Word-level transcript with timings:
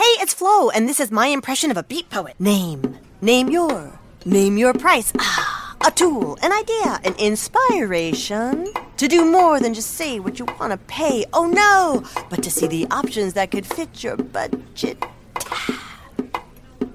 Hey, 0.00 0.16
it's 0.22 0.32
Flo, 0.32 0.70
and 0.70 0.88
this 0.88 0.98
is 0.98 1.10
my 1.10 1.26
impression 1.26 1.70
of 1.70 1.76
a 1.76 1.82
beat 1.82 2.08
poet. 2.08 2.34
Name. 2.40 2.96
Name 3.20 3.50
your. 3.50 3.92
Name 4.24 4.56
your 4.56 4.72
price. 4.72 5.12
Ah, 5.18 5.76
a 5.86 5.90
tool, 5.90 6.38
an 6.40 6.54
idea, 6.54 7.00
an 7.04 7.14
inspiration. 7.18 8.72
To 8.96 9.08
do 9.08 9.30
more 9.30 9.60
than 9.60 9.74
just 9.74 9.90
say 9.90 10.18
what 10.18 10.38
you 10.38 10.46
want 10.58 10.72
to 10.72 10.78
pay. 10.78 11.26
Oh 11.34 11.46
no! 11.46 12.02
But 12.30 12.42
to 12.44 12.50
see 12.50 12.66
the 12.66 12.86
options 12.90 13.34
that 13.34 13.50
could 13.50 13.66
fit 13.66 14.02
your 14.02 14.16
budget. 14.16 15.04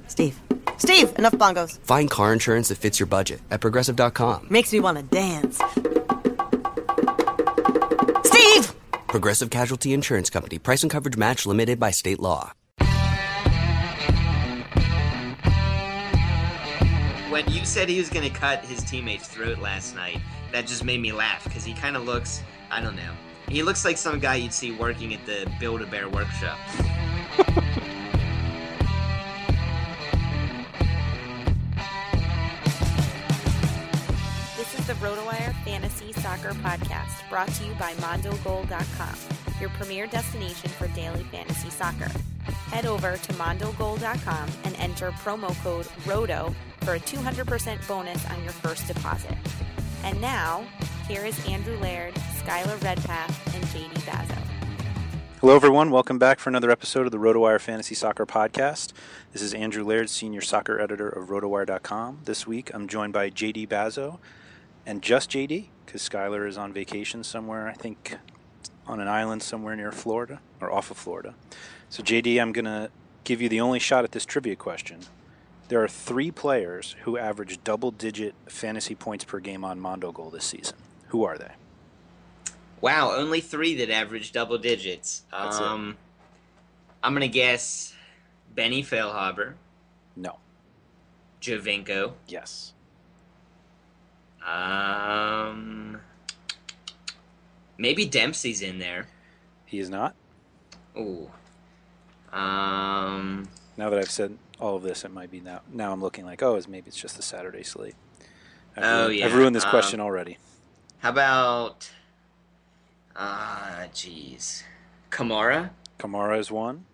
Steve. 0.07 0.41
Steve, 0.79 1.13
enough 1.19 1.33
bongos. 1.33 1.77
Find 1.81 2.09
car 2.09 2.33
insurance 2.33 2.69
that 2.69 2.79
fits 2.79 2.99
your 2.99 3.05
budget 3.05 3.39
at 3.51 3.61
progressive.com. 3.61 4.47
Makes 4.49 4.73
me 4.73 4.79
want 4.79 4.97
to 4.97 5.03
dance. 5.03 5.61
Steve! 8.23 8.73
Progressive 9.07 9.51
Casualty 9.51 9.93
Insurance 9.93 10.31
Company. 10.31 10.57
Price 10.57 10.81
and 10.81 10.91
coverage 10.91 11.17
match 11.17 11.45
limited 11.45 11.79
by 11.79 11.91
state 11.91 12.19
law. 12.19 12.53
When 17.35 17.51
you 17.51 17.65
said 17.65 17.89
he 17.89 17.99
was 17.99 18.07
going 18.09 18.23
to 18.23 18.33
cut 18.33 18.63
his 18.63 18.81
teammate's 18.81 19.27
throat 19.27 19.57
last 19.57 19.93
night, 19.93 20.21
that 20.53 20.67
just 20.67 20.85
made 20.85 21.01
me 21.01 21.11
laugh 21.11 21.43
because 21.43 21.65
he 21.65 21.73
kind 21.73 21.97
of 21.97 22.05
looks, 22.05 22.41
I 22.71 22.79
don't 22.79 22.95
know. 22.95 23.11
He 23.49 23.61
looks 23.61 23.83
like 23.83 23.97
some 23.97 24.21
guy 24.21 24.35
you'd 24.35 24.53
see 24.53 24.71
working 24.71 25.13
at 25.13 25.25
the 25.25 25.45
Build 25.59 25.81
a 25.81 25.85
Bear 25.85 26.07
workshop. 26.07 26.57
This 34.55 34.79
is 34.79 34.87
the 34.87 34.93
RotoWire 34.93 35.53
Fantasy 35.65 36.13
Soccer 36.13 36.51
Podcast, 36.51 37.29
brought 37.29 37.49
to 37.49 37.65
you 37.65 37.73
by 37.73 37.91
MondoGoal.com, 37.95 39.59
your 39.59 39.71
premier 39.71 40.07
destination 40.07 40.69
for 40.69 40.87
daily 40.87 41.23
fantasy 41.23 41.69
soccer. 41.69 42.09
Head 42.71 42.85
over 42.85 43.17
to 43.17 43.33
MondoGoal.com 43.33 44.49
and 44.63 44.75
enter 44.77 45.11
promo 45.11 45.53
code 45.61 45.87
ROTO 46.05 46.55
for 46.85 46.93
a 46.93 46.99
200% 46.99 47.87
bonus 47.87 48.29
on 48.29 48.43
your 48.43 48.53
first 48.53 48.85
deposit. 48.85 49.35
And 50.03 50.21
now, 50.21 50.63
here 51.07 51.25
is 51.25 51.43
Andrew 51.47 51.79
Laird, 51.79 52.13
Skylar 52.13 52.81
Redpath, 52.83 53.55
and 53.55 53.63
JD 53.65 53.91
Bazo. 54.05 54.37
Hello, 55.41 55.55
everyone. 55.55 55.89
Welcome 55.89 56.19
back 56.19 56.37
for 56.37 56.51
another 56.51 56.69
episode 56.69 57.07
of 57.07 57.11
the 57.11 57.17
RotoWire 57.17 57.59
Fantasy 57.59 57.95
Soccer 57.95 58.27
Podcast. 58.27 58.93
This 59.33 59.41
is 59.41 59.55
Andrew 59.55 59.83
Laird, 59.83 60.11
Senior 60.11 60.41
Soccer 60.41 60.79
Editor 60.79 61.09
of 61.09 61.29
RotoWire.com. 61.29 62.19
This 62.25 62.45
week, 62.45 62.69
I'm 62.71 62.87
joined 62.87 63.13
by 63.13 63.31
JD 63.31 63.67
Bazo, 63.67 64.19
and 64.85 65.01
just 65.01 65.31
JD, 65.31 65.69
because 65.87 66.07
Skylar 66.07 66.47
is 66.47 66.55
on 66.55 66.71
vacation 66.71 67.23
somewhere, 67.23 67.67
I 67.67 67.73
think 67.73 68.15
on 68.85 68.99
an 68.99 69.07
island 69.07 69.41
somewhere 69.41 69.75
near 69.75 69.91
Florida, 69.91 70.39
or 70.61 70.71
off 70.71 70.91
of 70.91 70.97
Florida. 70.97 71.33
So, 71.89 72.03
JD, 72.03 72.39
I'm 72.39 72.51
going 72.51 72.65
to 72.65 72.91
give 73.23 73.41
you 73.41 73.49
the 73.49 73.59
only 73.59 73.79
shot 73.79 74.03
at 74.03 74.11
this 74.11 74.23
trivia 74.23 74.55
question. 74.55 74.99
There 75.67 75.83
are 75.83 75.87
three 75.87 76.29
players 76.31 76.95
who 77.03 77.17
average 77.17 77.63
double 77.63 77.91
digit 77.91 78.35
fantasy 78.47 78.93
points 78.95 79.23
per 79.23 79.39
game 79.39 79.65
on 79.65 79.79
Mondo 79.79 80.11
Goal 80.11 80.29
this 80.29 80.45
season. 80.45 80.77
Who 81.07 81.23
are 81.23 81.37
they? 81.37 81.51
Wow, 82.81 83.13
only 83.15 83.41
three 83.41 83.73
that 83.75 83.89
average 83.89 84.31
double 84.31 84.59
digits. 84.59 85.23
That's 85.31 85.57
it. 85.57 85.63
um, 85.63 85.97
I'm 87.01 87.13
going 87.13 87.21
to 87.21 87.27
guess 87.27 87.93
Benny 88.53 88.83
Feilhaber, 88.83 89.53
No. 90.15 90.37
Giovinco, 91.41 92.13
Yes. 92.27 92.73
um, 94.45 95.99
maybe 97.77 98.05
Dempsey's 98.05 98.61
in 98.61 98.77
there. 98.79 99.07
He 99.65 99.79
is 99.79 99.89
not. 99.89 100.13
Ooh. 100.97 101.29
Um, 102.31 103.47
Now 103.77 103.89
that 103.89 103.97
I've 103.99 104.11
said 104.11 104.37
all 104.59 104.75
of 104.77 104.83
this, 104.83 105.03
it 105.05 105.11
might 105.11 105.31
be 105.31 105.39
now. 105.41 105.61
Now 105.71 105.91
I'm 105.91 106.01
looking 106.01 106.25
like, 106.25 106.41
oh, 106.43 106.51
it's- 106.51 106.67
maybe 106.67 106.87
it's 106.87 106.99
just 106.99 107.15
the 107.17 107.21
Saturday 107.23 107.63
slate. 107.63 107.95
I've 108.77 108.83
Oh, 108.83 109.01
ruined, 109.05 109.19
yeah, 109.19 109.25
I've 109.25 109.35
ruined 109.35 109.55
this 109.55 109.63
um, 109.65 109.69
question 109.69 109.99
already. 109.99 110.37
how 110.99 111.09
about 111.09 111.91
Ah, 113.15 113.85
jeez. 113.93 114.63
Kamara. 115.09 115.69
Kamara 115.99 116.37
is 116.37 116.51
one, 116.51 116.85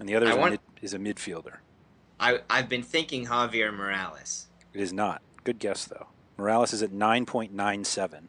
and 0.00 0.08
the 0.08 0.14
other 0.14 0.26
is, 0.28 0.34
a 0.36 0.50
mid, 0.50 0.60
is 0.80 0.94
a 0.94 0.98
midfielder. 0.98 1.56
I 2.18 2.40
I've 2.48 2.68
been 2.70 2.82
thinking 2.82 3.26
Javier 3.26 3.74
Morales. 3.74 4.46
It 4.72 4.80
is 4.80 4.92
not. 4.92 5.20
Good 5.44 5.58
guess 5.58 5.84
though. 5.84 6.06
Morales 6.38 6.72
is 6.72 6.82
at 6.82 6.90
9.97. 6.90 8.28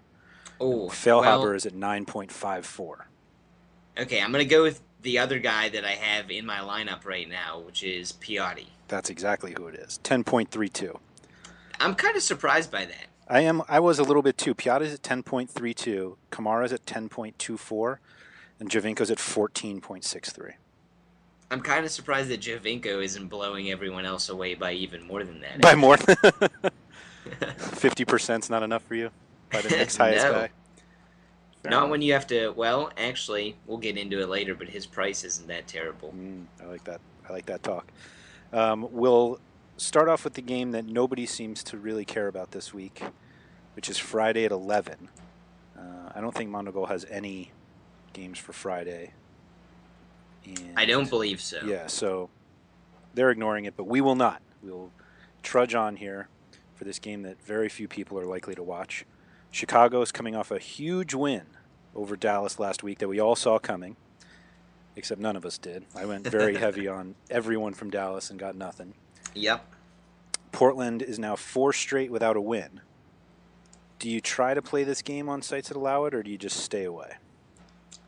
Oh, 0.59 0.87
Feilhaber 0.89 1.23
well, 1.43 1.51
is 1.51 1.65
at 1.65 1.73
9.54. 1.73 3.05
okay. 3.99 4.21
I'm 4.21 4.31
gonna 4.31 4.43
go 4.45 4.63
with 4.63 4.81
the 5.01 5.19
other 5.19 5.39
guy 5.39 5.69
that 5.69 5.85
I 5.85 5.91
have 5.91 6.29
in 6.31 6.45
my 6.45 6.57
lineup 6.59 7.05
right 7.05 7.29
now, 7.29 7.59
which 7.59 7.83
is 7.83 8.11
Piatti. 8.13 8.67
That's 8.87 9.09
exactly 9.09 9.53
who 9.57 9.67
it 9.67 9.75
is. 9.75 9.99
10.32. 10.03 10.97
I'm 11.79 11.95
kind 11.95 12.15
of 12.15 12.23
surprised 12.23 12.71
by 12.71 12.85
that. 12.85 13.07
I 13.27 13.41
am. 13.41 13.61
I 13.67 13.79
was 13.81 13.99
a 13.99 14.03
little 14.03 14.21
bit 14.21 14.37
too. 14.37 14.55
Piatti's 14.55 14.93
at 14.93 15.01
10.32. 15.03 16.15
Kamara's 16.31 16.71
at 16.71 16.85
10.24, 16.85 17.97
and 18.59 18.69
Giovinco's 18.69 19.11
at 19.11 19.17
14.63. 19.17 20.53
I'm 21.51 21.61
kind 21.61 21.85
of 21.85 21.91
surprised 21.91 22.29
that 22.29 22.39
Giovinco 22.41 23.03
isn't 23.03 23.27
blowing 23.27 23.69
everyone 23.69 24.05
else 24.05 24.29
away 24.29 24.53
by 24.55 24.71
even 24.73 25.05
more 25.05 25.23
than 25.23 25.41
that. 25.41 25.61
By 25.61 25.75
more. 25.75 25.97
50%'s 27.27 28.49
not 28.49 28.63
enough 28.63 28.83
for 28.83 28.95
you. 28.95 29.11
By 29.51 29.61
the 29.61 29.69
next 29.69 29.97
highest 29.97 30.25
No. 30.25 30.31
guy. 30.31 30.49
Fair 31.63 31.71
Not 31.71 31.77
enough. 31.79 31.89
when 31.91 32.01
you 32.01 32.13
have 32.13 32.27
to. 32.27 32.49
Well, 32.51 32.91
actually, 32.97 33.55
we'll 33.65 33.77
get 33.77 33.97
into 33.97 34.21
it 34.21 34.29
later, 34.29 34.55
but 34.55 34.69
his 34.69 34.85
price 34.85 35.23
isn't 35.23 35.47
that 35.47 35.67
terrible. 35.67 36.13
Mm, 36.17 36.45
I 36.61 36.65
like 36.65 36.83
that. 36.85 37.01
I 37.29 37.33
like 37.33 37.45
that 37.47 37.63
talk. 37.63 37.87
Um, 38.53 38.87
we'll 38.91 39.39
start 39.77 40.09
off 40.09 40.23
with 40.23 40.33
the 40.33 40.41
game 40.41 40.71
that 40.71 40.85
nobody 40.85 41.25
seems 41.25 41.63
to 41.65 41.77
really 41.77 42.05
care 42.05 42.27
about 42.27 42.51
this 42.51 42.73
week, 42.73 43.01
which 43.75 43.89
is 43.89 43.97
Friday 43.97 44.45
at 44.45 44.51
11. 44.51 45.09
Uh, 45.77 45.81
I 46.15 46.21
don't 46.21 46.33
think 46.33 46.49
Mondogoal 46.49 46.87
has 46.87 47.05
any 47.09 47.51
games 48.13 48.39
for 48.39 48.53
Friday. 48.53 49.11
And 50.45 50.73
I 50.75 50.85
don't 50.85 51.09
believe 51.09 51.41
so. 51.41 51.61
Yeah, 51.65 51.87
so 51.87 52.29
they're 53.13 53.31
ignoring 53.31 53.65
it, 53.65 53.75
but 53.75 53.85
we 53.85 54.01
will 54.01 54.15
not. 54.15 54.41
We'll 54.63 54.91
trudge 55.43 55.75
on 55.75 55.97
here 55.97 56.29
for 56.75 56.85
this 56.85 56.99
game 56.99 57.23
that 57.23 57.41
very 57.43 57.69
few 57.69 57.87
people 57.87 58.17
are 58.19 58.25
likely 58.25 58.55
to 58.55 58.63
watch. 58.63 59.05
Chicago 59.51 60.01
is 60.01 60.11
coming 60.11 60.35
off 60.35 60.51
a 60.51 60.59
huge 60.59 61.13
win 61.13 61.43
over 61.95 62.15
Dallas 62.15 62.59
last 62.59 62.83
week 62.83 62.99
that 62.99 63.07
we 63.07 63.19
all 63.19 63.35
saw 63.35 63.57
coming, 63.57 63.95
except 64.97 65.21
none 65.21 65.35
of 65.37 65.45
us 65.45 65.57
did. 65.57 65.85
I 65.95 66.05
went 66.05 66.27
very 66.27 66.55
heavy 66.57 66.87
on 66.87 67.15
everyone 67.29 67.73
from 67.73 67.89
Dallas 67.89 68.29
and 68.29 68.39
got 68.39 68.55
nothing. 68.55 68.93
Yep. 69.35 69.63
Portland 70.51 71.01
is 71.01 71.19
now 71.19 71.35
four 71.35 71.71
straight 71.71 72.11
without 72.11 72.35
a 72.35 72.41
win. 72.41 72.81
Do 73.99 74.09
you 74.09 74.19
try 74.19 74.53
to 74.53 74.61
play 74.61 74.83
this 74.83 75.01
game 75.01 75.29
on 75.29 75.41
sites 75.41 75.69
that 75.69 75.77
allow 75.77 76.05
it, 76.05 76.13
or 76.13 76.23
do 76.23 76.31
you 76.31 76.37
just 76.37 76.57
stay 76.57 76.83
away? 76.83 77.13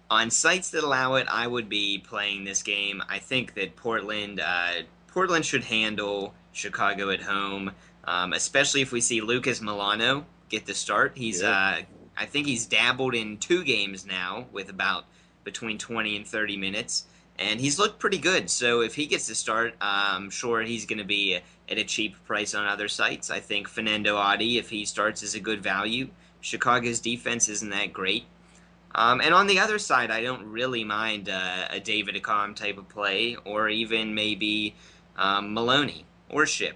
On 0.09 0.29
sites 0.31 0.71
that 0.71 0.83
allow 0.83 1.15
it, 1.15 1.27
I 1.29 1.45
would 1.47 1.69
be 1.69 1.99
playing 1.99 2.43
this 2.43 2.63
game. 2.63 3.03
I 3.07 3.19
think 3.19 3.53
that 3.55 3.75
Portland, 3.75 4.39
uh, 4.39 4.81
Portland 5.07 5.45
should 5.45 5.63
handle 5.63 6.33
Chicago 6.51 7.11
at 7.11 7.21
home, 7.21 7.71
um, 8.05 8.33
especially 8.33 8.81
if 8.81 8.91
we 8.91 9.01
see 9.01 9.21
Lucas 9.21 9.59
Melano 9.59 10.23
get 10.49 10.65
the 10.65 10.73
start. 10.73 11.13
He's, 11.15 11.41
Yeah. 11.43 11.49
uh, 11.51 11.81
I 12.17 12.25
think 12.25 12.47
he's 12.47 12.65
dabbled 12.65 13.13
in 13.15 13.37
two 13.37 13.63
games 13.63 14.05
now 14.05 14.47
with 14.51 14.69
about 14.69 15.05
between 15.49 15.79
20 15.79 16.15
and 16.15 16.27
30 16.27 16.57
minutes, 16.57 17.05
and 17.39 17.59
he's 17.59 17.79
looked 17.79 17.97
pretty 17.97 18.19
good. 18.19 18.49
So 18.49 18.81
if 18.81 18.93
he 18.93 19.07
gets 19.07 19.25
to 19.27 19.35
start, 19.35 19.73
I'm 19.81 20.29
sure 20.29 20.61
he's 20.61 20.85
going 20.85 20.99
to 20.99 21.05
be 21.05 21.39
at 21.69 21.77
a 21.77 21.83
cheap 21.83 22.15
price 22.25 22.53
on 22.53 22.67
other 22.67 22.87
sites. 22.87 23.31
I 23.31 23.39
think 23.39 23.67
Fanendo 23.67 24.15
Adi, 24.15 24.59
if 24.59 24.69
he 24.69 24.85
starts, 24.85 25.23
is 25.23 25.33
a 25.33 25.39
good 25.39 25.63
value. 25.63 26.09
Chicago's 26.41 26.99
defense 26.99 27.49
isn't 27.49 27.71
that 27.71 27.91
great. 27.93 28.25
Um, 28.93 29.21
and 29.21 29.33
on 29.33 29.47
the 29.47 29.59
other 29.59 29.79
side, 29.79 30.11
I 30.11 30.21
don't 30.21 30.45
really 30.45 30.83
mind 30.83 31.29
uh, 31.29 31.67
a 31.71 31.79
David 31.79 32.15
Accam 32.15 32.55
type 32.55 32.77
of 32.77 32.87
play, 32.89 33.35
or 33.45 33.69
even 33.69 34.13
maybe 34.13 34.75
um, 35.17 35.53
Maloney 35.53 36.05
or 36.29 36.45
Shipp. 36.45 36.75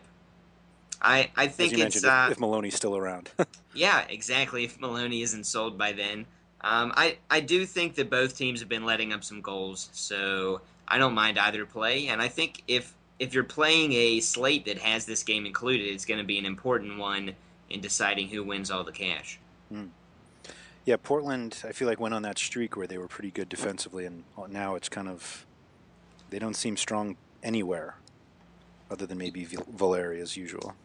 I 1.02 1.32
I 1.36 1.48
think 1.48 1.78
it's 1.78 2.04
uh, 2.04 2.30
if 2.32 2.40
Maloney's 2.40 2.76
still 2.76 2.96
around. 2.96 3.32
yeah, 3.74 4.06
exactly. 4.10 4.64
If 4.64 4.80
Maloney 4.80 5.22
isn't 5.22 5.46
sold 5.46 5.78
by 5.78 5.92
then, 5.92 6.26
um, 6.64 6.94
I 6.96 7.18
I 7.30 7.42
do 7.42 7.66
think 7.66 7.96
that 7.96 8.10
both 8.10 8.38
teams 8.38 8.60
have 8.60 8.70
been 8.70 8.86
letting 8.86 9.14
up 9.14 9.24
some 9.24 9.42
goals, 9.42 9.90
so 9.94 10.62
I 10.88 10.98
don't 10.98 11.14
mind 11.14 11.38
either 11.38 11.66
play. 11.66 12.08
And 12.08 12.22
I 12.22 12.28
think 12.28 12.64
if 12.68 12.94
if 13.20 13.34
you're 13.34 13.44
playing 13.44 13.94
a 13.94 14.20
slate 14.20 14.66
that 14.66 14.78
has 14.80 15.06
this 15.06 15.24
game 15.24 15.46
included, 15.46 15.86
it's 15.86 16.06
going 16.06 16.20
to 16.20 16.26
be 16.26 16.40
an 16.40 16.46
important 16.46 16.98
one 16.98 17.34
in 17.70 17.82
deciding 17.82 18.28
who 18.28 18.44
wins 18.44 18.72
all 18.72 18.84
the 18.84 18.92
cash. 18.92 19.40
Yeah, 20.86 20.98
Portland. 21.02 21.64
I 21.66 21.72
feel 21.72 21.88
like 21.88 22.00
went 22.00 22.14
on 22.14 22.24
that 22.24 22.38
streak 22.38 22.76
where 22.76 22.88
they 22.88 22.98
were 22.98 23.08
pretty 23.08 23.32
good 23.32 23.48
defensively, 23.48 24.06
and 24.06 24.24
now 24.50 24.76
it's 24.76 24.90
kind 24.90 25.08
of 25.08 25.46
they 26.30 26.40
don't 26.40 26.56
seem 26.56 26.76
strong 26.76 27.16
anywhere, 27.42 27.96
other 28.92 29.06
than 29.06 29.18
maybe 29.18 29.46
Val- 29.46 29.66
Valeri 29.72 30.20
as 30.20 30.36
usual. 30.36 30.76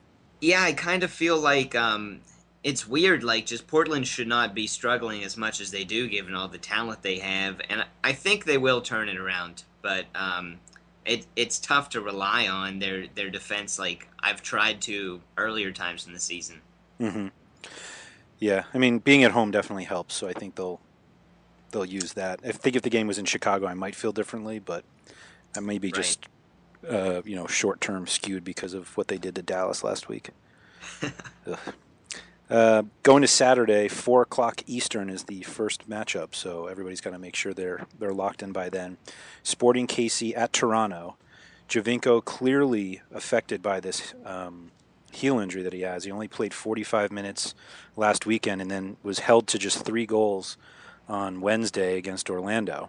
Yeah, 0.40 0.62
I 0.62 0.72
kind 0.72 1.02
of 1.02 1.10
feel 1.10 1.38
like 1.38 1.75
um, 1.75 2.20
it's 2.64 2.87
weird. 2.87 3.22
Like, 3.25 3.46
just 3.46 3.66
Portland 3.66 4.06
should 4.06 4.28
not 4.28 4.55
be 4.55 4.66
struggling 4.66 5.22
as 5.25 5.37
much 5.37 5.60
as 5.60 5.70
they 5.70 5.84
do, 5.84 6.08
given 6.08 6.34
all 6.34 6.49
the 6.49 6.58
talent 6.58 7.02
they 7.02 7.19
have, 7.19 7.60
and 7.69 7.84
I 8.02 8.12
think 8.12 8.44
they 8.44 8.58
will 8.58 8.81
turn 8.81 9.08
it 9.08 9.16
around. 9.16 9.64
But 9.82 10.06
um, 10.14 10.58
it, 11.05 11.26
it's 11.37 11.58
tough 11.58 11.88
to 11.90 12.00
rely 12.00 12.49
on 12.49 12.78
their 12.81 13.06
their 13.06 13.31
defense. 13.31 13.78
Like 13.78 14.08
I've 14.20 14.43
tried 14.43 14.81
to 14.82 15.20
earlier 15.37 15.70
times 15.72 16.06
in 16.06 16.12
the 16.12 16.19
season. 16.20 16.60
hmm 16.99 17.28
Yeah, 18.38 18.64
I 18.75 18.78
mean, 18.78 18.99
being 18.99 19.25
at 19.25 19.31
home 19.32 19.50
definitely 19.50 19.84
helps. 19.84 20.14
So 20.14 20.28
I 20.28 20.32
think 20.32 20.56
they'll 20.56 20.81
they'll 21.70 21.84
use 21.84 22.14
that. 22.14 22.40
I 22.44 22.52
think 22.52 22.76
if 22.76 22.82
the 22.82 22.90
game 22.90 23.06
was 23.06 23.19
in 23.19 23.25
Chicago, 23.25 23.66
I 23.66 23.75
might 23.75 23.94
feel 23.94 24.12
differently, 24.12 24.58
but 24.58 24.84
I 25.56 25.61
may 25.61 25.78
be 25.78 25.88
Right. 25.88 25.94
just 25.96 26.26
uh, 26.88 27.22
you 27.25 27.37
know 27.37 27.46
short 27.46 27.81
term 27.81 28.06
skewed 28.06 28.44
because 28.44 28.75
of 28.75 28.96
what 28.96 29.08
they 29.08 29.19
did 29.19 29.34
to 29.37 29.43
Dallas 29.43 29.82
last 29.84 30.08
week. 30.08 30.31
Uh, 32.50 32.82
going 33.02 33.20
to 33.20 33.28
Saturday, 33.28 33.88
four 33.88 34.22
o'clock 34.22 34.62
Eastern 34.66 35.10
is 35.10 35.24
the 35.24 35.42
first 35.42 35.88
matchup, 35.88 36.34
so 36.34 36.66
everybody's 36.66 37.00
got 37.00 37.10
to 37.10 37.18
make 37.18 37.36
sure 37.36 37.52
they're 37.52 37.86
they're 37.98 38.14
locked 38.14 38.42
in 38.42 38.52
by 38.52 38.70
then. 38.70 38.96
Sporting 39.42 39.86
KC 39.86 40.36
at 40.36 40.52
Toronto. 40.52 41.16
Giovinco 41.68 42.24
clearly 42.24 43.02
affected 43.12 43.60
by 43.60 43.80
this 43.80 44.14
um, 44.24 44.70
heel 45.12 45.38
injury 45.38 45.62
that 45.62 45.74
he 45.74 45.82
has. 45.82 46.04
He 46.04 46.10
only 46.10 46.28
played 46.28 46.54
45 46.54 47.12
minutes 47.12 47.54
last 47.94 48.24
weekend 48.24 48.62
and 48.62 48.70
then 48.70 48.96
was 49.02 49.18
held 49.18 49.46
to 49.48 49.58
just 49.58 49.84
three 49.84 50.06
goals 50.06 50.56
on 51.06 51.42
Wednesday 51.42 51.98
against 51.98 52.30
Orlando. 52.30 52.88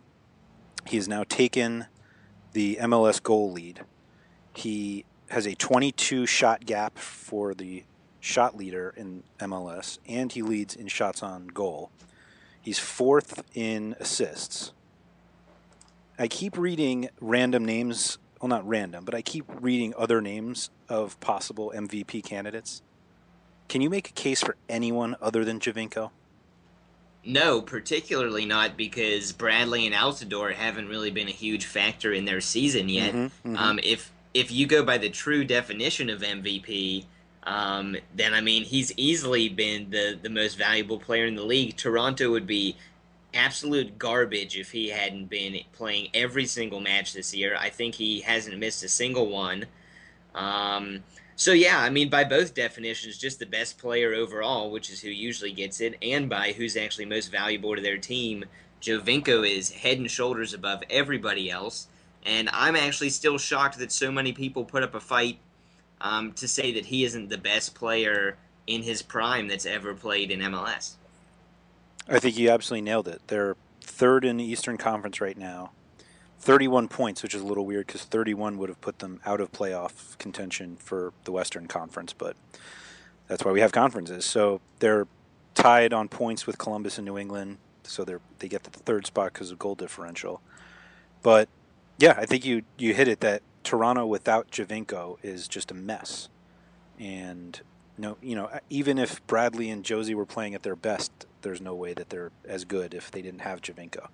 He 0.88 0.96
has 0.96 1.10
now 1.10 1.26
taken 1.28 1.88
the 2.54 2.78
MLS 2.82 3.22
goal 3.22 3.52
lead. 3.52 3.82
He 4.54 5.04
has 5.30 5.46
a 5.46 5.56
22 5.56 6.26
shot 6.26 6.66
gap 6.66 6.98
for 6.98 7.54
the 7.54 7.84
shot 8.20 8.58
leader 8.58 8.94
in 8.98 9.24
MLS, 9.40 10.00
and 10.08 10.32
he 10.32 10.42
leads 10.42 10.76
in 10.76 10.88
shots 10.88 11.24
on 11.24 11.48
goal. 11.48 11.92
He's 12.62 12.80
fourth 12.80 13.44
in 13.54 13.96
assists. 14.00 14.74
I 16.18 16.28
keep 16.28 16.58
reading 16.58 17.10
random 17.22 17.64
names, 17.64 18.18
well, 18.42 18.50
not 18.50 18.68
random, 18.68 19.06
but 19.06 19.16
I 19.16 19.22
keep 19.22 19.46
reading 19.62 19.94
other 19.98 20.22
names 20.22 20.70
of 20.90 21.20
possible 21.22 21.72
MVP 21.74 22.24
candidates. 22.24 22.82
Can 23.70 23.82
you 23.82 23.90
make 23.90 24.10
a 24.10 24.14
case 24.14 24.42
for 24.42 24.58
anyone 24.68 25.16
other 25.22 25.46
than 25.46 25.60
Giovinco? 25.60 26.12
No, 27.24 27.62
particularly 27.62 28.46
not 28.46 28.76
because 28.76 29.32
Bradley 29.32 29.86
and 29.86 29.94
Altidore 29.94 30.54
haven't 30.54 30.88
really 30.88 31.12
been 31.12 31.28
a 31.28 31.32
huge 31.32 31.66
factor 31.66 32.14
in 32.14 32.26
their 32.26 32.42
season 32.42 32.90
yet. 32.90 33.14
Mhm, 33.14 33.32
mhm. 33.46 33.58
Um, 33.58 33.80
if 33.84 34.12
if 34.34 34.52
you 34.52 34.68
go 34.68 34.84
by 34.84 34.98
the 34.98 35.10
true 35.10 35.44
definition 35.44 36.10
of 36.10 36.22
MVP, 36.22 37.06
um, 37.44 37.96
then 38.16 38.34
I 38.34 38.42
mean 38.42 38.64
he's 38.64 38.92
easily 38.98 39.50
been 39.50 39.90
the 39.90 40.18
the 40.22 40.30
most 40.30 40.58
valuable 40.58 41.00
player 41.00 41.26
in 41.26 41.36
the 41.36 41.44
league. 41.44 41.78
Toronto 41.78 42.32
would 42.32 42.48
be 42.48 42.76
absolute 43.34 43.98
garbage 43.98 44.58
if 44.58 44.72
he 44.72 44.90
hadn't 44.90 45.30
been 45.30 45.60
playing 45.74 46.10
every 46.14 46.46
single 46.46 46.80
match 46.80 47.14
this 47.14 47.34
year. 47.34 47.56
I 47.58 47.70
think 47.70 47.96
he 47.96 48.22
hasn't 48.22 48.58
missed 48.58 48.84
a 48.84 48.90
single 48.90 49.28
one. 49.28 49.66
Um, 50.36 51.04
so 51.36 51.54
yeah, 51.54 51.80
I 51.80 51.90
mean 51.90 52.10
by 52.10 52.24
both 52.24 52.54
definitions, 52.54 53.18
just 53.18 53.40
the 53.40 53.46
best 53.46 53.78
player 53.78 54.14
overall, 54.14 54.72
which 54.72 54.90
is 54.90 55.00
who 55.00 55.10
usually 55.10 55.54
gets 55.54 55.80
it, 55.80 55.98
and 56.02 56.30
by 56.30 56.52
who's 56.52 56.76
actually 56.76 57.06
most 57.06 57.32
valuable 57.32 57.76
to 57.76 57.82
their 57.82 57.98
team. 57.98 58.46
Giovinco 58.82 59.50
is 59.50 59.72
head 59.72 59.98
and 59.98 60.10
shoulders 60.10 60.54
above 60.54 60.84
everybody 60.90 61.52
else, 61.52 61.88
and 62.26 62.50
I'm 62.54 62.76
actually 62.76 63.10
still 63.10 63.38
shocked 63.38 63.78
that 63.80 63.92
so 63.92 64.12
many 64.12 64.32
people 64.32 64.64
put 64.64 64.84
up 64.84 64.96
a 64.96 65.00
fight 65.02 65.40
um, 66.02 66.32
to 66.34 66.48
say 66.48 66.72
that 66.74 66.86
he 66.86 67.04
isn't 67.04 67.30
the 67.30 67.38
best 67.38 67.76
player 67.76 68.38
in 68.68 68.84
his 68.84 69.02
prime 69.02 69.48
that's 69.48 69.66
ever 69.66 69.94
played 69.94 70.32
in 70.32 70.40
MLS. 70.42 70.94
I 72.08 72.20
think 72.20 72.38
you 72.38 72.50
absolutely 72.50 72.82
nailed 72.82 73.08
it. 73.08 73.22
They're 73.28 73.56
third 73.82 74.26
in 74.26 74.38
the 74.38 74.44
Eastern 74.44 74.78
Conference 74.78 75.22
right 75.22 75.38
now. 75.38 75.72
31 76.40 76.88
points, 76.88 77.22
which 77.22 77.36
is 77.36 77.42
a 77.42 77.46
little 77.46 77.66
weird 77.66 77.88
because 77.88 78.04
31 78.04 78.58
would 78.58 78.70
have 78.70 78.80
put 78.80 79.00
them 79.00 79.20
out 79.26 79.42
of 79.42 79.52
playoff 79.52 80.18
contention 80.18 80.78
for 80.78 81.12
the 81.26 81.32
Western 81.32 81.68
Conference, 81.68 82.14
but 82.14 82.36
that's 83.28 83.44
why 83.44 83.52
we 83.52 83.60
have 83.60 83.72
conferences. 83.72 84.26
So 84.26 84.62
they're 84.80 85.08
tied 85.54 85.92
on 85.92 86.08
points 86.08 86.48
with 86.48 86.58
Columbus 86.58 86.98
and 86.98 87.06
New 87.06 87.18
England, 87.18 87.58
so 87.84 88.06
they 88.06 88.16
they 88.40 88.48
get 88.48 88.64
the 88.64 88.72
third 88.72 89.06
spot 89.06 89.34
because 89.34 89.52
of 89.52 89.60
goal 89.60 89.76
differential. 89.76 90.42
But 91.22 91.50
yeah, 91.98 92.16
I 92.18 92.26
think 92.26 92.46
you 92.46 92.64
you 92.78 92.94
hit 92.94 93.08
it 93.08 93.20
that 93.20 93.42
Toronto 93.64 94.06
without 94.06 94.52
Giovinco 94.52 95.18
is 95.24 95.48
just 95.48 95.72
a 95.72 95.74
mess, 95.74 96.30
and 97.00 97.60
no, 97.98 98.18
you 98.22 98.36
know, 98.36 98.50
even 98.70 98.98
if 98.98 99.26
Bradley 99.28 99.70
and 99.70 99.84
Jozy 99.84 100.16
were 100.16 100.26
playing 100.26 100.56
at 100.56 100.64
their 100.64 100.76
best, 100.76 101.12
there's 101.42 101.60
no 101.60 101.76
way 101.76 101.94
that 101.94 102.10
they're 102.10 102.32
as 102.46 102.64
good 102.66 102.94
if 102.94 103.12
they 103.12 103.22
didn't 103.22 103.42
have 103.42 103.62
Giovinco. 103.62 104.08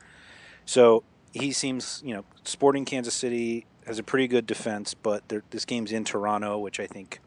So 0.65 1.03
he 1.31 1.51
seems, 1.51 2.01
you 2.03 2.13
know, 2.13 2.25
Sporting 2.43 2.85
Kansas 2.85 3.13
City 3.13 3.65
has 3.85 3.99
a 3.99 4.03
pretty 4.03 4.27
good 4.27 4.47
defense, 4.47 4.95
but 4.95 5.23
this 5.51 5.65
game's 5.65 5.91
in 5.91 6.03
Toronto, 6.03 6.57
which 6.57 6.79
I 6.79 6.87
think 6.87 7.19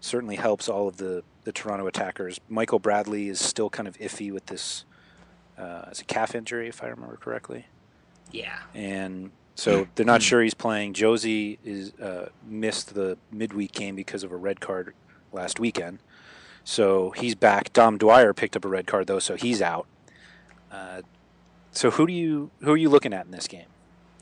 certainly 0.00 0.36
helps 0.36 0.68
all 0.68 0.86
of 0.86 0.98
the, 0.98 1.24
the 1.42 1.52
Toronto 1.52 1.86
attackers. 1.86 2.40
Michael 2.48 2.78
Bradley 2.78 3.28
is 3.28 3.40
still 3.40 3.68
kind 3.68 3.88
of 3.88 3.98
iffy 3.98 4.32
with 4.32 4.46
this, 4.46 4.84
uh, 5.58 5.86
it's 5.88 6.00
a 6.00 6.04
calf 6.04 6.34
injury, 6.34 6.68
if 6.68 6.82
I 6.82 6.88
remember 6.88 7.16
correctly. 7.16 7.66
Yeah. 8.30 8.58
And 8.74 9.32
so 9.54 9.86
they're 9.94 10.06
not 10.06 10.22
sure 10.22 10.42
he's 10.42 10.54
playing. 10.54 10.94
Jozy 10.94 11.58
is 11.64 11.92
uh, 11.94 12.28
missed 12.46 12.94
the 12.94 13.18
midweek 13.30 13.72
game 13.72 13.94
because 13.96 14.24
of 14.24 14.32
a 14.32 14.36
red 14.36 14.60
card 14.60 14.94
last 15.32 15.60
weekend. 15.60 15.98
So 16.64 17.10
he's 17.10 17.34
back. 17.34 17.72
Dom 17.72 17.98
Dwyer 17.98 18.32
picked 18.32 18.56
up 18.56 18.64
a 18.64 18.68
red 18.68 18.86
card 18.86 19.06
though, 19.06 19.18
so 19.18 19.36
he's 19.36 19.60
out. 19.60 19.86
Uh, 20.70 21.02
so 21.70 21.90
who 21.90 22.06
do 22.06 22.12
you 22.12 22.50
who 22.60 22.72
are 22.72 22.76
you 22.76 22.88
looking 22.88 23.12
at 23.12 23.26
in 23.26 23.32
this 23.32 23.48
game? 23.48 23.66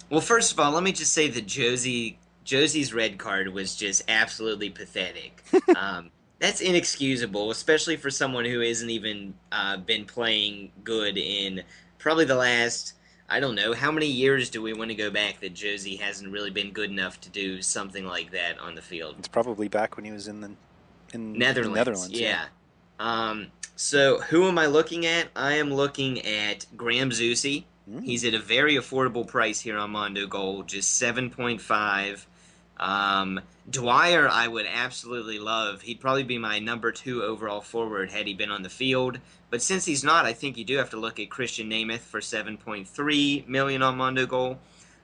Well, 0.09 0.21
first 0.21 0.53
of 0.53 0.59
all, 0.59 0.73
let 0.73 0.83
me 0.83 0.93
just 0.93 1.13
say 1.13 1.29
that 1.29 1.47
Jozy 1.47 2.17
Jozy's 2.45 2.93
red 2.93 3.19
card 3.19 3.49
was 3.49 3.77
just 3.77 4.03
absolutely 4.09 4.71
pathetic. 4.71 5.45
um, 5.77 6.11
that's 6.39 6.61
inexcusable, 6.61 7.51
especially 7.51 7.97
for 7.97 8.11
someone 8.11 8.45
who 8.45 8.63
isn't 8.63 8.91
even 8.91 9.35
uh, 9.53 9.77
been 9.77 10.07
playing 10.07 10.73
good 10.83 11.19
in 11.19 11.63
probably 11.99 12.25
the 12.25 12.35
last 12.35 12.95
I 13.31 13.41
don't 13.41 13.55
know 13.55 13.73
how 13.73 13.93
many 13.93 14.07
years 14.07 14.51
do 14.51 14.61
we 14.61 14.73
want 14.73 14.91
to 14.91 14.97
go 14.97 15.11
back 15.11 15.41
that 15.41 15.55
Jozy 15.55 16.01
hasn't 16.01 16.33
really 16.33 16.51
been 16.51 16.73
good 16.73 16.91
enough 16.91 17.21
to 17.23 17.31
do 17.31 17.63
something 17.63 18.05
like 18.05 18.33
that 18.33 18.59
on 18.59 18.75
the 18.75 18.83
field. 18.83 19.17
It's 19.19 19.29
probably 19.29 19.69
back 19.69 19.97
when 19.97 20.05
he 20.05 20.11
was 20.11 20.27
in 20.27 20.41
the 20.41 20.51
in 21.13 21.35
Netherlands. 21.35 21.77
Netherlands, 21.77 22.11
yeah. 22.11 22.29
yeah. 22.29 22.45
Um, 22.99 23.47
so 23.77 24.21
who 24.21 24.49
am 24.49 24.59
I 24.59 24.67
looking 24.67 25.07
at? 25.07 25.29
I 25.35 25.55
am 25.55 25.73
looking 25.73 26.21
at 26.27 26.67
Graham 26.77 27.11
Zusi. 27.11 27.65
Mm. 27.91 28.05
He's 28.05 28.25
at 28.25 28.35
a 28.35 28.39
very 28.39 28.75
affordable 28.75 29.27
price 29.27 29.61
here 29.61 29.79
on 29.79 29.91
Mondo 29.91 30.27
Goal, 30.27 30.65
just 30.65 30.97
seven 30.97 31.31
point 31.31 31.61
five. 31.61 32.27
Um, 32.81 33.41
Dwyer, 33.69 34.29
I 34.29 34.49
would 34.49 34.67
absolutely 34.67 35.39
love. 35.39 35.83
He'd 35.83 36.01
probably 36.01 36.25
be 36.25 36.39
my 36.39 36.59
number 36.59 36.91
two 36.91 37.23
overall 37.23 37.61
forward 37.61 38.11
had 38.11 38.27
he 38.27 38.35
been 38.35 38.51
on 38.51 38.63
the 38.63 38.71
field. 38.71 39.19
But 39.51 39.63
since 39.63 39.85
he's 39.85 40.03
not, 40.03 40.25
I 40.25 40.33
think 40.33 40.57
you 40.57 40.65
do 40.65 40.79
have 40.79 40.91
to 40.91 40.97
look 40.97 41.21
at 41.21 41.29
Krisztian 41.29 41.69
Nemeth 41.69 42.01
for 42.01 42.21
7.3 42.21 43.47
million 43.47 43.83
on 43.83 43.97
Mondo 43.97 44.27
Goal. 44.27 44.59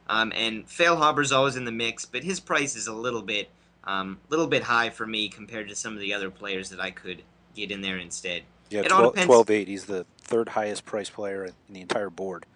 Um, 0.09 0.33
and 0.35 0.67
Feilhaber's 0.67 1.33
always 1.33 1.57
in 1.57 1.65
the 1.65 1.73
mix, 1.73 2.07
but 2.07 2.25
his 2.25 2.41
price 2.41 2.77
is 2.77 2.87
a 2.87 2.93
little 2.93 3.23
bit 3.23 3.51
a 3.85 3.93
um, 3.93 4.19
little 4.31 4.49
bit 4.49 4.65
high 4.65 4.91
for 4.91 5.07
me 5.07 5.29
compared 5.29 5.69
to 5.69 5.77
some 5.77 5.93
of 5.93 6.01
the 6.01 6.13
other 6.13 6.29
players 6.29 6.71
that 6.71 6.81
I 6.81 6.91
could 6.91 7.23
get 7.55 7.71
in 7.71 7.83
there 7.83 7.99
instead. 7.99 8.43
Yeah, 8.69 8.83
12, 8.83 9.15
12 9.15 9.51
8. 9.51 9.69
He's 9.69 9.85
the 9.85 10.05
third 10.19 10.49
highest 10.49 10.85
price 10.85 11.09
player 11.09 11.45
in 11.45 11.53
the 11.71 11.81
entire 11.81 12.11
board. 12.11 12.47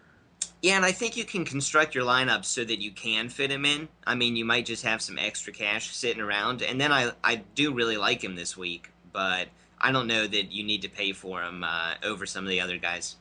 Yeah, 0.63 0.77
and 0.77 0.85
I 0.85 0.93
think 0.93 1.17
you 1.17 1.25
can 1.25 1.45
construct 1.45 1.95
your 1.95 2.05
lineup 2.05 2.45
so 2.45 2.65
that 2.65 2.81
you 2.81 2.91
can 2.91 3.31
fit 3.31 3.51
him 3.51 3.65
in. 3.65 3.89
I 4.07 4.15
mean, 4.15 4.37
you 4.37 4.45
might 4.45 4.67
just 4.67 4.85
have 4.85 5.01
some 5.01 5.19
extra 5.19 5.53
cash 5.53 5.95
sitting 5.97 6.23
around, 6.23 6.63
and 6.63 6.81
then 6.81 6.93
I 6.93 7.13
I 7.25 7.43
do 7.55 7.73
really 7.73 7.97
like 7.97 8.23
him 8.23 8.37
this 8.37 8.57
week, 8.57 8.91
but 9.13 9.49
I 9.81 9.91
don't 9.91 10.07
know 10.07 10.27
that 10.27 10.53
you 10.53 10.63
need 10.63 10.83
to 10.83 10.89
pay 10.89 11.13
for 11.13 11.43
him 11.43 11.65
uh, 11.65 11.95
over 12.03 12.27
some 12.27 12.45
of 12.45 12.51
the 12.51 12.61
other 12.61 12.77
guys. 12.77 13.17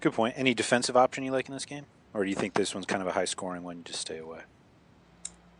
Good 0.00 0.14
point. 0.14 0.34
Any 0.36 0.54
defensive 0.54 0.96
option 0.96 1.22
you 1.22 1.32
like 1.32 1.48
in 1.48 1.54
this 1.54 1.66
game, 1.66 1.84
or 2.14 2.24
do 2.24 2.30
you 2.30 2.36
think 2.36 2.54
this 2.54 2.74
one's 2.74 2.86
kind 2.86 3.02
of 3.02 3.08
a 3.08 3.12
high 3.12 3.26
scoring 3.26 3.62
one? 3.62 3.84
Just 3.84 4.00
stay 4.00 4.18
away. 4.18 4.40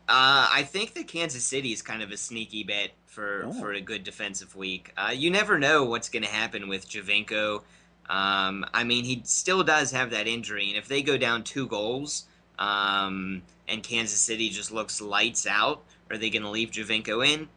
Uh, 0.08 0.48
I 0.50 0.62
think 0.64 0.94
that 0.94 1.06
Kansas 1.06 1.44
City 1.44 1.72
is 1.72 1.80
kind 1.80 2.02
of 2.02 2.10
a 2.10 2.16
sneaky 2.16 2.64
bet 2.64 2.90
for, 3.06 3.44
oh. 3.46 3.52
for 3.52 3.72
a 3.72 3.80
good 3.80 4.04
defensive 4.04 4.56
week. 4.56 4.92
Uh, 4.96 5.12
you 5.14 5.30
never 5.30 5.58
know 5.58 5.84
what's 5.84 6.08
going 6.08 6.24
to 6.24 6.28
happen 6.28 6.68
with 6.68 6.88
Giovinco. 6.88 7.62
Um, 8.12 8.66
I 8.74 8.84
mean, 8.84 9.04
he 9.04 9.22
still 9.24 9.62
does 9.62 9.90
have 9.92 10.10
that 10.10 10.26
injury, 10.26 10.68
and 10.68 10.76
if 10.76 10.86
they 10.86 11.00
go 11.02 11.16
down 11.16 11.44
two 11.44 11.66
goals 11.66 12.26
um, 12.58 13.40
and 13.66 13.82
Kansas 13.82 14.20
City 14.20 14.50
just 14.50 14.70
looks 14.70 15.00
lights 15.00 15.46
out, 15.46 15.82
are 16.10 16.18
they 16.18 16.28
going 16.28 16.42
to 16.42 16.50
leave 16.50 16.72
Giovinco 16.72 17.26
in? 17.26 17.48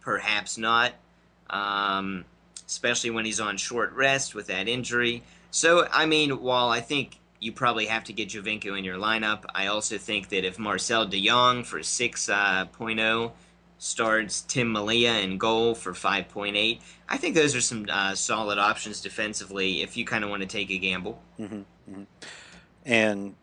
Perhaps 0.00 0.58
not, 0.58 0.92
um, 1.50 2.24
especially 2.68 3.10
when 3.10 3.24
he's 3.24 3.40
on 3.40 3.56
short 3.56 3.92
rest 3.94 4.32
with 4.32 4.46
that 4.46 4.68
injury. 4.68 5.24
So, 5.50 5.88
I 5.90 6.06
mean, 6.06 6.40
while 6.40 6.68
I 6.68 6.80
think 6.80 7.18
you 7.40 7.50
probably 7.52 7.86
have 7.86 8.04
to 8.04 8.12
get 8.12 8.28
Giovinco 8.28 8.78
in 8.78 8.84
your 8.84 8.96
lineup. 8.96 9.44
I 9.54 9.66
also 9.66 9.98
think 9.98 10.30
that 10.30 10.44
if 10.44 10.58
Marcel 10.58 11.06
de 11.06 11.26
Jong 11.26 11.64
for 11.64 11.80
6.0 11.80 12.30
uh, 12.30 13.30
starts 13.78 14.42
Tim 14.42 14.72
Melia 14.72 15.14
in 15.18 15.38
goal 15.38 15.74
for 15.74 15.92
5.8, 15.92 16.80
I 17.08 17.16
think 17.16 17.34
those 17.34 17.54
are 17.54 17.60
some 17.60 17.86
uh, 17.90 18.14
solid 18.14 18.58
options 18.58 19.00
defensively 19.00 19.82
if 19.82 19.96
you 19.96 20.04
kind 20.04 20.24
of 20.24 20.30
want 20.30 20.42
to 20.42 20.48
take 20.48 20.70
a 20.70 20.78
gamble. 20.78 21.22
Mm-hmm, 21.38 21.54
mm-hmm. 21.90 22.02
And 22.84 23.34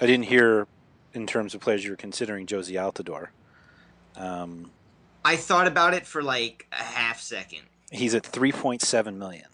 I 0.00 0.06
didn't 0.06 0.26
hear 0.26 0.66
in 1.14 1.26
terms 1.26 1.54
of 1.54 1.60
players 1.60 1.84
you 1.84 1.90
were 1.90 1.96
considering 1.96 2.46
Jozy 2.46 2.74
Altidore. 2.74 3.28
Um, 4.16 4.70
I 5.24 5.36
thought 5.36 5.66
about 5.66 5.94
it 5.94 6.06
for 6.06 6.22
like 6.22 6.66
a 6.72 6.82
half 6.82 7.20
second. 7.20 7.62
He's 7.90 8.14
at 8.14 8.22
3.7 8.22 9.16
million 9.16 9.46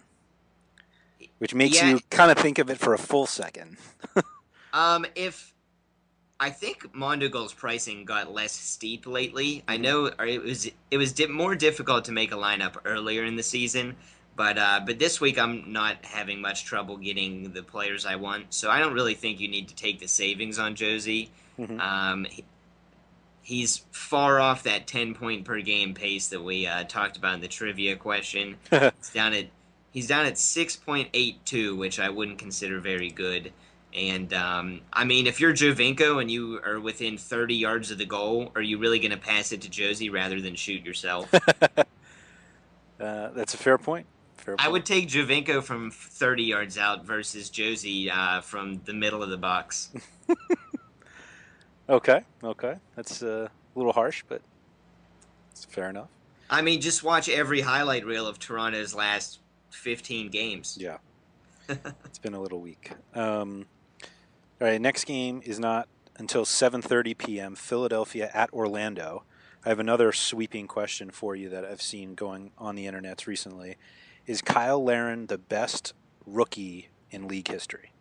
which 1.39 1.55
makes 1.55 1.77
yeah. 1.77 1.91
you 1.91 2.01
kind 2.11 2.31
of 2.31 2.39
think 2.39 2.59
of 2.59 2.69
it 2.71 2.79
for 2.79 2.95
a 2.95 2.99
full 2.99 3.27
second. 3.27 3.77
um, 4.73 5.07
if 5.15 5.55
I 6.41 6.51
think 6.51 6.95
Mondogoal's 6.95 7.53
pricing 7.53 8.05
got 8.05 8.33
less 8.33 8.53
steep 8.53 9.07
lately. 9.07 9.65
I 9.67 9.75
mm-hmm. 9.75 9.83
know 9.83 10.07
it 10.07 10.43
was 10.43 10.71
it 10.91 10.97
was 10.97 11.13
di- 11.13 11.27
more 11.27 11.55
difficult 11.55 12.05
to 12.07 12.13
make 12.13 12.33
a 12.33 12.37
lineup 12.37 12.77
earlier 12.85 13.25
in 13.25 13.37
the 13.37 13.43
season, 13.43 13.97
but 14.37 14.57
uh, 14.57 14.81
but 14.87 14.99
this 14.99 15.21
week 15.21 15.39
I'm 15.39 15.73
not 15.73 16.05
having 16.05 16.41
much 16.41 16.65
trouble 16.65 16.97
getting 16.97 17.53
the 17.53 17.63
players 17.63 18.07
I 18.07 18.17
want. 18.17 18.55
So 18.55 18.71
I 18.71 18.79
don't 18.79 18.95
really 18.95 19.15
think 19.15 19.41
you 19.41 19.49
need 19.49 19.69
to 19.69 19.75
take 19.75 19.99
the 19.99 20.09
savings 20.09 20.59
on 20.59 20.77
Jozy. 20.77 21.29
Mm-hmm. 21.59 21.81
Um, 21.81 22.25
he, 22.31 22.45
he's 23.43 23.79
far 23.91 24.39
off 24.39 24.63
that 24.63 24.87
10 24.87 25.15
point 25.15 25.45
per 25.45 25.61
game 25.61 25.93
pace 25.93 26.29
that 26.29 26.43
we 26.43 26.67
uh, 26.69 26.85
talked 26.85 27.17
about 27.17 27.35
in 27.35 27.41
the 27.41 27.49
trivia 27.49 27.97
question. 27.97 28.59
it's 28.71 29.13
down 29.13 29.35
at 29.35 29.47
He's 29.91 30.07
down 30.07 30.27
at 30.27 30.35
6.82, 30.35 31.77
which 31.77 31.99
I 31.99 32.11
wouldn't 32.11 32.39
consider 32.39 32.79
very 32.79 33.11
good. 33.11 33.53
And 33.95 34.33
um, 34.35 34.83
I 34.93 35.05
mean, 35.05 35.27
if 35.27 35.41
you're 35.41 35.53
Giovinco 35.53 36.21
and 36.21 36.31
you 36.31 36.61
are 36.65 36.79
within 36.79 37.17
30 37.17 37.55
yards 37.55 37.91
of 37.91 37.99
the 37.99 38.05
goal, 38.05 38.53
are 38.55 38.63
you 38.63 38.79
really 38.79 38.99
going 38.99 39.13
to 39.13 39.17
pass 39.17 39.53
it 39.53 39.63
to 39.63 39.69
Jozy 39.69 40.13
rather 40.13 40.41
than 40.41 40.55
shoot 40.55 40.85
yourself? 40.85 41.33
uh, 41.79 41.85
that's 42.99 43.55
a 43.55 43.57
fair 43.57 43.79
point. 43.79 44.07
fair 44.37 44.57
point. 44.57 44.67
I 44.67 44.71
would 44.71 44.85
take 44.85 45.09
Giovinco 45.09 45.63
from 45.63 45.91
30 45.91 46.45
yards 46.45 46.77
out 46.77 47.07
versus 47.07 47.51
Jozy 47.51 48.11
uh, 48.15 48.43
from 48.43 48.81
the 48.85 48.93
middle 48.93 49.23
of 49.23 49.31
the 49.31 49.39
box. 49.39 49.91
okay, 51.89 52.25
okay, 52.45 52.75
that's 52.95 53.23
uh, 53.23 53.49
a 53.75 53.79
little 53.79 53.93
harsh, 53.93 54.23
but 54.29 54.43
it's 55.51 55.65
fair 55.65 55.89
enough. 55.89 56.09
I 56.51 56.63
mean, 56.63 56.81
just 56.81 57.03
watch 57.03 57.29
every 57.29 57.63
highlight 57.63 58.07
reel 58.07 58.27
of 58.27 58.39
Toronto's 58.39 58.95
last 58.95 59.41
15 59.71 60.31
games. 60.31 60.79
Yeah. 60.81 60.99
it's 61.69 62.19
been 62.19 62.35
a 62.35 62.41
little 62.41 62.61
weak. 62.61 62.93
Um, 63.15 63.67
all 64.61 64.67
right, 64.67 64.81
next 64.81 65.05
game 65.05 65.41
is 65.45 65.59
not 65.59 65.89
until 66.17 66.45
7:30 66.45 67.17
p.m. 67.17 67.55
Philadelphia 67.55 68.31
at 68.35 68.53
Orlando. 68.53 69.23
I 69.65 69.69
have 69.69 69.79
another 69.79 70.13
sweeping 70.13 70.67
question 70.67 71.11
for 71.11 71.37
you 71.37 71.49
that 71.51 71.65
I've 71.65 71.83
seen 71.83 72.15
going 72.15 72.53
on 72.59 72.75
the 72.75 72.87
internet 72.87 73.27
recently. 73.27 73.77
Is 74.27 74.43
Cyle 74.47 74.83
Larin 74.83 75.27
the 75.27 75.39
best 75.39 75.95
rookie 76.27 76.89
in 77.11 77.29
league 77.29 77.49
history? 77.49 77.93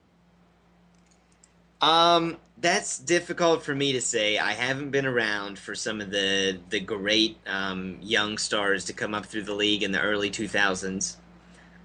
Um, 1.80 2.38
that's 2.58 2.98
difficult 2.98 3.64
for 3.64 3.76
me 3.76 3.94
to 3.94 4.02
say. 4.02 4.40
I 4.40 4.54
haven't 4.54 4.90
been 4.90 5.06
around 5.06 5.60
for 5.60 5.76
some 5.76 6.02
of 6.02 6.10
the 6.10 6.60
the 6.70 6.80
great 6.80 7.38
um, 7.46 8.00
young 8.02 8.40
stars 8.40 8.86
to 8.86 8.94
come 8.94 9.14
up 9.14 9.28
through 9.28 9.44
the 9.44 9.54
league 9.54 9.84
in 9.84 9.92
the 9.92 10.02
early 10.02 10.32
2000s. 10.32 11.18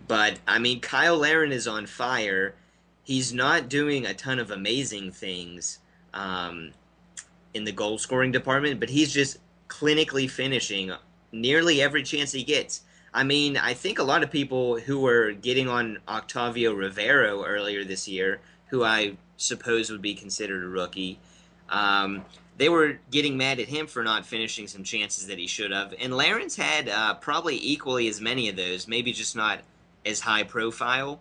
But 0.08 0.38
I 0.46 0.58
mean, 0.58 0.80
Cyle 0.82 1.18
Larin 1.18 1.52
is 1.52 1.68
on 1.68 1.86
fire. 1.86 2.54
He's 3.04 3.32
not 3.32 3.68
doing 3.68 4.06
a 4.06 4.14
ton 4.14 4.38
of 4.38 4.50
amazing 4.50 5.12
things 5.12 5.80
um, 6.14 6.72
in 7.54 7.64
the 7.64 7.72
goal 7.72 7.98
scoring 7.98 8.32
department, 8.32 8.80
but 8.80 8.90
he's 8.90 9.12
just 9.12 9.38
clinically 9.68 10.30
finishing 10.30 10.92
nearly 11.32 11.80
every 11.80 12.02
chance 12.02 12.32
he 12.32 12.44
gets. 12.44 12.82
I 13.14 13.24
mean, 13.24 13.56
I 13.56 13.74
think 13.74 13.98
a 13.98 14.04
lot 14.04 14.22
of 14.22 14.30
people 14.30 14.78
who 14.78 15.00
were 15.00 15.32
getting 15.32 15.68
on 15.68 15.98
Octavio 16.08 16.72
Rivero 16.72 17.44
earlier 17.44 17.84
this 17.84 18.08
year, 18.08 18.40
who 18.68 18.84
I 18.84 19.16
suppose 19.36 19.90
would 19.90 20.00
be 20.00 20.14
considered 20.14 20.64
a 20.64 20.68
rookie, 20.68 21.18
um, 21.68 22.24
they 22.56 22.68
were 22.68 22.98
getting 23.10 23.36
mad 23.36 23.60
at 23.60 23.68
him 23.68 23.86
for 23.86 24.02
not 24.02 24.24
finishing 24.24 24.66
some 24.66 24.84
chances 24.84 25.26
that 25.26 25.38
he 25.38 25.46
should 25.46 25.72
have. 25.72 25.94
And 25.98 26.14
Larin's 26.16 26.56
had 26.56 26.88
uh, 26.88 27.14
probably 27.14 27.58
equally 27.60 28.08
as 28.08 28.20
many 28.20 28.48
of 28.48 28.56
those, 28.56 28.86
maybe 28.86 29.12
just 29.12 29.34
not 29.34 29.60
as 30.06 30.20
high 30.20 30.44
profile. 30.44 31.20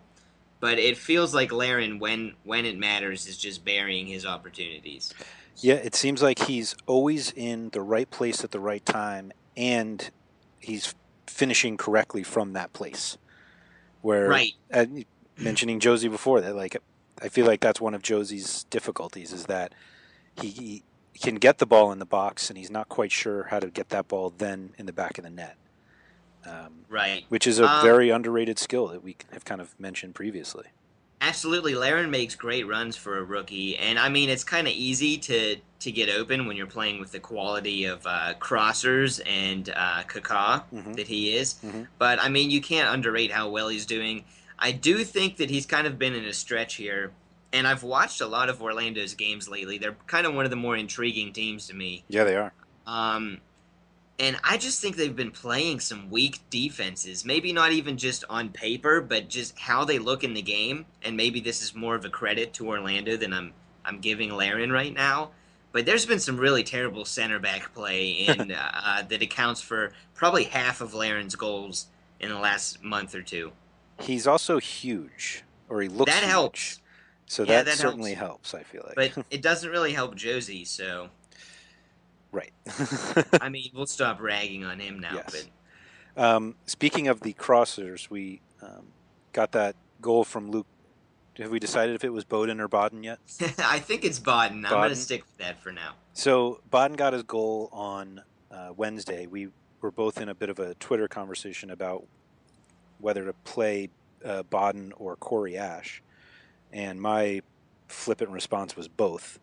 But 0.62 0.78
it 0.78 0.96
feels 0.96 1.34
like 1.34 1.50
Larin, 1.50 1.98
when 1.98 2.34
when 2.44 2.64
it 2.64 2.78
matters, 2.78 3.26
is 3.26 3.36
just 3.36 3.64
burying 3.64 4.06
his 4.06 4.24
opportunities. 4.24 5.12
Yeah, 5.56 5.74
it 5.74 5.96
seems 5.96 6.22
like 6.22 6.38
he's 6.38 6.76
always 6.86 7.32
in 7.32 7.70
the 7.70 7.80
right 7.80 8.08
place 8.08 8.44
at 8.44 8.52
the 8.52 8.60
right 8.60 8.86
time, 8.86 9.32
and 9.56 10.08
he's 10.60 10.94
finishing 11.26 11.76
correctly 11.76 12.22
from 12.22 12.52
that 12.52 12.72
place. 12.72 13.18
Where, 14.02 14.28
Right. 14.28 14.52
uh, 14.72 14.86
mentioning 15.36 15.80
Jozy 15.80 16.08
before 16.08 16.40
that, 16.40 16.54
like 16.54 16.76
I 17.20 17.28
feel 17.28 17.44
like 17.44 17.60
that's 17.60 17.80
one 17.80 17.92
of 17.94 18.02
Jozy's 18.02 18.62
difficulties 18.70 19.32
is 19.32 19.46
that 19.46 19.74
he, 20.40 20.48
he 20.48 20.82
can 21.20 21.34
get 21.36 21.58
the 21.58 21.66
ball 21.66 21.90
in 21.90 21.98
the 21.98 22.06
box, 22.06 22.48
and 22.48 22.56
he's 22.56 22.70
not 22.70 22.88
quite 22.88 23.10
sure 23.10 23.48
how 23.50 23.58
to 23.58 23.66
get 23.66 23.88
that 23.88 24.06
ball 24.06 24.32
then 24.38 24.74
in 24.78 24.86
the 24.86 24.92
back 24.92 25.18
of 25.18 25.24
the 25.24 25.30
net. 25.30 25.56
Um, 26.44 26.84
Right. 26.88 27.24
which 27.28 27.46
is 27.46 27.58
a 27.60 27.68
Um, 27.68 27.82
very 27.82 28.10
underrated 28.10 28.58
skill 28.58 28.88
that 28.88 29.02
we 29.02 29.16
have 29.32 29.44
kind 29.44 29.60
of 29.60 29.78
mentioned 29.78 30.14
previously. 30.14 30.66
Absolutely, 31.20 31.76
Larin 31.76 32.10
makes 32.10 32.34
great 32.34 32.66
runs 32.66 32.96
for 32.96 33.16
a 33.18 33.22
rookie, 33.22 33.76
and 33.78 33.96
I 33.96 34.08
mean 34.08 34.28
it's 34.28 34.42
kind 34.42 34.66
of 34.66 34.74
easy 34.74 35.16
to 35.18 35.56
to 35.78 35.90
get 35.92 36.08
open 36.08 36.46
when 36.46 36.56
you're 36.56 36.66
playing 36.66 37.00
with 37.00 37.10
the 37.12 37.18
quality 37.20 37.84
of 37.84 38.04
uh, 38.06 38.34
crossers 38.40 39.20
and 39.26 39.68
uh, 39.70 40.02
Kaká 40.04 40.62
Mhm. 40.72 40.94
that 40.96 41.06
he 41.08 41.34
is. 41.36 41.54
Mhm. 41.64 41.88
But 41.98 42.20
I 42.20 42.28
mean, 42.28 42.50
you 42.52 42.60
can't 42.60 42.88
underrate 42.92 43.32
how 43.32 43.48
well 43.48 43.68
he's 43.68 43.86
doing. 43.86 44.24
I 44.58 44.70
do 44.72 45.02
think 45.04 45.36
that 45.38 45.50
he's 45.50 45.66
kind 45.66 45.86
of 45.88 45.98
been 45.98 46.14
in 46.14 46.24
a 46.24 46.32
stretch 46.32 46.74
here, 46.76 47.12
and 47.52 47.66
I've 47.66 47.82
watched 47.82 48.20
a 48.20 48.26
lot 48.26 48.48
of 48.48 48.60
Orlando's 48.62 49.14
games 49.14 49.48
lately. 49.48 49.76
They're 49.78 49.96
kind 50.06 50.24
of 50.26 50.34
one 50.34 50.44
of 50.44 50.50
the 50.50 50.56
more 50.56 50.76
intriguing 50.76 51.32
teams 51.32 51.66
to 51.68 51.74
me. 51.74 52.04
Yeah, 52.08 52.22
they 52.24 52.36
are. 52.36 52.52
Um, 52.86 53.40
and 54.18 54.36
I 54.44 54.56
just 54.56 54.80
think 54.80 54.96
they've 54.96 55.14
been 55.16 55.30
playing 55.30 55.80
some 55.80 56.10
weak 56.10 56.40
defenses. 56.50 57.24
Maybe 57.24 57.52
not 57.52 57.72
even 57.72 57.96
just 57.96 58.24
on 58.30 58.50
paper, 58.50 59.00
but 59.00 59.28
just 59.28 59.58
how 59.58 59.84
they 59.84 59.98
look 59.98 60.22
in 60.22 60.34
the 60.34 60.42
game. 60.42 60.84
And 61.02 61.16
maybe 61.16 61.40
this 61.40 61.62
is 61.62 61.74
more 61.74 61.94
of 61.94 62.04
a 62.04 62.08
credit 62.10 62.52
to 62.54 62.68
Orlando 62.68 63.16
than 63.16 63.32
I'm 63.32 63.52
I'm 63.84 63.98
giving 64.00 64.30
Larin 64.30 64.70
right 64.70 64.92
now. 64.94 65.30
But 65.72 65.86
there's 65.86 66.04
been 66.06 66.20
some 66.20 66.36
really 66.36 66.62
terrible 66.62 67.04
center 67.04 67.38
back 67.38 67.72
play 67.74 68.10
in 68.28 68.52
uh, 68.52 69.02
that 69.08 69.22
accounts 69.22 69.60
for 69.60 69.92
probably 70.14 70.44
half 70.44 70.80
of 70.80 70.94
Larin's 70.94 71.34
goals 71.34 71.86
in 72.20 72.28
the 72.28 72.38
last 72.38 72.82
month 72.84 73.14
or 73.14 73.22
two. 73.22 73.52
He's 73.98 74.26
also 74.26 74.58
huge, 74.58 75.42
or 75.68 75.80
he 75.82 75.88
looks 75.88 76.12
That 76.12 76.20
huge. 76.22 76.30
helps. 76.30 76.80
So 77.26 77.42
Yeah, 77.44 77.56
that, 77.58 77.64
that 77.66 77.76
certainly 77.78 78.14
helps. 78.14 78.52
helps. 78.52 78.54
I 78.54 78.70
feel 78.70 78.84
like. 78.86 79.14
But 79.14 79.24
it 79.30 79.40
doesn't 79.42 79.70
really 79.70 79.92
help 79.94 80.14
Jozy. 80.14 80.66
So 80.66 81.08
right. 82.32 82.52
I 83.40 83.48
mean, 83.48 83.70
we'll 83.74 83.86
stop 83.86 84.20
ragging 84.20 84.64
on 84.64 84.80
him 84.80 84.98
now. 84.98 85.14
Yes. 85.14 85.46
But 86.14 86.24
Um, 86.24 86.56
speaking 86.66 87.08
of 87.08 87.20
the 87.20 87.32
crossers, 87.34 88.10
we 88.10 88.40
um, 88.60 88.88
got 89.32 89.52
that 89.52 89.76
goal 90.00 90.24
from 90.24 90.50
Luke. 90.50 90.66
Have 91.38 91.50
we 91.50 91.58
decided 91.58 91.94
if 91.94 92.04
it 92.04 92.10
was 92.10 92.24
Bowden 92.24 92.60
or 92.60 92.68
Bodden 92.68 93.02
yet? 93.04 93.18
I 93.58 93.78
think 93.78 94.04
it's 94.04 94.18
Bodden. 94.18 94.64
I'm 94.66 94.70
going 94.70 94.90
to 94.90 94.96
stick 94.96 95.22
with 95.22 95.38
that 95.38 95.62
for 95.62 95.72
now. 95.72 95.94
So 96.12 96.60
Bodden 96.70 96.96
got 96.96 97.14
his 97.14 97.22
goal 97.22 97.70
on 97.72 98.22
uh, 98.50 98.72
Wednesday. 98.76 99.26
We 99.26 99.48
were 99.80 99.90
both 99.90 100.20
in 100.20 100.28
a 100.28 100.34
bit 100.34 100.50
of 100.50 100.58
a 100.58 100.74
Twitter 100.74 101.08
conversation 101.08 101.70
about 101.70 102.04
whether 102.98 103.24
to 103.24 103.32
play 103.32 103.88
uh, 104.24 104.42
Bodden 104.42 104.92
or 104.96 105.16
Corey 105.16 105.56
Ashe, 105.56 106.02
and 106.72 107.00
my 107.00 107.40
flippant 107.88 108.30
response 108.30 108.76
was 108.76 108.88
both. 108.88 109.38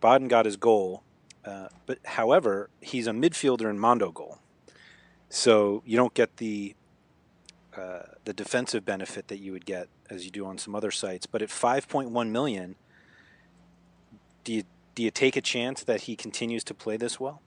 Bodden 0.00 0.28
got 0.28 0.44
his 0.44 0.56
goal, 0.56 1.02
uh, 1.44 1.68
but 1.86 1.98
however, 2.04 2.70
he's 2.80 3.06
a 3.06 3.10
midfielder 3.10 3.68
in 3.68 3.78
Mondo 3.78 4.10
goal, 4.10 4.38
so 5.28 5.82
you 5.84 5.96
don't 5.96 6.14
get 6.14 6.36
the 6.36 6.74
uh, 7.76 8.02
the 8.24 8.32
defensive 8.32 8.84
benefit 8.84 9.28
that 9.28 9.38
you 9.38 9.52
would 9.52 9.64
get 9.64 9.88
as 10.10 10.24
you 10.24 10.30
do 10.30 10.44
on 10.44 10.58
some 10.58 10.74
other 10.74 10.90
sites. 10.90 11.26
But 11.26 11.42
at 11.42 11.48
5.1 11.48 12.30
million, 12.30 12.76
do 14.44 14.52
you 14.52 14.64
do 14.94 15.02
you 15.02 15.10
take 15.10 15.36
a 15.36 15.40
chance 15.40 15.82
that 15.84 16.02
he 16.02 16.16
continues 16.16 16.62
to 16.64 16.74
play 16.74 16.96
this 16.96 17.18
well? 17.18 17.40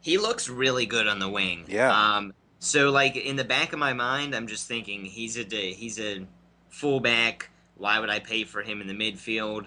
He 0.00 0.18
looks 0.18 0.48
really 0.48 0.84
good 0.84 1.06
on 1.06 1.20
the 1.20 1.28
wing. 1.28 1.64
Yeah. 1.68 1.92
Um. 1.92 2.34
So 2.58 2.90
like 2.90 3.16
in 3.16 3.36
the 3.36 3.44
back 3.44 3.72
of 3.72 3.78
my 3.78 3.92
mind, 3.92 4.34
I'm 4.34 4.46
just 4.46 4.66
thinking 4.66 5.04
he's 5.04 5.38
a 5.38 5.44
he's 5.72 6.00
a 6.00 6.26
fullback. 6.68 7.50
Why 7.76 7.98
would 7.98 8.10
I 8.10 8.18
pay 8.18 8.44
for 8.44 8.62
him 8.62 8.80
in 8.80 8.88
the 8.88 8.94
midfield? 8.94 9.66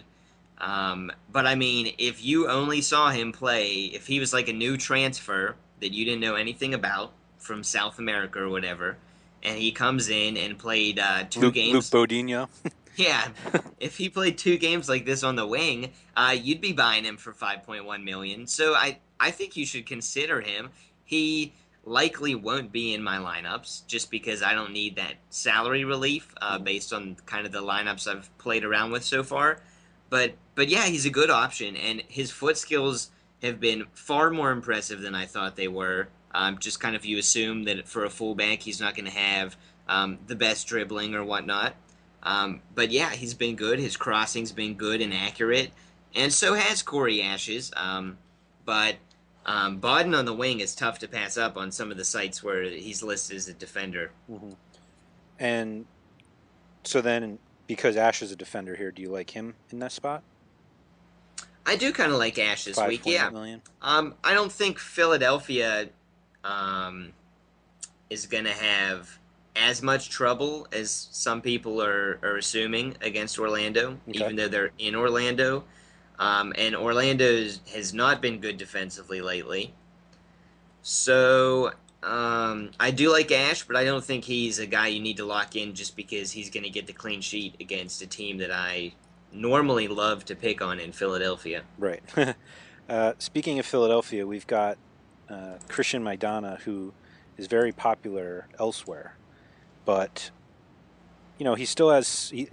Um, 0.59 1.11
but 1.31 1.45
I 1.45 1.55
mean, 1.55 1.93
if 1.97 2.23
you 2.23 2.49
only 2.49 2.81
saw 2.81 3.09
him 3.09 3.31
play, 3.31 3.91
if 3.93 4.07
he 4.07 4.19
was 4.19 4.33
like 4.33 4.47
a 4.47 4.53
new 4.53 4.77
transfer 4.77 5.55
that 5.81 5.93
you 5.93 6.05
didn't 6.05 6.21
know 6.21 6.35
anything 6.35 6.73
about 6.73 7.11
from 7.37 7.63
South 7.63 7.99
America 7.99 8.39
or 8.39 8.49
whatever, 8.49 8.97
and 9.43 9.57
he 9.57 9.71
comes 9.71 10.09
in 10.09 10.37
and 10.37 10.57
played 10.57 10.97
uh, 10.97 11.25
two 11.29 11.41
Luke, 11.41 11.53
games, 11.53 11.93
Luke 11.93 12.09
Bodinho. 12.09 12.47
yeah, 12.95 13.27
if 13.79 13.97
he 13.97 14.07
played 14.07 14.37
two 14.37 14.57
games 14.57 14.87
like 14.87 15.05
this 15.05 15.21
on 15.23 15.35
the 15.35 15.45
wing, 15.45 15.91
uh, 16.15 16.35
you'd 16.41 16.61
be 16.61 16.71
buying 16.71 17.03
him 17.03 17.17
for 17.17 17.33
5.1 17.33 18.03
million. 18.03 18.47
So 18.47 18.73
I 18.73 18.99
I 19.19 19.31
think 19.31 19.57
you 19.57 19.65
should 19.65 19.85
consider 19.85 20.39
him. 20.39 20.69
He 21.03 21.53
likely 21.83 22.35
won't 22.35 22.71
be 22.71 22.93
in 22.93 23.03
my 23.03 23.17
lineups 23.17 23.85
just 23.85 24.09
because 24.09 24.41
I 24.41 24.53
don't 24.53 24.71
need 24.71 24.95
that 24.95 25.15
salary 25.29 25.83
relief 25.83 26.33
uh, 26.41 26.57
based 26.57 26.93
on 26.93 27.17
kind 27.25 27.45
of 27.45 27.51
the 27.51 27.61
lineups 27.61 28.07
I've 28.07 28.35
played 28.37 28.63
around 28.63 28.91
with 28.91 29.03
so 29.03 29.23
far. 29.23 29.59
But 30.09 30.33
but 30.55 30.69
yeah, 30.69 30.85
he's 30.85 31.05
a 31.05 31.09
good 31.09 31.29
option, 31.29 31.75
and 31.75 32.01
his 32.07 32.31
foot 32.31 32.57
skills 32.57 33.11
have 33.41 33.59
been 33.59 33.85
far 33.93 34.29
more 34.29 34.51
impressive 34.51 35.01
than 35.01 35.15
I 35.15 35.25
thought 35.25 35.55
they 35.55 35.67
were. 35.67 36.07
Um, 36.33 36.57
just 36.59 36.79
kind 36.79 36.95
of 36.95 37.05
you 37.05 37.17
assume 37.17 37.63
that 37.63 37.87
for 37.87 38.05
a 38.05 38.09
fullback, 38.09 38.59
he's 38.59 38.81
not 38.81 38.95
going 38.95 39.05
to 39.05 39.17
have 39.17 39.55
um, 39.87 40.19
the 40.27 40.35
best 40.35 40.67
dribbling 40.67 41.15
or 41.15 41.23
whatnot. 41.23 41.75
Um, 42.23 42.61
but 42.73 42.91
yeah, 42.91 43.11
he's 43.11 43.33
been 43.33 43.55
good. 43.55 43.79
His 43.79 43.95
crossing's 43.95 44.51
been 44.51 44.73
good 44.73 45.01
and 45.01 45.13
accurate, 45.13 45.71
and 46.13 46.33
so 46.33 46.53
has 46.53 46.81
Corey 46.81 47.19
Ashe's. 47.19 47.71
Um, 47.75 48.17
but 48.65 48.95
um, 49.45 49.77
Bodden 49.77 50.15
on 50.15 50.25
the 50.25 50.33
wing 50.33 50.59
is 50.59 50.75
tough 50.75 50.99
to 50.99 51.07
pass 51.07 51.37
up 51.37 51.55
on 51.55 51.71
some 51.71 51.91
of 51.91 51.97
the 51.97 52.05
sites 52.05 52.41
where 52.41 52.63
he's 52.63 53.03
listed 53.03 53.37
as 53.37 53.47
a 53.47 53.53
defender. 53.53 54.11
Mm-hmm. 54.29 54.51
And 55.39 55.85
so 56.83 57.01
then, 57.01 57.37
because 57.67 57.95
Ashe 57.97 58.21
is 58.21 58.31
a 58.31 58.35
defender 58.35 58.75
here, 58.75 58.91
do 58.91 59.01
you 59.01 59.09
like 59.09 59.31
him 59.31 59.55
in 59.71 59.79
that 59.79 59.91
spot? 59.91 60.23
I 61.65 61.75
do 61.75 61.91
kind 61.91 62.11
of 62.11 62.19
like 62.19 62.37
Ashe 62.37 62.65
this 62.65 62.79
week. 62.87 63.01
Yeah. 63.05 63.29
million? 63.29 63.61
Um, 63.81 64.13
I 64.23 64.33
don't 64.33 64.51
think 64.51 64.77
Philadelphia 64.77 65.89
um, 66.43 67.11
is 68.09 68.27
going 68.27 68.43
to 68.43 68.51
have 68.53 69.17
as 69.55 69.81
much 69.81 70.09
trouble 70.09 70.67
as 70.71 71.07
some 71.11 71.41
people 71.41 71.81
are, 71.81 72.19
are 72.21 72.37
assuming 72.37 72.95
against 73.01 73.39
Orlando, 73.39 73.97
Okay. 74.09 74.19
even 74.19 74.35
though 74.35 74.47
they're 74.47 74.71
in 74.77 74.95
Orlando. 74.95 75.63
Um, 76.19 76.53
and 76.57 76.75
Orlando 76.75 77.47
has 77.73 77.93
not 77.93 78.21
been 78.21 78.39
good 78.39 78.57
defensively 78.57 79.21
lately. 79.21 79.73
So 80.81 81.71
um, 82.05 82.69
I 82.79 82.91
do 82.91 83.11
like 83.11 83.31
Ashe, 83.31 83.63
but 83.63 83.75
I 83.75 83.83
don't 83.83 84.03
think 84.03 84.23
he's 84.23 84.59
a 84.59 84.67
guy 84.67 84.87
you 84.87 84.99
need 84.99 85.17
to 85.17 85.25
lock 85.25 85.55
in 85.55 85.73
just 85.73 85.95
because 85.95 86.31
he's 86.31 86.51
going 86.51 86.63
to 86.63 86.69
get 86.69 86.85
the 86.85 86.93
clean 86.93 87.19
sheet 87.19 87.55
against 87.59 88.01
a 88.03 88.07
team 88.07 88.37
that 88.37 88.51
I 88.51 88.93
normally 89.31 89.87
love 89.87 90.23
to 90.25 90.35
pick 90.35 90.61
on 90.61 90.79
in 90.79 90.91
Philadelphia. 90.91 91.63
Right. 91.79 92.03
uh, 92.89 93.13
speaking 93.17 93.57
of 93.57 93.65
Philadelphia, 93.65 94.27
we've 94.27 94.45
got 94.45 94.77
uh, 95.29 95.55
Cristian 95.67 96.03
Maidana, 96.03 96.59
who 96.59 96.93
is 97.37 97.47
very 97.47 97.71
popular 97.71 98.47
elsewhere, 98.59 99.17
but 99.83 100.29
you 101.39 101.43
know 101.43 101.55
he 101.55 101.65
still 101.65 101.89
has. 101.89 102.29
He, 102.29 102.49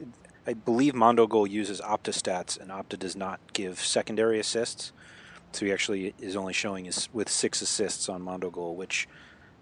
I 0.46 0.54
believe 0.54 0.94
Mondo 0.94 1.26
Goal 1.26 1.46
uses 1.46 1.80
Opta 1.82 2.10
stats, 2.10 2.58
and 2.58 2.70
Opta 2.70 2.98
does 2.98 3.14
not 3.14 3.38
give 3.52 3.80
secondary 3.80 4.40
assists. 4.40 4.92
So 5.52 5.66
he 5.66 5.72
actually 5.72 6.14
is 6.18 6.34
only 6.34 6.54
showing 6.54 6.88
us 6.88 7.10
with 7.12 7.28
six 7.28 7.60
assists 7.60 8.08
on 8.08 8.22
Mondo 8.22 8.50
Goal, 8.50 8.74
which 8.74 9.06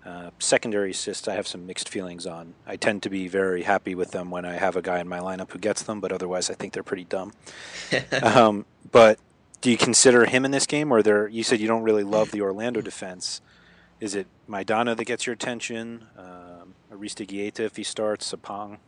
uh, 0.04 0.30
secondary 0.38 0.90
assists 0.92 1.28
I 1.28 1.34
have 1.34 1.46
some 1.46 1.66
mixed 1.66 1.88
feelings 1.88 2.26
on. 2.26 2.54
I 2.66 2.76
tend 2.76 3.02
to 3.02 3.10
be 3.10 3.28
very 3.28 3.62
happy 3.62 3.94
with 3.94 4.12
them 4.12 4.30
when 4.30 4.44
I 4.44 4.54
have 4.54 4.76
a 4.76 4.82
guy 4.82 5.00
in 5.00 5.08
my 5.08 5.18
lineup 5.18 5.52
who 5.52 5.58
gets 5.58 5.82
them, 5.82 6.00
but 6.00 6.12
otherwise 6.12 6.50
I 6.50 6.54
think 6.54 6.72
they're 6.72 6.82
pretty 6.82 7.04
dumb. 7.04 7.32
um, 8.22 8.64
but 8.90 9.18
do 9.60 9.70
you 9.70 9.76
consider 9.76 10.24
him 10.24 10.44
in 10.44 10.50
this 10.50 10.66
game, 10.66 10.90
or 10.90 11.02
there? 11.02 11.28
You 11.28 11.42
said 11.42 11.60
you 11.60 11.68
don't 11.68 11.82
really 11.82 12.04
love 12.04 12.30
the 12.30 12.40
Orlando 12.40 12.80
defense. 12.80 13.42
Is 14.00 14.14
it 14.14 14.26
Maidana 14.48 14.96
that 14.96 15.04
gets 15.04 15.26
your 15.26 15.34
attention? 15.34 16.06
Um, 16.16 16.74
Aristeguieta 16.90 17.60
if 17.60 17.76
he 17.76 17.82
starts, 17.82 18.32
Sapong? 18.32 18.78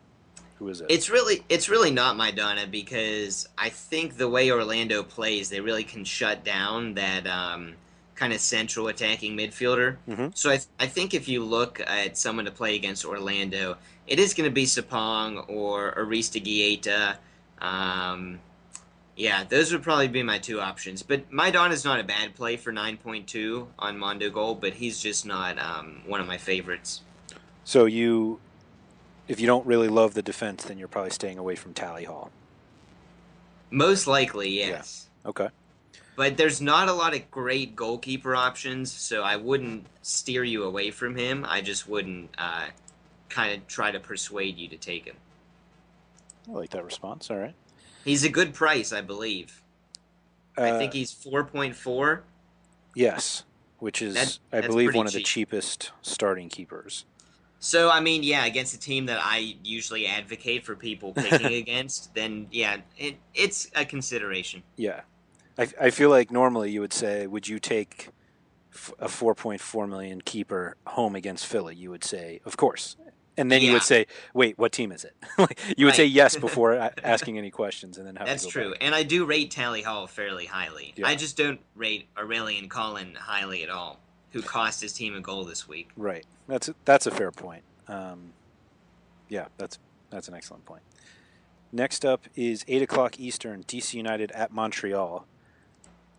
Who 0.58 0.68
is 0.68 0.80
it? 0.80 0.86
It's 0.90 1.10
really 1.10 1.44
it's 1.48 1.68
really 1.68 1.90
not 1.90 2.16
Maidana 2.16 2.70
because 2.70 3.48
I 3.58 3.68
think 3.68 4.16
the 4.16 4.28
way 4.28 4.50
Orlando 4.50 5.02
plays, 5.02 5.50
they 5.50 5.60
really 5.60 5.84
can 5.84 6.04
shut 6.04 6.44
down 6.44 6.94
that 6.94 7.26
um, 7.26 7.74
kind 8.14 8.32
of 8.32 8.40
central 8.40 8.88
attacking 8.88 9.36
midfielder. 9.36 9.96
Mhm. 10.08 10.36
So 10.36 10.50
I, 10.50 10.56
th- 10.56 10.68
I 10.78 10.86
think 10.86 11.14
if 11.14 11.28
you 11.28 11.44
look 11.44 11.80
at 11.86 12.16
someone 12.18 12.44
to 12.44 12.50
play 12.50 12.76
against 12.76 13.04
Orlando, 13.04 13.76
it 14.06 14.18
is 14.18 14.34
going 14.34 14.48
to 14.48 14.54
be 14.54 14.64
Sapong 14.64 15.48
or 15.48 15.94
Aristeguieta. 15.94 17.16
Um, 17.60 18.40
yeah, 19.16 19.44
those 19.44 19.72
would 19.72 19.82
probably 19.82 20.08
be 20.08 20.22
my 20.22 20.38
two 20.38 20.60
options. 20.60 21.02
But 21.02 21.30
Maidana 21.30 21.72
is 21.72 21.84
not 21.84 22.00
a 22.00 22.04
bad 22.04 22.34
play 22.34 22.56
for 22.56 22.72
9.2 22.72 23.66
on 23.78 23.98
Mondo 23.98 24.30
Goal, 24.30 24.54
but 24.54 24.74
he's 24.74 25.00
just 25.00 25.24
not 25.26 25.58
um, 25.58 26.02
one 26.06 26.20
of 26.20 26.26
my 26.26 26.38
favorites. 26.38 27.02
So 27.64 27.84
you, 27.86 28.40
if 29.28 29.38
you 29.40 29.46
don't 29.46 29.66
really 29.66 29.88
love 29.88 30.14
the 30.14 30.22
defense, 30.22 30.64
then 30.64 30.78
you're 30.78 30.88
probably 30.88 31.10
staying 31.10 31.38
away 31.38 31.54
from 31.56 31.72
Tally 31.74 32.04
Hall. 32.04 32.30
Most 33.70 34.06
likely, 34.06 34.50
yes. 34.50 35.06
Okay. 35.24 35.48
But 36.14 36.36
there's 36.36 36.60
not 36.60 36.88
a 36.88 36.92
lot 36.92 37.14
of 37.14 37.30
great 37.30 37.74
goalkeeper 37.74 38.36
options, 38.36 38.92
so 38.92 39.22
I 39.22 39.36
wouldn't 39.36 39.86
steer 40.02 40.44
you 40.44 40.64
away 40.64 40.90
from 40.90 41.16
him. 41.16 41.46
I 41.48 41.62
just 41.62 41.88
wouldn't 41.88 42.30
uh, 42.36 42.66
kind 43.30 43.54
of 43.56 43.66
try 43.66 43.90
to 43.90 43.98
persuade 43.98 44.58
you 44.58 44.68
to 44.68 44.76
take 44.76 45.06
him. 45.06 45.16
I 46.48 46.52
like 46.52 46.70
that 46.70 46.84
response. 46.84 47.30
All 47.30 47.38
right. 47.38 47.54
He's 48.04 48.24
a 48.24 48.28
good 48.28 48.52
price, 48.52 48.92
I 48.92 49.00
believe. 49.00 49.62
I 50.58 50.70
Uh, 50.70 50.78
think 50.78 50.92
he's 50.92 51.12
4.4. 51.14 52.20
Yes, 52.94 53.44
which 53.78 54.02
is, 54.02 54.40
I 54.52 54.56
that's 54.60 54.66
believe, 54.66 54.94
one 54.94 55.06
of 55.06 55.12
the 55.14 55.22
cheapest 55.22 55.92
starting 56.02 56.50
keepers. 56.50 57.06
So, 57.58 57.90
I 57.90 58.00
mean, 58.00 58.22
yeah, 58.22 58.44
against 58.44 58.74
a 58.74 58.78
team 58.78 59.06
that 59.06 59.20
I 59.22 59.56
usually 59.62 60.06
advocate 60.06 60.64
for 60.64 60.74
people 60.74 61.12
picking 61.14 61.54
against, 61.54 62.12
then 62.14 62.48
yeah, 62.50 62.78
it, 62.98 63.16
it's 63.34 63.70
a 63.76 63.84
consideration. 63.84 64.62
Yeah, 64.76 65.02
I, 65.58 65.68
I 65.80 65.90
feel 65.90 66.10
like 66.10 66.30
normally 66.30 66.70
you 66.70 66.80
would 66.80 66.92
say, 66.92 67.26
would 67.26 67.48
you 67.48 67.58
take 67.58 68.10
f- 68.72 68.92
a 68.98 69.06
4.4 69.06 69.88
million 69.88 70.20
keeper 70.20 70.76
home 70.86 71.14
against 71.14 71.46
Philly? 71.46 71.74
You 71.74 71.90
would 71.90 72.04
say, 72.04 72.40
of 72.44 72.56
course, 72.56 72.96
and 73.36 73.50
then 73.50 73.62
you 73.62 73.72
would 73.72 73.82
say, 73.82 74.06
wait, 74.34 74.58
what 74.58 74.72
team 74.72 74.92
is 74.92 75.04
it? 75.04 75.14
Like, 75.38 75.58
you 75.76 75.86
would 75.86 75.94
say 75.94 76.04
yes 76.04 76.36
before 76.48 76.74
asking 77.02 77.38
any 77.38 77.50
questions, 77.50 77.98
and 77.98 78.06
then 78.06 78.16
have 78.16 78.26
That's 78.26 78.46
true. 78.46 78.72
back. 78.72 78.78
And 78.82 78.94
I 78.94 79.02
do 79.02 79.24
rate 79.24 79.50
Tally 79.50 79.82
Hall 79.82 80.06
fairly 80.06 80.46
highly. 80.46 80.92
Yeah. 80.96 81.06
I 81.06 81.14
just 81.14 81.36
don't 81.36 81.60
rate 81.74 82.08
Aurelien 82.16 82.68
Collin 82.68 83.14
highly 83.14 83.62
at 83.62 83.70
all, 83.70 84.00
who 84.30 84.42
cost 84.42 84.80
his 84.82 84.92
team 84.92 85.14
a 85.16 85.20
goal 85.20 85.44
this 85.44 85.66
week. 85.66 85.90
Right. 85.96 86.26
That's 86.46 86.68
a, 86.68 86.74
that's 86.84 87.06
a 87.06 87.10
fair 87.10 87.30
point. 87.30 87.62
Um, 87.88 88.32
yeah, 89.28 89.46
that's 89.56 89.78
that's 90.10 90.28
an 90.28 90.34
excellent 90.34 90.64
point. 90.66 90.82
Next 91.72 92.04
up 92.04 92.26
is 92.36 92.64
eight 92.68 92.82
o'clock 92.82 93.18
Eastern. 93.18 93.64
DC 93.64 93.94
United 93.94 94.30
at 94.32 94.52
Montreal. 94.52 95.26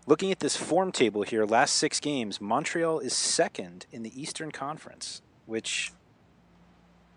Looking 0.06 0.32
at 0.32 0.40
this 0.40 0.58
form 0.58 0.92
table 0.92 1.24
here, 1.24 1.46
last 1.46 1.76
six 1.76 2.02
games, 2.02 2.42
Montreal 2.42 3.00
is 3.00 3.14
second 3.14 3.86
in 3.90 4.04
the 4.04 4.22
Eastern 4.22 4.52
Conference, 4.52 5.22
which 5.46 5.94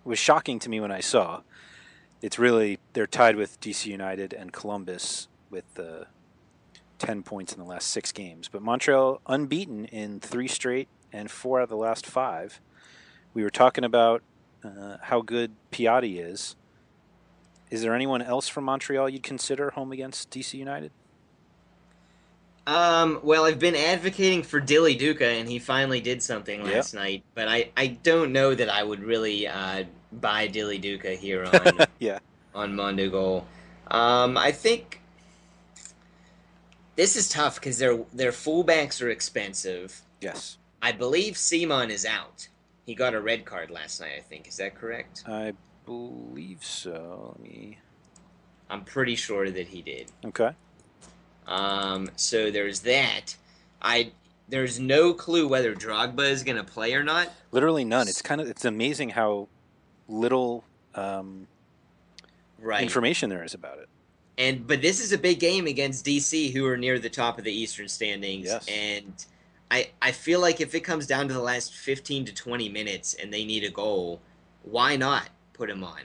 was 0.04 0.20
shocking 0.20 0.60
to 0.60 0.68
me 0.68 0.78
when 0.78 0.92
I 0.92 1.00
saw. 1.00 1.42
It's 2.22 2.38
really 2.38 2.78
they're 2.92 3.08
tied 3.08 3.34
with 3.34 3.60
DC 3.60 3.86
United 3.86 4.32
and 4.32 4.52
Columbus 4.52 5.26
with 5.50 5.64
uh, 5.78 6.04
ten 6.98 7.24
points 7.24 7.52
in 7.52 7.58
the 7.58 7.64
last 7.64 7.88
six 7.88 8.12
games, 8.12 8.48
but 8.48 8.62
Montreal 8.62 9.20
unbeaten 9.26 9.86
in 9.86 10.20
three 10.20 10.48
straight 10.48 10.88
and 11.12 11.28
four 11.28 11.58
out 11.58 11.64
of 11.64 11.68
the 11.68 11.76
last 11.76 12.06
five. 12.06 12.60
We 13.34 13.42
were 13.42 13.50
talking 13.50 13.82
about 13.82 14.22
uh, 14.62 14.98
how 15.02 15.22
good 15.22 15.56
Piatti 15.72 16.24
is. 16.24 16.54
Is 17.68 17.82
there 17.82 17.96
anyone 17.96 18.22
else 18.22 18.46
from 18.48 18.62
Montreal 18.62 19.08
you'd 19.08 19.24
consider 19.24 19.70
home 19.70 19.90
against 19.90 20.30
DC 20.30 20.54
United? 20.54 20.92
Um, 22.66 23.20
well, 23.22 23.44
I've 23.44 23.58
been 23.60 23.76
advocating 23.76 24.42
for 24.42 24.58
Dilly 24.58 24.96
Duka, 24.98 25.38
and 25.40 25.48
he 25.48 25.58
finally 25.60 26.00
did 26.00 26.22
something 26.22 26.64
last 26.64 26.94
night. 26.94 27.22
But 27.34 27.46
I, 27.48 27.70
I 27.76 27.86
don't 27.86 28.32
know 28.32 28.54
that 28.54 28.68
I 28.68 28.82
would 28.82 29.02
really 29.04 29.46
uh, 29.46 29.84
buy 30.12 30.48
Dilly 30.48 30.80
Duka 30.80 31.16
here 31.16 31.44
on 31.52 31.86
Yeah. 32.00 32.18
on 32.54 32.74
Mondo 32.74 33.08
Goal. 33.08 33.46
Um, 33.88 34.36
I 34.36 34.50
think 34.50 35.00
this 36.96 37.14
is 37.14 37.28
tough 37.28 37.56
because 37.56 37.78
their 37.78 37.98
their 38.12 38.32
fullbacks 38.32 39.00
are 39.00 39.10
expensive. 39.10 40.00
Yes. 40.20 40.58
I 40.82 40.90
believe 40.92 41.34
Ciman 41.34 41.90
is 41.90 42.04
out. 42.04 42.48
He 42.84 42.94
got 42.94 43.14
a 43.14 43.20
red 43.20 43.44
card 43.44 43.70
last 43.70 44.00
night. 44.00 44.12
I 44.16 44.20
think 44.20 44.48
is 44.48 44.56
that 44.56 44.74
correct? 44.74 45.22
I 45.26 45.52
believe 45.84 46.64
so. 46.64 47.36
Let 47.38 47.40
me. 47.48 47.78
I'm 48.68 48.82
pretty 48.82 49.14
sure 49.14 49.50
that 49.50 49.68
he 49.68 49.82
did. 49.82 50.10
Okay. 50.24 50.50
Um, 51.46 52.10
so 52.16 52.50
there's 52.50 52.80
that. 52.80 53.36
I 53.80 54.10
there's 54.48 54.78
no 54.78 55.12
clue 55.12 55.48
whether 55.48 55.74
Drogba 55.74 56.30
is 56.30 56.42
going 56.44 56.56
to 56.56 56.64
play 56.64 56.94
or 56.94 57.02
not. 57.02 57.32
Literally 57.52 57.84
none. 57.84 58.08
It's 58.08 58.22
kind 58.22 58.40
of 58.40 58.48
it's 58.48 58.64
amazing 58.64 59.10
how 59.10 59.48
little 60.08 60.64
um, 60.94 61.46
Right. 62.58 62.82
information 62.82 63.28
there 63.28 63.44
is 63.44 63.54
about 63.54 63.78
it. 63.78 63.88
And 64.38 64.66
but 64.66 64.82
this 64.82 65.00
is 65.00 65.12
a 65.12 65.18
big 65.18 65.40
game 65.40 65.66
against 65.66 66.04
DC, 66.04 66.52
who 66.52 66.66
are 66.66 66.76
near 66.76 66.98
the 66.98 67.10
top 67.10 67.38
of 67.38 67.44
the 67.44 67.52
Eastern 67.52 67.88
standings. 67.88 68.46
Yes. 68.46 68.66
And 68.68 69.24
I 69.70 69.90
I 70.02 70.12
feel 70.12 70.40
like 70.40 70.60
if 70.60 70.74
it 70.74 70.80
comes 70.80 71.06
down 71.06 71.28
to 71.28 71.34
the 71.34 71.40
last 71.40 71.74
15 71.74 72.26
to 72.26 72.34
20 72.34 72.68
minutes 72.68 73.14
and 73.14 73.32
they 73.32 73.44
need 73.44 73.64
a 73.64 73.70
goal, 73.70 74.20
why 74.62 74.96
not 74.96 75.28
put 75.52 75.70
him 75.70 75.82
on? 75.84 76.00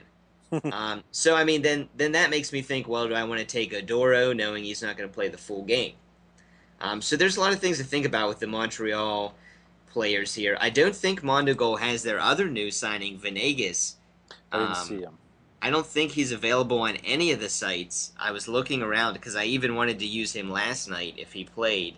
Um, 0.70 1.04
so 1.10 1.34
I 1.36 1.44
mean, 1.44 1.62
then 1.62 1.88
then 1.94 2.12
that 2.12 2.30
makes 2.30 2.52
me 2.52 2.62
think. 2.62 2.88
Well, 2.88 3.08
do 3.08 3.14
I 3.14 3.24
want 3.24 3.40
to 3.40 3.46
take 3.46 3.72
Oduro, 3.72 4.34
knowing 4.36 4.64
he's 4.64 4.82
not 4.82 4.96
going 4.96 5.08
to 5.08 5.14
play 5.14 5.28
the 5.28 5.38
full 5.38 5.64
game? 5.64 5.94
Um, 6.80 7.00
so 7.02 7.16
there's 7.16 7.36
a 7.36 7.40
lot 7.40 7.52
of 7.52 7.60
things 7.60 7.78
to 7.78 7.84
think 7.84 8.06
about 8.06 8.28
with 8.28 8.40
the 8.40 8.46
Montreal 8.46 9.36
players 9.86 10.34
here. 10.34 10.56
I 10.60 10.70
don't 10.70 10.96
think 10.96 11.22
Mondogoal 11.22 11.80
has 11.80 12.02
their 12.02 12.20
other 12.20 12.48
new 12.48 12.70
signing, 12.70 13.18
Venegas. 13.18 13.96
I 14.52 14.58
didn't 14.58 14.76
Um, 14.76 14.76
see 14.76 15.00
him. 15.02 15.18
I 15.62 15.70
don't 15.70 15.86
think 15.86 16.12
he's 16.12 16.32
available 16.32 16.80
on 16.80 16.96
any 16.96 17.30
of 17.32 17.40
the 17.40 17.48
sites. 17.48 18.12
I 18.18 18.32
was 18.32 18.48
looking 18.48 18.82
around 18.82 19.14
because 19.14 19.36
I 19.36 19.44
even 19.44 19.74
wanted 19.76 19.98
to 20.00 20.06
use 20.06 20.32
him 20.34 20.50
last 20.50 20.88
night 20.88 21.14
if 21.16 21.32
he 21.32 21.44
played. 21.44 21.96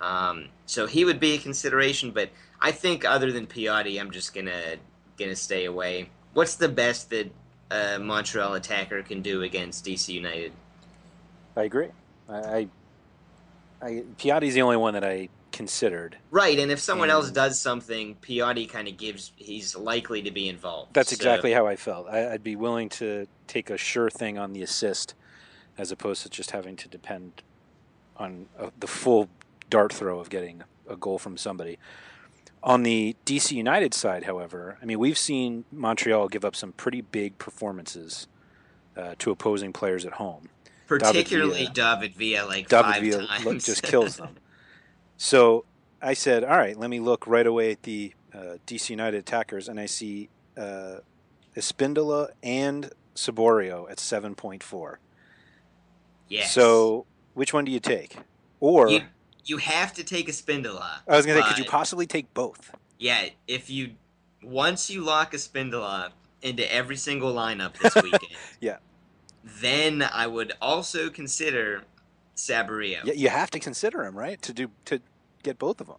Um, 0.00 0.50
so 0.66 0.86
he 0.86 1.04
would 1.04 1.20
be 1.20 1.34
a 1.34 1.38
consideration, 1.38 2.10
but 2.12 2.30
I 2.60 2.72
think 2.72 3.04
other 3.04 3.32
than 3.32 3.46
Piatti, 3.46 4.00
I'm 4.00 4.10
just 4.10 4.34
gonna 4.34 4.76
gonna 5.18 5.36
stay 5.36 5.64
away. 5.66 6.10
What's 6.32 6.56
the 6.56 6.68
best 6.68 7.10
that 7.10 7.32
a 7.70 7.98
Montreal 7.98 8.54
attacker 8.54 9.02
can 9.02 9.22
do 9.22 9.42
against 9.42 9.84
DC 9.84 10.08
United? 10.08 10.52
I 11.56 11.62
agree. 11.64 11.88
I, 12.28 12.34
I, 12.34 12.68
I 13.82 13.90
Piatti's 14.18 14.54
the 14.54 14.62
only 14.62 14.76
one 14.76 14.94
that 14.94 15.04
I 15.04 15.28
considered. 15.52 16.16
Right, 16.30 16.58
and 16.58 16.70
if 16.70 16.78
someone 16.78 17.10
else 17.10 17.30
does 17.30 17.60
something, 17.60 18.16
Piatti 18.22 18.68
kind 18.68 18.88
of 18.88 18.96
gives 18.96 19.32
he's 19.36 19.76
likely 19.76 20.22
to 20.22 20.30
be 20.30 20.48
involved. 20.48 20.94
That's 20.94 21.10
So- 21.10 21.14
exactly 21.14 21.52
how 21.52 21.66
I 21.66 21.76
felt. 21.76 22.06
I, 22.08 22.32
I'd 22.32 22.44
be 22.44 22.56
willing 22.56 22.88
to 22.90 23.26
take 23.46 23.70
a 23.70 23.76
sure 23.76 24.10
thing 24.10 24.38
on 24.38 24.52
the 24.52 24.62
assist, 24.62 25.14
as 25.76 25.90
opposed 25.92 26.22
to 26.22 26.28
just 26.28 26.52
having 26.52 26.76
to 26.76 26.88
depend 26.88 27.42
on 28.16 28.46
uh, 28.58 28.70
the 28.78 28.86
full 28.86 29.28
dart 29.70 29.92
throw 29.92 30.20
of 30.20 30.28
getting 30.30 30.62
a 30.88 30.96
goal 30.96 31.18
from 31.18 31.36
somebody. 31.36 31.78
On 32.62 32.82
the 32.82 33.16
DC 33.24 33.52
United 33.52 33.94
side, 33.94 34.24
however, 34.24 34.76
I 34.82 34.84
mean, 34.84 34.98
we've 34.98 35.16
seen 35.16 35.64
Montreal 35.72 36.28
give 36.28 36.44
up 36.44 36.54
some 36.54 36.72
pretty 36.72 37.00
big 37.00 37.38
performances 37.38 38.26
uh, 38.96 39.14
to 39.18 39.30
opposing 39.30 39.72
players 39.72 40.04
at 40.04 40.14
home. 40.14 40.50
David 40.88 41.00
particularly 41.04 41.68
Villa. 41.72 41.96
David 42.00 42.14
Villa 42.16 42.46
like 42.46 42.68
David 42.68 42.84
five 42.84 43.02
Villa 43.02 43.26
times. 43.26 43.44
look- 43.44 43.58
just 43.60 43.82
kills 43.92 44.16
them. 44.16 44.36
So 45.16 45.64
I 46.02 46.14
said, 46.14 46.44
all 46.44 46.56
right, 46.56 46.78
let 46.78 46.90
me 46.90 47.00
look 47.00 47.26
right 47.26 47.46
away 47.46 47.72
at 47.72 47.82
the 47.84 48.12
uh, 48.34 48.56
DC 48.66 48.90
United 48.90 49.18
attackers, 49.18 49.68
and 49.68 49.78
I 49.80 49.86
see 49.86 50.28
uh, 50.56 50.96
Espindola 51.56 52.28
and 52.42 52.90
Saborio 53.14 53.90
at 53.90 53.98
7.4. 53.98 54.96
Yes. 56.28 56.52
So 56.52 57.06
which 57.34 57.52
one 57.52 57.64
do 57.64 57.72
you 57.72 57.80
take? 57.80 58.16
Or 58.60 58.88
you, 58.88 59.02
you 59.44 59.56
have 59.58 59.94
to 59.94 60.04
take 60.04 60.28
a 60.28 60.32
Spindola. 60.32 60.98
I 61.08 61.16
was 61.16 61.26
going 61.26 61.38
to 61.38 61.42
say, 61.44 61.48
could 61.54 61.58
you 61.58 61.70
possibly 61.70 62.06
take 62.06 62.32
both? 62.34 62.74
Yeah, 62.98 63.28
if 63.48 63.70
you 63.70 63.92
once 64.42 64.90
you 64.90 65.02
lock 65.02 65.34
a 65.34 65.36
Spindola 65.36 66.10
into 66.42 66.72
every 66.72 66.96
single 66.96 67.32
lineup 67.34 67.76
this 67.78 67.94
weekend, 68.02 68.32
Yeah. 68.60 68.76
then 69.60 70.02
I 70.02 70.26
would 70.26 70.52
also 70.60 71.10
consider 71.10 71.82
Saborio. 72.36 73.04
Yeah, 73.04 73.12
you 73.12 73.28
have 73.28 73.50
to 73.50 73.58
consider 73.60 74.04
him, 74.04 74.16
right, 74.16 74.40
to 74.42 74.52
do 74.52 74.70
to 74.86 75.00
get 75.42 75.58
both 75.58 75.80
of 75.80 75.88
them. 75.88 75.96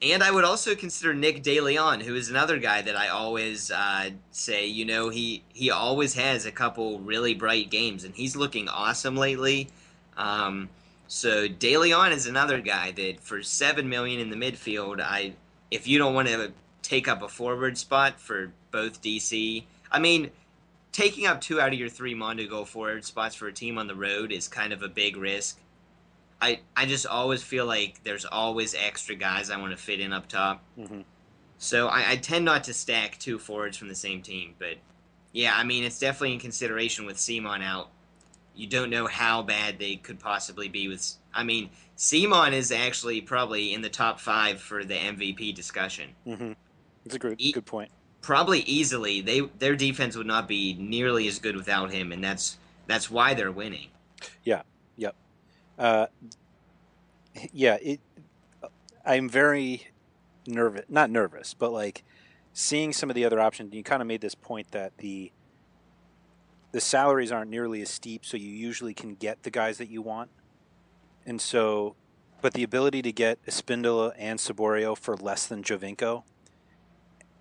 And 0.00 0.22
I 0.22 0.32
would 0.32 0.44
also 0.44 0.74
consider 0.74 1.14
Nick 1.14 1.44
DeLeon, 1.44 2.02
who 2.02 2.16
is 2.16 2.28
another 2.28 2.58
guy 2.58 2.82
that 2.82 2.96
I 2.96 3.08
always 3.08 3.70
uh, 3.70 4.10
say, 4.32 4.66
you 4.66 4.84
know, 4.84 5.10
he, 5.10 5.44
he 5.52 5.70
always 5.70 6.14
has 6.14 6.44
a 6.44 6.50
couple 6.50 6.98
really 6.98 7.34
bright 7.34 7.70
games, 7.70 8.02
and 8.02 8.12
he's 8.12 8.34
looking 8.34 8.68
awesome 8.68 9.16
lately. 9.16 9.68
Um, 10.16 10.70
so 11.14 11.46
DeLeon 11.46 12.10
is 12.12 12.26
another 12.26 12.62
guy 12.62 12.90
that 12.92 13.20
for 13.20 13.42
seven 13.42 13.90
million 13.90 14.18
in 14.18 14.30
the 14.30 14.36
midfield, 14.36 14.98
I 14.98 15.34
if 15.70 15.86
you 15.86 15.98
don't 15.98 16.14
want 16.14 16.28
to 16.28 16.52
take 16.80 17.06
up 17.06 17.20
a 17.20 17.28
forward 17.28 17.76
spot 17.76 18.18
for 18.18 18.54
both 18.70 19.02
DC, 19.02 19.62
I 19.90 19.98
mean, 19.98 20.30
taking 20.90 21.26
up 21.26 21.42
two 21.42 21.60
out 21.60 21.74
of 21.74 21.78
your 21.78 21.90
three 21.90 22.14
Mondo 22.14 22.46
goal 22.48 22.64
forward 22.64 23.04
spots 23.04 23.34
for 23.34 23.46
a 23.46 23.52
team 23.52 23.76
on 23.76 23.88
the 23.88 23.94
road 23.94 24.32
is 24.32 24.48
kind 24.48 24.72
of 24.72 24.82
a 24.82 24.88
big 24.88 25.18
risk. 25.18 25.60
I 26.40 26.60
I 26.74 26.86
just 26.86 27.04
always 27.04 27.42
feel 27.42 27.66
like 27.66 28.02
there's 28.04 28.24
always 28.24 28.74
extra 28.74 29.14
guys 29.14 29.50
I 29.50 29.58
want 29.58 29.72
to 29.72 29.76
fit 29.76 30.00
in 30.00 30.14
up 30.14 30.28
top. 30.28 30.62
Mm-hmm. 30.78 31.02
So 31.58 31.88
I, 31.88 32.12
I 32.12 32.16
tend 32.16 32.46
not 32.46 32.64
to 32.64 32.72
stack 32.72 33.18
two 33.18 33.38
forwards 33.38 33.76
from 33.76 33.88
the 33.88 33.94
same 33.94 34.22
team. 34.22 34.54
But 34.58 34.78
yeah, 35.32 35.52
I 35.54 35.62
mean 35.62 35.84
it's 35.84 35.98
definitely 35.98 36.32
in 36.32 36.40
consideration 36.40 37.04
with 37.04 37.18
Ciman 37.18 37.62
out. 37.62 37.90
You 38.54 38.66
don't 38.66 38.90
know 38.90 39.06
how 39.06 39.42
bad 39.42 39.78
they 39.78 39.96
could 39.96 40.18
possibly 40.18 40.68
be 40.68 40.88
with. 40.88 41.14
I 41.34 41.42
mean, 41.44 41.70
Ciman 41.96 42.52
is 42.52 42.70
actually 42.70 43.20
probably 43.20 43.72
in 43.72 43.80
the 43.82 43.88
top 43.88 44.20
five 44.20 44.60
for 44.60 44.84
the 44.84 44.94
MVP 44.94 45.54
discussion. 45.54 46.10
Mm-hmm. 46.26 46.52
It's 47.06 47.14
a 47.14 47.18
good 47.18 47.36
E- 47.40 47.52
good 47.52 47.64
point. 47.66 47.90
probably 48.20 48.60
easily. 48.60 49.20
They 49.20 49.40
their 49.58 49.74
defense 49.76 50.16
would 50.16 50.26
not 50.26 50.46
be 50.48 50.74
nearly 50.74 51.26
as 51.28 51.38
good 51.38 51.56
without 51.56 51.90
him, 51.90 52.12
and 52.12 52.22
that's 52.22 52.58
that's 52.86 53.10
why 53.10 53.34
they're 53.34 53.50
winning. 53.52 53.88
Yeah. 54.44 54.62
Yep. 54.96 55.14
Uh, 55.78 56.06
yeah. 57.52 57.78
It. 57.80 58.00
I'm 59.04 59.28
very 59.28 59.88
nervous. 60.46 60.84
Not 60.88 61.10
nervous, 61.10 61.54
but 61.54 61.72
like 61.72 62.04
seeing 62.52 62.92
some 62.92 63.08
of 63.10 63.16
the 63.16 63.24
other 63.24 63.40
options. 63.40 63.74
You 63.74 63.82
kind 63.82 64.02
of 64.02 64.06
made 64.08 64.20
this 64.20 64.34
point 64.34 64.70
that 64.72 64.98
the 64.98 65.32
the 66.72 66.80
salaries 66.80 67.30
aren't 67.30 67.50
nearly 67.50 67.82
as 67.82 67.90
steep, 67.90 68.24
so 68.24 68.36
you 68.36 68.48
usually 68.48 68.94
can 68.94 69.14
get 69.14 69.42
the 69.42 69.50
guys 69.50 69.78
that 69.78 69.88
you 69.88 70.02
want. 70.02 70.30
And 71.24 71.40
so, 71.40 71.94
but 72.40 72.54
the 72.54 72.62
ability 72.62 73.02
to 73.02 73.12
get 73.12 73.44
Espindola 73.46 74.12
and 74.18 74.40
Saborio 74.40 74.96
for 74.96 75.16
less 75.16 75.46
than 75.46 75.62
Giovinco, 75.62 76.24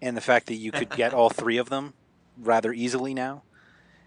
and 0.02 0.16
the 0.16 0.22
fact 0.22 0.48
that 0.48 0.56
you 0.56 0.72
could 0.72 0.90
get 0.90 1.14
all 1.14 1.30
three 1.30 1.58
of 1.58 1.70
them 1.70 1.94
rather 2.38 2.74
easily 2.74 3.14
now, 3.14 3.44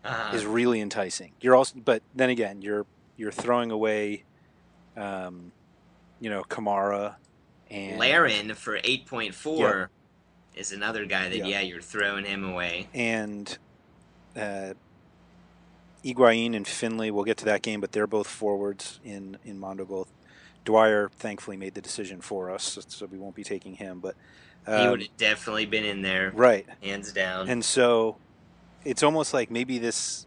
uh-huh. 0.04 0.36
is 0.36 0.44
really 0.44 0.80
enticing. 0.80 1.32
You're 1.40 1.56
also, 1.56 1.78
but 1.78 2.02
then 2.14 2.30
again, 2.30 2.62
you're 2.62 2.86
you're 3.16 3.32
throwing 3.32 3.70
away, 3.70 4.24
um, 4.96 5.52
you 6.20 6.28
know, 6.28 6.42
Kamara 6.42 7.16
and 7.70 7.98
Larin 7.98 8.54
for 8.54 8.78
eight 8.84 9.06
point 9.06 9.34
four 9.34 9.90
is 10.54 10.70
another 10.70 11.06
guy 11.06 11.30
that 11.30 11.46
yeah 11.46 11.60
you're 11.60 11.82
throwing 11.82 12.26
him 12.26 12.44
away 12.44 12.88
and. 12.92 13.56
Uh, 14.36 14.74
Higuain 16.04 16.54
and 16.54 16.66
Finlay, 16.66 17.10
we'll 17.10 17.24
get 17.24 17.38
to 17.38 17.44
that 17.46 17.62
game, 17.62 17.80
but 17.80 17.92
they're 17.92 18.06
both 18.06 18.26
forwards 18.26 19.00
in 19.04 19.38
in 19.44 19.58
Mondogoal. 19.58 20.06
Dwyer 20.64 21.10
thankfully 21.10 21.56
made 21.56 21.74
the 21.74 21.80
decision 21.80 22.20
for 22.20 22.50
us, 22.50 22.78
so 22.88 23.06
we 23.06 23.18
won't 23.18 23.34
be 23.34 23.44
taking 23.44 23.74
him. 23.74 24.00
But 24.00 24.14
um, 24.66 24.80
he 24.80 24.88
would 24.88 25.02
have 25.02 25.16
definitely 25.16 25.66
been 25.66 25.84
in 25.84 26.02
there, 26.02 26.32
right? 26.34 26.66
Hands 26.82 27.10
down. 27.12 27.48
And 27.48 27.64
so 27.64 28.16
it's 28.84 29.02
almost 29.02 29.34
like 29.34 29.50
maybe 29.50 29.78
this, 29.78 30.26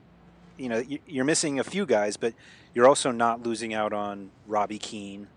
you 0.57 0.69
know, 0.69 0.83
you're 1.07 1.25
missing 1.25 1.59
a 1.59 1.63
few 1.63 1.85
guys, 1.85 2.17
but 2.17 2.33
you're 2.73 2.87
also 2.87 3.11
not 3.11 3.43
losing 3.43 3.73
out 3.73 3.93
on 3.93 4.31
Robbie 4.45 4.79
Keane 4.79 5.27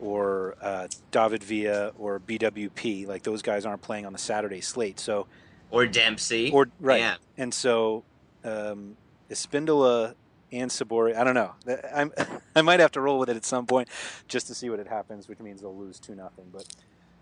or 0.00 0.56
uh, 0.60 0.88
David 1.10 1.42
Villa 1.42 1.92
or 1.98 2.20
BWP. 2.20 3.06
Like 3.06 3.22
those 3.22 3.42
guys 3.42 3.66
aren't 3.66 3.82
playing 3.82 4.06
on 4.06 4.12
the 4.12 4.18
Saturday 4.18 4.60
slate, 4.60 5.00
so 5.00 5.26
or 5.70 5.86
Dempsey, 5.86 6.50
or 6.52 6.68
right. 6.80 7.00
Yeah. 7.00 7.16
And 7.36 7.52
so 7.52 8.04
um, 8.44 8.96
Espindola 9.30 10.14
and 10.52 10.70
Sabori. 10.70 11.16
I 11.16 11.24
don't 11.24 11.34
know. 11.34 11.52
I'm, 11.92 12.12
I 12.56 12.62
might 12.62 12.80
have 12.80 12.92
to 12.92 13.00
roll 13.00 13.18
with 13.18 13.28
it 13.28 13.36
at 13.36 13.44
some 13.44 13.66
point 13.66 13.88
just 14.28 14.46
to 14.48 14.54
see 14.54 14.70
what 14.70 14.78
it 14.78 14.88
happens, 14.88 15.28
which 15.28 15.40
means 15.40 15.60
they'll 15.60 15.76
lose 15.76 15.98
two 15.98 16.14
nothing. 16.14 16.46
But 16.52 16.66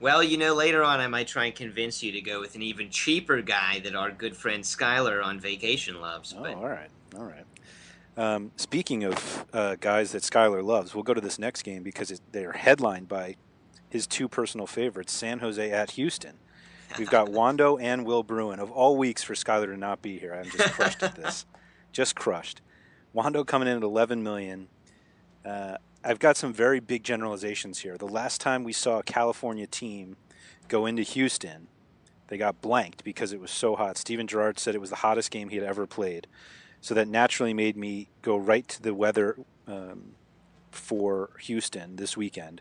well, 0.01 0.23
you 0.23 0.37
know, 0.37 0.55
later 0.55 0.83
on 0.83 1.01
I 1.01 1.07
might 1.07 1.29
try 1.29 1.47
and 1.47 1.55
convince 1.55 2.03
you 2.03 2.13
to 2.13 2.21
go 2.21 2.41
with 2.41 2.55
an 2.55 2.63
even 2.63 2.91
cheaper 2.91 3.41
guy 3.41 3.81
that 3.81 3.95
our 3.95 4.11
good 4.11 4.37
friend 4.37 4.65
Skyler 4.65 5.25
on 5.25 5.41
vacation 5.41 6.01
loves. 6.01 6.35
Oh, 6.37 6.43
but... 6.43 6.55
all 6.55 6.69
right, 6.69 6.91
all 7.17 7.25
right. 7.25 7.45
Um, 8.15 8.53
speaking 8.57 9.05
of 9.05 9.47
uh, 9.53 9.77
guys 9.81 10.13
that 10.13 10.23
Skyler 10.23 10.63
loves, 10.63 10.95
we'll 10.95 11.05
go 11.05 11.15
to 11.15 11.21
this 11.21 11.39
next 11.39 11.63
game 11.63 11.83
because 11.83 12.11
it, 12.11 12.21
they're 12.33 12.53
headlined 12.53 13.09
by 13.09 13.37
his 13.89 14.07
two 14.07 14.29
personal 14.29 14.67
favorites, 14.67 15.13
San 15.13 15.39
Jose 15.39 15.71
at 15.71 15.93
Houston. 15.93 16.35
We've 16.99 17.09
got 17.09 17.29
Wondo 17.31 17.79
and 17.79 18.05
Will 18.05 18.23
Bruin. 18.23 18.59
Of 18.59 18.71
all 18.71 18.97
weeks 18.97 19.23
for 19.23 19.35
Skyler 19.35 19.67
to 19.67 19.77
not 19.77 20.03
be 20.03 20.19
here, 20.19 20.35
I'm 20.35 20.51
just 20.51 20.75
crushed 20.75 21.03
at 21.03 21.15
this. 21.15 21.47
just 21.93 22.17
crushed. 22.17 22.61
Wondo 23.13 23.45
coming 23.45 23.69
in 23.69 23.77
at 23.77 23.83
11 23.83 24.23
million. 24.23 24.69
Uh, 25.45 25.77
I've 26.05 26.19
got 26.19 26.37
some 26.37 26.53
very 26.53 26.81
big 26.81 27.05
generalizations 27.05 27.81
here. 27.81 27.97
The 27.97 28.09
last 28.09 28.41
time 28.41 28.65
we 28.65 28.73
saw 28.73 28.99
a 28.99 29.03
California 29.03 29.67
team 29.67 30.17
go 30.69 30.87
into 30.87 31.03
Houston, 31.03 31.69
they 32.29 32.39
got 32.39 32.61
blanked 32.61 33.05
because 33.05 33.33
it 33.33 33.41
was 33.41 33.51
so 33.51 33.77
hot. 33.77 33.99
Steven 33.99 34.27
Gerrard 34.27 34.59
said 34.59 34.75
it 34.75 34.81
was 34.81 34.91
the 34.91 34.97
hottest 34.97 35.31
game 35.31 35.51
he 35.51 35.57
had 35.57 35.67
ever 35.67 35.87
played. 35.87 36.27
So 36.81 36.95
that 36.95 37.07
naturally 37.07 37.55
made 37.55 37.77
me 37.77 38.09
go 38.23 38.37
right 38.37 38.67
to 38.69 38.83
the 38.83 38.95
weather 38.95 39.39
um, 39.69 40.15
for 40.71 41.31
Houston 41.41 41.97
this 41.97 42.17
weekend. 42.17 42.61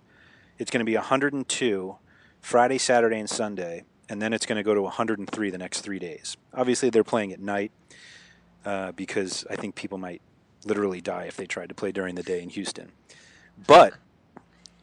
It's 0.60 0.70
going 0.70 0.80
to 0.82 0.86
be 0.86 0.96
102 0.96 1.96
Friday, 2.42 2.78
Saturday, 2.78 3.20
and 3.20 3.30
Sunday, 3.30 3.84
and 4.10 4.22
then 4.22 4.34
it's 4.34 4.46
going 4.46 4.58
to 4.58 4.64
go 4.64 4.76
to 4.76 4.82
103 4.82 5.50
the 5.50 5.58
next 5.58 5.82
three 5.82 6.00
days. 6.00 6.38
Obviously, 6.54 6.90
they're 6.90 7.04
playing 7.04 7.32
at 7.32 7.40
night 7.40 7.72
uh, 8.66 8.92
because 8.94 9.46
I 9.50 9.56
think 9.56 9.76
people 9.76 9.98
might 9.98 10.22
literally 10.66 11.02
die 11.02 11.24
if 11.24 11.38
they 11.38 11.46
tried 11.46 11.70
to 11.70 11.76
play 11.76 11.92
during 11.92 12.16
the 12.16 12.24
day 12.24 12.42
in 12.42 12.50
Houston. 12.50 12.92
But 13.68 13.94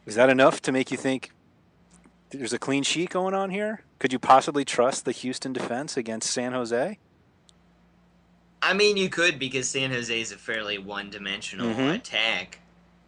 is 0.05 0.15
that 0.15 0.29
enough 0.29 0.61
to 0.63 0.71
make 0.71 0.91
you 0.91 0.97
think 0.97 1.31
there's 2.31 2.53
a 2.53 2.59
clean 2.59 2.83
sheet 2.83 3.09
going 3.09 3.33
on 3.33 3.49
here? 3.49 3.83
Could 3.99 4.13
you 4.13 4.19
possibly 4.19 4.63
trust 4.63 5.05
the 5.05 5.11
Houston 5.11 5.53
defense 5.53 5.97
against 5.97 6.31
San 6.31 6.53
Jose? 6.53 6.97
I 8.61 8.73
mean, 8.73 8.97
you 8.97 9.09
could 9.09 9.39
because 9.39 9.69
San 9.69 9.91
Jose 9.91 10.19
is 10.19 10.31
a 10.31 10.37
fairly 10.37 10.77
one-dimensional 10.77 11.67
mm-hmm. 11.67 11.89
attack. 11.91 12.59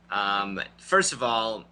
Um, 0.09 0.61
first 0.77 1.13
of 1.13 1.23
all, 1.23 1.65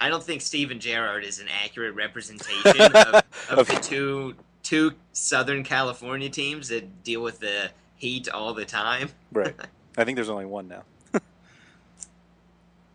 I 0.00 0.08
don't 0.08 0.22
think 0.22 0.42
Steven 0.42 0.78
Gerrard 0.78 1.24
is 1.24 1.40
an 1.40 1.48
accurate 1.48 1.94
representation 1.94 2.80
of, 2.94 3.24
of 3.50 3.66
the 3.66 3.78
two 3.80 4.34
two 4.62 4.92
Southern 5.12 5.62
California 5.62 6.28
teams 6.28 6.68
that 6.68 7.04
deal 7.04 7.22
with 7.22 7.38
the 7.38 7.70
heat 7.96 8.28
all 8.28 8.54
the 8.54 8.64
time. 8.64 9.10
Right. 9.32 9.54
I 9.98 10.04
think 10.04 10.16
there's 10.16 10.30
only 10.30 10.46
one 10.46 10.66
now. 10.66 10.84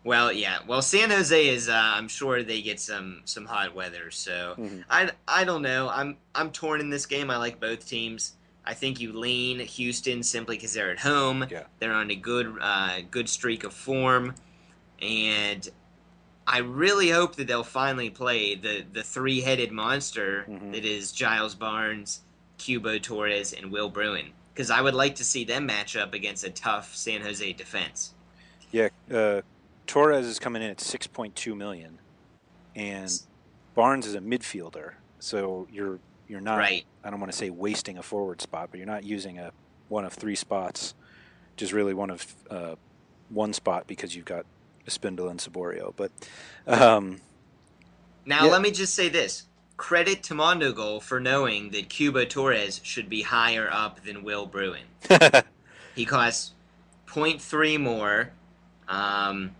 well, 0.04 0.32
yeah. 0.32 0.58
Well, 0.66 0.82
San 0.82 1.10
Jose 1.10 1.48
is. 1.48 1.68
Uh, 1.68 1.92
I'm 1.94 2.08
sure 2.08 2.42
they 2.42 2.62
get 2.62 2.80
some 2.80 3.20
some 3.26 3.44
hot 3.44 3.76
weather. 3.76 4.10
So 4.10 4.56
mm-hmm. 4.58 4.80
I 4.90 5.10
I 5.28 5.44
don't 5.44 5.62
know. 5.62 5.88
I'm 5.88 6.16
I'm 6.34 6.50
torn 6.50 6.80
in 6.80 6.90
this 6.90 7.06
game. 7.06 7.30
I 7.30 7.36
like 7.36 7.60
both 7.60 7.86
teams. 7.86 8.34
I 8.64 8.74
think 8.74 8.98
you 8.98 9.12
lean 9.12 9.60
Houston 9.60 10.24
simply 10.24 10.56
because 10.56 10.72
they're 10.72 10.90
at 10.90 10.98
home. 10.98 11.46
Yeah. 11.48 11.64
They're 11.78 11.92
on 11.92 12.10
a 12.10 12.16
good 12.16 12.56
uh, 12.60 13.02
good 13.08 13.28
streak 13.28 13.62
of 13.62 13.72
form, 13.72 14.34
and 15.00 15.68
I 16.44 16.58
really 16.58 17.10
hope 17.10 17.36
that 17.36 17.46
they'll 17.46 17.62
finally 17.62 18.10
play 18.10 18.56
the 18.56 18.84
the 18.92 19.04
three 19.04 19.42
headed 19.42 19.70
monster 19.70 20.44
mm-hmm. 20.48 20.72
that 20.72 20.84
is 20.84 21.12
Giles 21.12 21.54
Barnes, 21.54 22.22
Cubo 22.58 23.00
Torres, 23.00 23.52
and 23.52 23.70
Will 23.70 23.90
Bruin 23.90 24.32
because 24.52 24.70
I 24.70 24.80
would 24.80 24.94
like 24.94 25.16
to 25.16 25.24
see 25.24 25.44
them 25.44 25.66
match 25.66 25.96
up 25.96 26.14
against 26.14 26.44
a 26.44 26.50
tough 26.50 26.94
San 26.94 27.20
Jose 27.22 27.52
defense. 27.52 28.14
Yeah, 28.70 28.88
uh, 29.12 29.42
Torres 29.86 30.26
is 30.26 30.38
coming 30.38 30.62
in 30.62 30.70
at 30.70 30.80
six 30.80 31.06
point 31.06 31.34
two 31.36 31.54
million, 31.54 31.98
and 32.74 33.10
Barnes 33.74 34.06
is 34.06 34.14
a 34.14 34.20
midfielder, 34.20 34.92
so 35.18 35.66
you're 35.70 35.98
you're 36.28 36.40
not. 36.40 36.58
Right. 36.58 36.84
I 37.04 37.10
don't 37.10 37.20
want 37.20 37.32
to 37.32 37.38
say 37.38 37.50
wasting 37.50 37.98
a 37.98 38.02
forward 38.02 38.40
spot, 38.40 38.68
but 38.70 38.78
you're 38.78 38.86
not 38.86 39.04
using 39.04 39.38
a 39.38 39.52
one 39.88 40.04
of 40.04 40.12
three 40.12 40.36
spots, 40.36 40.94
just 41.56 41.72
really 41.72 41.94
one 41.94 42.10
of 42.10 42.34
uh, 42.50 42.74
one 43.28 43.52
spot 43.52 43.86
because 43.86 44.14
you've 44.14 44.24
got 44.24 44.46
Spindle 44.86 45.28
and 45.28 45.38
Saborio. 45.38 45.92
But 45.96 46.10
um, 46.66 47.20
now 48.24 48.44
yeah. 48.44 48.50
let 48.50 48.62
me 48.62 48.70
just 48.70 48.94
say 48.94 49.08
this: 49.08 49.46
credit 49.76 50.22
to 50.24 50.34
Mondogoal 50.34 51.02
for 51.02 51.20
knowing 51.20 51.70
that 51.70 51.88
Cubo 51.88 52.28
Torres 52.28 52.80
should 52.82 53.08
be 53.08 53.22
higher 53.22 53.68
up 53.70 54.04
than 54.04 54.22
Will 54.22 54.46
Bruin. 54.46 54.84
he 55.94 56.04
costs 56.04 56.52
0.3 57.06 57.80
more, 57.80 58.30
um, 58.88 59.54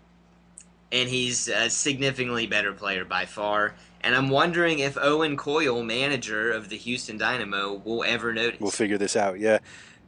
and 0.91 1.09
he's 1.09 1.47
a 1.47 1.69
significantly 1.69 2.47
better 2.47 2.73
player 2.73 3.05
by 3.05 3.25
far. 3.25 3.75
And 4.01 4.15
I'm 4.15 4.29
wondering 4.29 4.79
if 4.79 4.97
Owen 4.97 5.37
Coyle, 5.37 5.81
manager 5.83 6.51
of 6.51 6.69
the 6.69 6.77
Houston 6.77 7.17
Dynamo, 7.17 7.81
will 7.85 8.03
ever 8.03 8.33
notice. 8.33 8.59
We'll 8.59 8.71
figure 8.71 8.97
this 8.97 9.15
out. 9.15 9.39
Yeah, 9.39 9.59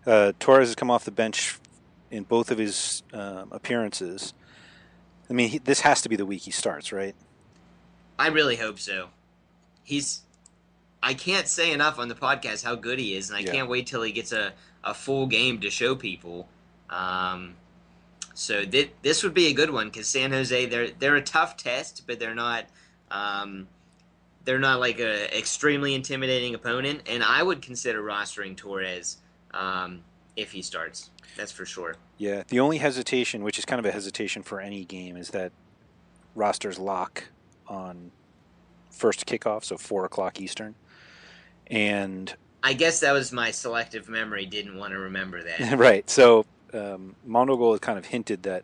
uh, 0.06 0.34
Torres 0.40 0.68
has 0.68 0.76
come 0.76 0.92
off 0.92 1.06
the 1.06 1.12
bench 1.12 1.58
in 2.12 2.24
both 2.24 2.52
of 2.52 2.58
his 2.58 3.04
um, 3.14 3.50
appearances. 3.52 4.34
I 5.30 5.34
mean, 5.34 5.50
he, 5.50 5.58
this 5.60 5.82
has 5.82 6.02
to 6.02 6.10
be 6.10 6.16
the 6.16 6.26
week 6.26 6.44
he 6.44 6.52
starts, 6.52 6.92
right? 6.92 7.16
I 8.20 8.28
really 8.28 8.58
hope 8.58 8.80
so 8.80 9.10
he's 9.86 10.22
I 11.02 11.14
can't 11.14 11.48
say 11.48 11.72
enough 11.72 12.00
on 12.00 12.08
the 12.08 12.16
podcast 12.16 12.66
how 12.66 12.76
good 12.76 13.00
he 13.00 13.16
is, 13.16 13.30
and 13.30 13.38
I 13.38 13.42
yeah. 13.42 13.52
can't 13.52 13.70
wait 13.70 13.86
till 13.86 14.02
he 14.02 14.12
gets 14.12 14.32
a, 14.32 14.54
a 14.84 14.94
full 14.94 15.28
game 15.28 15.62
to 15.62 15.70
show 15.70 15.96
people. 15.96 16.50
Um, 16.90 17.56
so 18.34 18.66
th- 18.66 18.92
this 19.04 19.24
would 19.24 19.36
be 19.36 19.48
a 19.48 19.54
good 19.54 19.70
one 19.70 19.88
because 19.88 20.08
San 20.08 20.32
Jose 20.32 20.66
they're 20.66 20.90
they're 20.90 21.16
a 21.16 21.22
tough 21.22 21.58
test, 21.58 22.04
but 22.08 22.20
they're 22.20 22.36
not 22.36 22.66
um, 23.12 23.68
they're 24.46 24.60
not 24.60 24.80
like 24.80 25.00
a 25.00 25.38
extremely 25.38 25.94
intimidating 25.94 26.56
opponent, 26.56 27.02
and 27.06 27.24
I 27.24 27.44
would 27.44 27.62
consider 27.62 28.02
rostering 28.02 28.58
Torres 28.58 29.18
um, 29.54 30.04
if 30.36 30.52
he 30.52 30.64
starts. 30.64 31.12
That's 31.38 31.52
for 31.52 31.66
sure. 31.66 31.98
Yeah, 32.18 32.44
the 32.48 32.60
only 32.60 32.80
hesitation, 32.80 33.44
which 33.44 33.60
is 33.60 33.66
kind 33.66 33.80
of 33.80 33.86
a 33.86 33.92
hesitation 33.92 34.42
for 34.42 34.60
any 34.60 34.86
game, 34.86 35.18
is 35.18 35.30
that 35.30 35.52
rosters 36.34 36.80
lock 36.80 37.26
on 37.68 38.12
first 38.96 39.26
kickoff, 39.26 39.64
so 39.64 39.78
four 39.78 40.06
o'clock 40.06 40.40
Eastern. 40.40 40.76
And 41.68 42.34
I 42.64 42.74
guess 42.74 43.02
that 43.02 43.12
was 43.12 43.32
my 43.32 43.52
selective 43.52 44.10
memory. 44.10 44.46
Didn't 44.46 44.78
want 44.78 44.94
to 44.94 45.00
remember 45.00 45.44
that. 45.44 45.78
right. 45.78 46.10
So 46.10 46.46
um, 46.74 47.16
Mondogoal 47.28 47.72
has 47.72 47.80
kind 47.80 47.98
of 47.98 48.06
hinted 48.06 48.44
that 48.44 48.64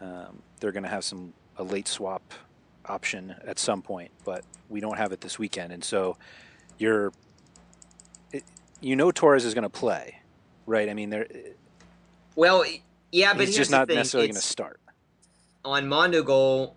um, 0.00 0.42
they're 0.60 0.72
going 0.72 0.82
to 0.82 0.88
have 0.88 1.04
some 1.04 1.32
a 1.56 1.62
late 1.62 1.88
swap 1.88 2.22
option 2.86 3.34
at 3.46 3.58
some 3.58 3.82
point, 3.82 4.10
but 4.24 4.44
we 4.68 4.80
don't 4.80 4.96
have 4.96 5.12
it 5.12 5.20
this 5.20 5.38
weekend, 5.38 5.72
and 5.72 5.84
so 5.84 6.16
you're. 6.78 7.12
It, 8.32 8.44
you 8.80 8.96
know 8.96 9.10
Torres 9.12 9.44
is 9.44 9.54
going 9.54 9.62
to 9.62 9.70
play, 9.70 10.20
right? 10.66 10.88
I 10.88 10.94
mean, 10.94 11.10
there. 11.10 11.26
Well, 12.34 12.64
yeah, 13.12 13.32
but 13.32 13.46
he's 13.46 13.56
just 13.56 13.70
not 13.70 13.88
necessarily 13.88 14.28
going 14.28 14.34
to 14.34 14.46
start. 14.46 14.80
on 15.64 15.86
Mondo 15.88 16.22
Goal, 16.22 16.76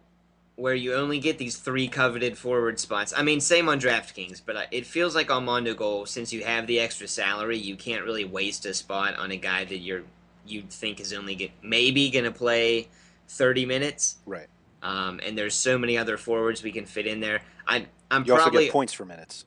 where 0.57 0.73
you 0.73 0.95
only 0.95 1.19
get 1.19 1.37
these 1.37 1.55
three 1.55 1.87
coveted 1.87 2.35
forward 2.37 2.79
spots. 2.79 3.13
I 3.15 3.21
mean, 3.21 3.39
same 3.39 3.69
on 3.69 3.79
DraftKings, 3.79 4.41
but 4.43 4.67
it 4.71 4.85
feels 4.87 5.13
like 5.15 5.29
on 5.31 5.45
Mondo 5.45 5.73
Goal, 5.75 6.05
since 6.07 6.33
you 6.33 6.43
have 6.43 6.65
the 6.67 6.79
extra 6.79 7.07
salary, 7.07 7.57
you 7.57 7.75
can't 7.75 8.03
really 8.03 8.25
waste 8.25 8.65
a 8.65 8.73
spot 8.73 9.15
on 9.17 9.31
a 9.31 9.37
guy 9.37 9.63
that 9.65 9.77
you're 9.77 10.01
you 10.47 10.63
think 10.63 10.99
is 10.99 11.13
only 11.13 11.35
get, 11.35 11.51
maybe 11.61 12.09
going 12.09 12.25
to 12.25 12.31
play 12.31 12.87
thirty 13.27 13.65
minutes. 13.65 14.17
Right. 14.25 14.47
Um, 14.81 15.19
and 15.25 15.37
there's 15.37 15.53
so 15.55 15.77
many 15.77 15.97
other 15.97 16.17
forwards 16.17 16.63
we 16.63 16.71
can 16.71 16.85
fit 16.85 17.05
in 17.07 17.19
there. 17.19 17.41
I 17.67 17.85
I'm 18.09 18.25
You 18.25 18.35
also 18.35 18.49
get 18.49 18.71
points 18.71 18.93
for 18.93 19.05
minutes. 19.05 19.45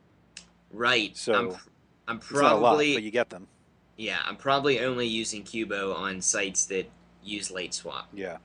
right. 0.73 1.17
So 1.17 1.35
I'm, 1.35 1.57
I'm 2.07 2.21
a 2.37 2.55
lot, 2.55 2.77
but 2.77 3.03
you 3.03 3.11
get 3.11 3.31
them. 3.31 3.49
yeah. 3.97 4.19
I'm 4.27 4.37
probably 4.37 4.81
only 4.81 5.07
using 5.07 5.43
Cubo 5.43 5.95
on 5.95 6.21
sites 6.21 6.67
that 6.67 6.91
use 7.25 7.51
late 7.51 7.75
swap. 7.75 8.09
Yeah. 8.15 8.39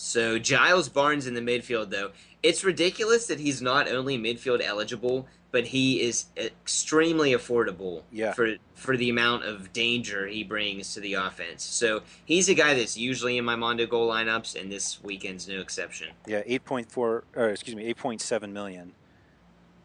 So 0.00 0.38
Giles 0.38 0.88
Barnes 0.88 1.26
in 1.26 1.34
the 1.34 1.40
midfield, 1.40 1.90
though, 1.90 2.12
it's 2.40 2.62
ridiculous 2.62 3.26
that 3.26 3.40
he's 3.40 3.60
not 3.60 3.88
only 3.88 4.16
midfield 4.16 4.62
eligible, 4.64 5.26
but 5.50 5.66
he 5.66 6.00
is 6.00 6.26
extremely 6.36 7.32
affordable 7.32 8.02
Yeah. 8.12 8.32
for 8.32 8.56
for 8.74 8.96
the 8.96 9.10
amount 9.10 9.44
of 9.44 9.72
danger 9.72 10.28
he 10.28 10.44
brings 10.44 10.94
to 10.94 11.00
the 11.00 11.14
offense. 11.14 11.64
So 11.64 12.02
he's 12.24 12.48
a 12.48 12.54
guy 12.54 12.74
that's 12.74 12.96
usually 12.96 13.38
in 13.38 13.44
my 13.44 13.56
Mondo 13.56 13.86
goal 13.86 14.08
lineups, 14.08 14.60
and 14.60 14.70
this 14.70 15.02
weekend's 15.02 15.48
no 15.48 15.58
exception. 15.58 16.10
Yeah, 16.28 16.42
eight 16.46 16.64
point 16.64 16.92
four, 16.92 17.24
or 17.34 17.48
excuse 17.48 17.74
me, 17.74 17.84
eight 17.84 17.96
point 17.96 18.20
seven 18.20 18.52
million 18.52 18.92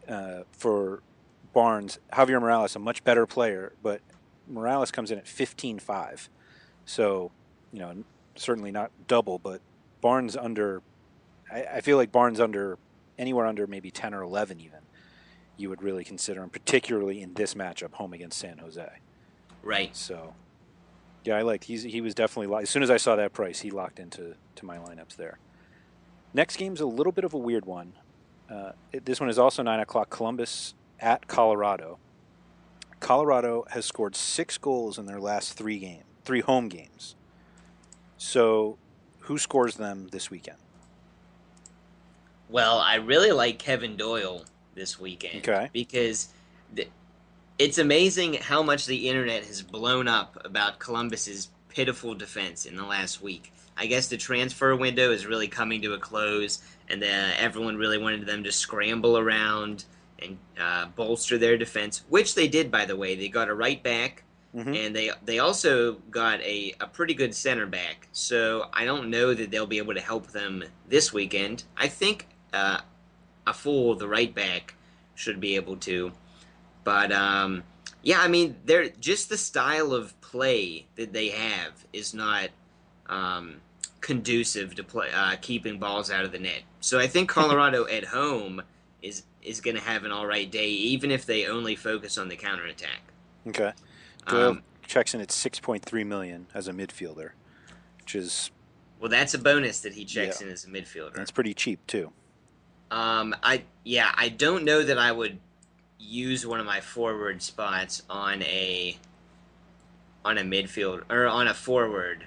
uh, 0.08 0.42
for 0.52 1.02
Barnes. 1.52 1.98
Javier 2.12 2.40
Morales, 2.40 2.76
a 2.76 2.78
much 2.78 3.02
better 3.02 3.26
player, 3.26 3.72
but 3.82 4.00
Morales 4.46 4.92
comes 4.92 5.10
in 5.10 5.18
at 5.18 5.26
fifteen 5.26 5.80
five, 5.80 6.28
so 6.84 7.32
you 7.72 7.80
know 7.80 8.04
certainly 8.36 8.70
not 8.70 8.92
double, 9.08 9.38
but 9.40 9.60
Barnes 10.04 10.36
under. 10.36 10.82
I, 11.50 11.64
I 11.76 11.80
feel 11.80 11.96
like 11.96 12.12
Barnes 12.12 12.38
under 12.38 12.78
anywhere 13.18 13.46
under 13.46 13.66
maybe 13.66 13.90
ten 13.90 14.12
or 14.12 14.20
eleven 14.20 14.60
even. 14.60 14.80
You 15.56 15.70
would 15.70 15.82
really 15.82 16.04
consider 16.04 16.42
him, 16.42 16.50
particularly 16.50 17.22
in 17.22 17.32
this 17.32 17.54
matchup, 17.54 17.94
home 17.94 18.12
against 18.12 18.38
San 18.38 18.58
Jose. 18.58 18.86
Right. 19.62 19.96
So, 19.96 20.34
yeah, 21.24 21.36
I 21.36 21.42
liked. 21.42 21.64
He's 21.64 21.84
he 21.84 22.02
was 22.02 22.14
definitely 22.14 22.48
lo- 22.48 22.58
as 22.58 22.68
soon 22.68 22.82
as 22.82 22.90
I 22.90 22.98
saw 22.98 23.16
that 23.16 23.32
price, 23.32 23.60
he 23.60 23.70
locked 23.70 23.98
into 23.98 24.34
to 24.56 24.66
my 24.66 24.76
lineups 24.76 25.16
there. 25.16 25.38
Next 26.34 26.58
game's 26.58 26.82
a 26.82 26.86
little 26.86 27.12
bit 27.12 27.24
of 27.24 27.32
a 27.32 27.38
weird 27.38 27.64
one. 27.64 27.94
Uh, 28.50 28.72
it, 28.92 29.06
this 29.06 29.20
one 29.20 29.30
is 29.30 29.38
also 29.38 29.62
nine 29.62 29.80
o'clock. 29.80 30.10
Columbus 30.10 30.74
at 31.00 31.28
Colorado. 31.28 31.98
Colorado 33.00 33.64
has 33.70 33.86
scored 33.86 34.14
six 34.16 34.58
goals 34.58 34.98
in 34.98 35.06
their 35.06 35.20
last 35.20 35.54
three 35.54 35.78
game, 35.78 36.04
three 36.26 36.42
home 36.42 36.68
games. 36.68 37.16
So, 38.18 38.76
who 39.24 39.38
scores 39.38 39.76
them 39.76 40.08
this 40.12 40.30
weekend? 40.30 40.58
Well, 42.48 42.78
I 42.78 42.96
really 42.96 43.32
like 43.32 43.58
Kevin 43.58 43.96
Doyle 43.96 44.44
this 44.74 45.00
weekend. 45.00 45.48
Okay. 45.48 45.70
Because 45.72 46.28
th- 46.74 46.90
it's 47.58 47.78
amazing 47.78 48.34
how 48.34 48.62
much 48.62 48.86
the 48.86 49.08
internet 49.08 49.44
has 49.44 49.62
blown 49.62 50.08
up 50.08 50.40
about 50.44 50.78
Columbus's 50.78 51.48
pitiful 51.68 52.14
defense 52.14 52.66
in 52.66 52.76
the 52.76 52.84
last 52.84 53.22
week. 53.22 53.52
I 53.76 53.86
guess 53.86 54.08
the 54.08 54.16
transfer 54.16 54.76
window 54.76 55.10
is 55.10 55.26
really 55.26 55.48
coming 55.48 55.82
to 55.82 55.94
a 55.94 55.98
close, 55.98 56.62
and 56.88 57.02
uh, 57.02 57.06
everyone 57.38 57.76
really 57.76 57.98
wanted 57.98 58.26
them 58.26 58.44
to 58.44 58.52
scramble 58.52 59.18
around 59.18 59.84
and 60.20 60.38
uh, 60.60 60.86
bolster 60.94 61.38
their 61.38 61.56
defense, 61.56 62.04
which 62.08 62.34
they 62.34 62.46
did, 62.46 62.70
by 62.70 62.84
the 62.84 62.96
way. 62.96 63.14
They 63.14 63.28
got 63.28 63.48
a 63.48 63.54
right 63.54 63.82
back, 63.82 64.23
and 64.54 64.94
they 64.94 65.10
they 65.24 65.40
also 65.40 65.94
got 66.10 66.40
a, 66.42 66.74
a 66.80 66.86
pretty 66.86 67.14
good 67.14 67.34
center 67.34 67.66
back. 67.66 68.08
So 68.12 68.68
I 68.72 68.84
don't 68.84 69.10
know 69.10 69.34
that 69.34 69.50
they'll 69.50 69.66
be 69.66 69.78
able 69.78 69.94
to 69.94 70.00
help 70.00 70.28
them 70.28 70.62
this 70.88 71.12
weekend. 71.12 71.64
I 71.76 71.88
think 71.88 72.28
uh, 72.52 72.80
Afful, 73.46 73.98
the 73.98 74.08
right 74.08 74.32
back, 74.32 74.74
should 75.14 75.40
be 75.40 75.56
able 75.56 75.76
to. 75.78 76.12
But 76.84 77.10
um, 77.10 77.64
yeah, 78.02 78.20
I 78.20 78.28
mean, 78.28 78.56
they're 78.64 78.90
just 78.90 79.28
the 79.28 79.38
style 79.38 79.92
of 79.92 80.18
play 80.20 80.86
that 80.96 81.12
they 81.12 81.28
have 81.30 81.72
is 81.92 82.14
not 82.14 82.50
um, 83.06 83.56
conducive 84.00 84.74
to 84.76 84.84
play 84.84 85.08
uh, 85.12 85.36
keeping 85.40 85.78
balls 85.78 86.10
out 86.10 86.24
of 86.24 86.30
the 86.30 86.38
net. 86.38 86.62
So 86.80 87.00
I 87.00 87.08
think 87.08 87.28
Colorado 87.38 87.86
at 87.86 88.04
home 88.04 88.62
is 89.02 89.24
is 89.42 89.60
going 89.60 89.76
to 89.76 89.82
have 89.82 90.04
an 90.04 90.12
all 90.12 90.26
right 90.26 90.50
day, 90.50 90.68
even 90.68 91.10
if 91.10 91.26
they 91.26 91.46
only 91.46 91.74
focus 91.74 92.18
on 92.18 92.28
the 92.28 92.36
counterattack. 92.36 93.02
Okay. 93.48 93.72
Doyle 94.26 94.50
Um, 94.50 94.62
checks 94.86 95.14
in 95.14 95.20
at 95.20 95.30
six 95.30 95.58
point 95.60 95.84
three 95.84 96.04
million 96.04 96.46
as 96.54 96.68
a 96.68 96.72
midfielder, 96.72 97.30
which 97.98 98.14
is 98.14 98.50
Well, 99.00 99.10
that's 99.10 99.34
a 99.34 99.38
bonus 99.38 99.80
that 99.80 99.94
he 99.94 100.04
checks 100.04 100.40
Yeah. 100.40 100.46
in 100.48 100.52
as 100.52 100.64
a 100.64 100.68
midfielder. 100.68 101.14
that's 101.14 101.30
pretty 101.30 101.54
cheap 101.54 101.86
too. 101.86 102.12
Um, 102.90 103.34
I 103.42 103.64
yeah, 103.84 104.12
I 104.14 104.28
don't 104.28 104.64
know 104.64 104.82
that 104.82 104.98
I 104.98 105.10
would 105.12 105.38
use 105.98 106.46
one 106.46 106.60
of 106.60 106.66
my 106.66 106.80
forward 106.80 107.42
spots 107.42 108.02
on 108.10 108.42
a 108.42 108.98
on 110.24 110.38
a 110.38 110.42
midfield 110.42 111.02
or 111.10 111.26
on 111.26 111.48
a 111.48 111.54
forward. 111.54 112.26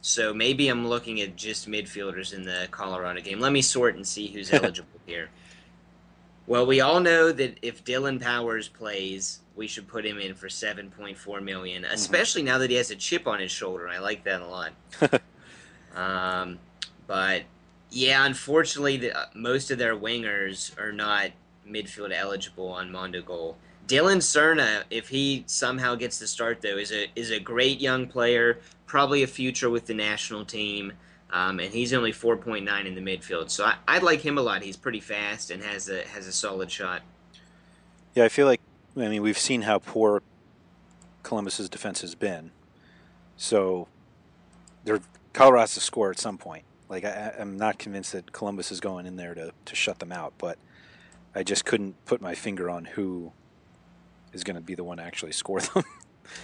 So 0.00 0.32
maybe 0.32 0.68
I'm 0.68 0.86
looking 0.86 1.20
at 1.20 1.34
just 1.36 1.68
midfielders 1.68 2.32
in 2.32 2.44
the 2.44 2.68
Colorado 2.70 3.20
game. 3.20 3.40
Let 3.40 3.52
me 3.52 3.62
sort 3.62 3.96
and 3.96 4.06
see 4.06 4.28
who's 4.28 4.52
eligible 4.52 5.00
here. 5.06 5.28
Well, 6.46 6.64
we 6.66 6.80
all 6.80 7.00
know 7.00 7.30
that 7.32 7.58
if 7.62 7.84
Dillon 7.84 8.18
Powers 8.20 8.68
plays, 8.68 9.40
we 9.58 9.66
should 9.66 9.88
put 9.88 10.06
him 10.06 10.18
in 10.18 10.34
for 10.34 10.46
7.4 10.46 11.42
million, 11.42 11.84
especially 11.84 12.42
now 12.42 12.56
that 12.58 12.70
he 12.70 12.76
has 12.76 12.90
a 12.90 12.96
chip 12.96 13.26
on 13.26 13.40
his 13.40 13.50
shoulder. 13.50 13.88
I 13.88 13.98
like 13.98 14.24
that 14.24 14.40
a 14.40 14.46
lot. 14.46 14.72
Um, 15.94 16.60
but 17.08 17.42
yeah, 17.90 18.24
unfortunately, 18.24 18.98
the, 18.98 19.18
uh, 19.18 19.26
most 19.34 19.72
of 19.72 19.78
their 19.78 19.96
wingers 19.96 20.78
are 20.78 20.92
not 20.92 21.30
midfield 21.68 22.12
eligible 22.12 22.68
on 22.68 22.92
Mondo 22.92 23.20
Goal. 23.20 23.56
Dillon 23.88 24.18
Serna, 24.18 24.84
if 24.90 25.08
he 25.08 25.42
somehow 25.46 25.94
gets 25.96 26.18
the 26.18 26.26
start 26.26 26.60
though, 26.60 26.76
is 26.76 26.92
a 26.92 27.06
is 27.16 27.30
a 27.30 27.40
great 27.40 27.80
young 27.80 28.06
player, 28.06 28.58
probably 28.86 29.22
a 29.22 29.26
future 29.26 29.70
with 29.70 29.86
the 29.86 29.94
national 29.94 30.44
team, 30.44 30.92
um, 31.30 31.58
and 31.58 31.72
he's 31.72 31.92
only 31.92 32.12
4.9 32.12 32.86
in 32.86 32.94
the 32.94 33.00
midfield. 33.00 33.50
So 33.50 33.64
I, 33.64 33.76
I 33.88 33.98
like 33.98 34.20
him 34.20 34.38
a 34.38 34.42
lot. 34.42 34.62
He's 34.62 34.76
pretty 34.76 35.00
fast 35.00 35.50
and 35.50 35.62
has 35.62 35.88
a 35.88 36.06
has 36.08 36.26
a 36.26 36.32
solid 36.32 36.70
shot. 36.70 37.02
Yeah, 38.14 38.24
I 38.24 38.28
feel 38.28 38.46
like 38.46 38.60
I 38.98 39.08
mean 39.08 39.22
we've 39.22 39.38
seen 39.38 39.62
how 39.62 39.78
poor 39.78 40.22
Columbus's 41.22 41.68
defense 41.68 42.00
has 42.00 42.14
been, 42.14 42.50
so 43.36 43.88
they're 44.84 45.00
Colorado 45.32 45.60
has 45.60 45.74
to 45.74 45.80
score 45.80 46.10
at 46.10 46.18
some 46.18 46.38
point. 46.38 46.64
Like 46.88 47.04
I, 47.04 47.34
I'm 47.38 47.56
not 47.56 47.78
convinced 47.78 48.12
that 48.12 48.32
Columbus 48.32 48.72
is 48.72 48.80
going 48.80 49.06
in 49.06 49.16
there 49.16 49.34
to 49.34 49.52
to 49.64 49.74
shut 49.76 49.98
them 49.98 50.12
out, 50.12 50.34
but 50.38 50.58
I 51.34 51.42
just 51.42 51.64
couldn't 51.64 52.04
put 52.06 52.20
my 52.20 52.34
finger 52.34 52.70
on 52.70 52.84
who 52.84 53.32
is 54.32 54.44
going 54.44 54.56
to 54.56 54.62
be 54.62 54.74
the 54.74 54.84
one 54.84 54.96
to 54.98 55.02
actually 55.02 55.32
score 55.32 55.60
them. 55.60 55.84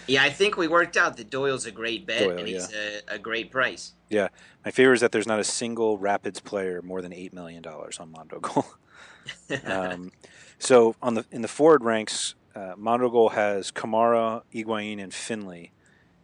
Yeah, 0.07 0.23
I 0.23 0.31
think 0.31 0.57
we 0.57 0.67
worked 0.67 0.97
out 0.97 1.19
that 1.19 1.29
Doyle's 1.29 1.67
a 1.67 1.71
great 1.71 2.07
bet 2.07 2.21
Doyle, 2.21 2.39
and 2.39 2.49
he's 2.49 2.73
yeah. 2.73 3.01
a, 3.11 3.17
a 3.17 3.19
great 3.19 3.51
price. 3.51 3.93
yeah, 4.09 4.29
my 4.65 4.71
favorite 4.71 4.95
is 4.95 5.01
that 5.03 5.13
there's 5.13 5.27
not 5.27 5.41
a 5.41 5.45
single 5.45 5.99
Rapids 5.99 6.41
player 6.41 6.81
more 6.81 7.03
than 7.03 7.13
eight 7.13 7.35
million 7.35 7.63
dollars 7.63 7.99
on 7.99 8.11
Mondogoal. 8.11 8.65
um, 9.67 10.11
so 10.59 10.97
on 11.03 11.15
the 11.15 11.27
in 11.31 11.43
the 11.43 11.49
forward 11.49 11.85
ranks, 11.85 12.35
uh, 12.55 12.75
has 13.31 13.73
Kamara, 13.73 14.43
Higuain, 14.53 15.03
and 15.03 15.13
Finlay 15.13 15.73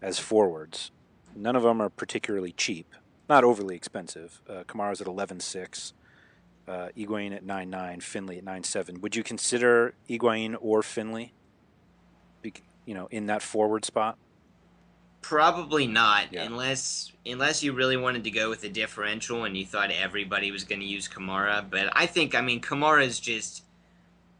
as 0.00 0.18
forwards. 0.18 0.90
None 1.34 1.56
of 1.56 1.62
them 1.62 1.80
are 1.80 1.88
particularly 1.88 2.52
cheap, 2.52 2.94
not 3.28 3.44
overly 3.44 3.76
expensive. 3.76 4.40
Uh, 4.48 4.64
Kamara's 4.66 5.00
at 5.00 5.06
eleven 5.06 5.40
six, 5.40 5.92
uh, 6.66 6.88
Higuain 6.96 7.34
at 7.34 7.44
nine 7.44 7.70
nine, 7.70 8.00
Finlay 8.00 8.38
at 8.38 8.44
nine 8.44 8.64
seven. 8.64 9.00
Would 9.00 9.16
you 9.16 9.22
consider 9.22 9.94
Higuain 10.08 10.56
or 10.60 10.82
Finlay? 10.82 11.32
Bec- 12.42 12.62
you 12.86 12.94
know, 12.94 13.06
in 13.10 13.26
that 13.26 13.42
forward 13.42 13.84
spot. 13.84 14.16
Probably 15.22 15.86
not, 15.86 16.32
Yeah. 16.32 16.44
unless 16.44 17.12
unless 17.26 17.62
you 17.62 17.74
really 17.74 17.98
wanted 17.98 18.24
to 18.24 18.30
go 18.30 18.48
with 18.48 18.64
a 18.64 18.70
differential 18.70 19.44
and 19.44 19.54
you 19.56 19.66
thought 19.66 19.90
everybody 19.90 20.50
was 20.50 20.64
going 20.64 20.80
to 20.80 20.86
use 20.86 21.06
Kamara. 21.06 21.68
But 21.68 21.90
I 21.92 22.06
think, 22.06 22.34
I 22.34 22.40
mean, 22.40 22.60
Kamara 22.62 23.04
is 23.04 23.20
just 23.20 23.64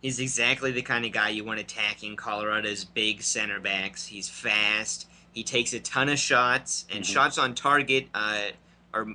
he's 0.03 0.18
exactly 0.20 0.70
the 0.72 0.82
kind 0.82 1.05
of 1.05 1.12
guy 1.12 1.28
you 1.30 1.44
want 1.44 1.61
attacking 1.61 2.16
Colorado's 2.16 2.84
big 2.84 3.22
center 3.22 3.61
backs. 3.61 4.07
He's 4.07 4.28
fast. 4.28 5.09
He 5.32 5.42
takes 5.44 5.72
a 5.72 5.80
ton 5.80 6.09
of 6.09 6.18
shots, 6.18 6.86
and 6.90 7.05
Mhm. 7.05 7.12
shots 7.12 7.38
on 7.38 7.55
target 7.55 8.09
uh, 8.14 8.46
are, 8.92 9.07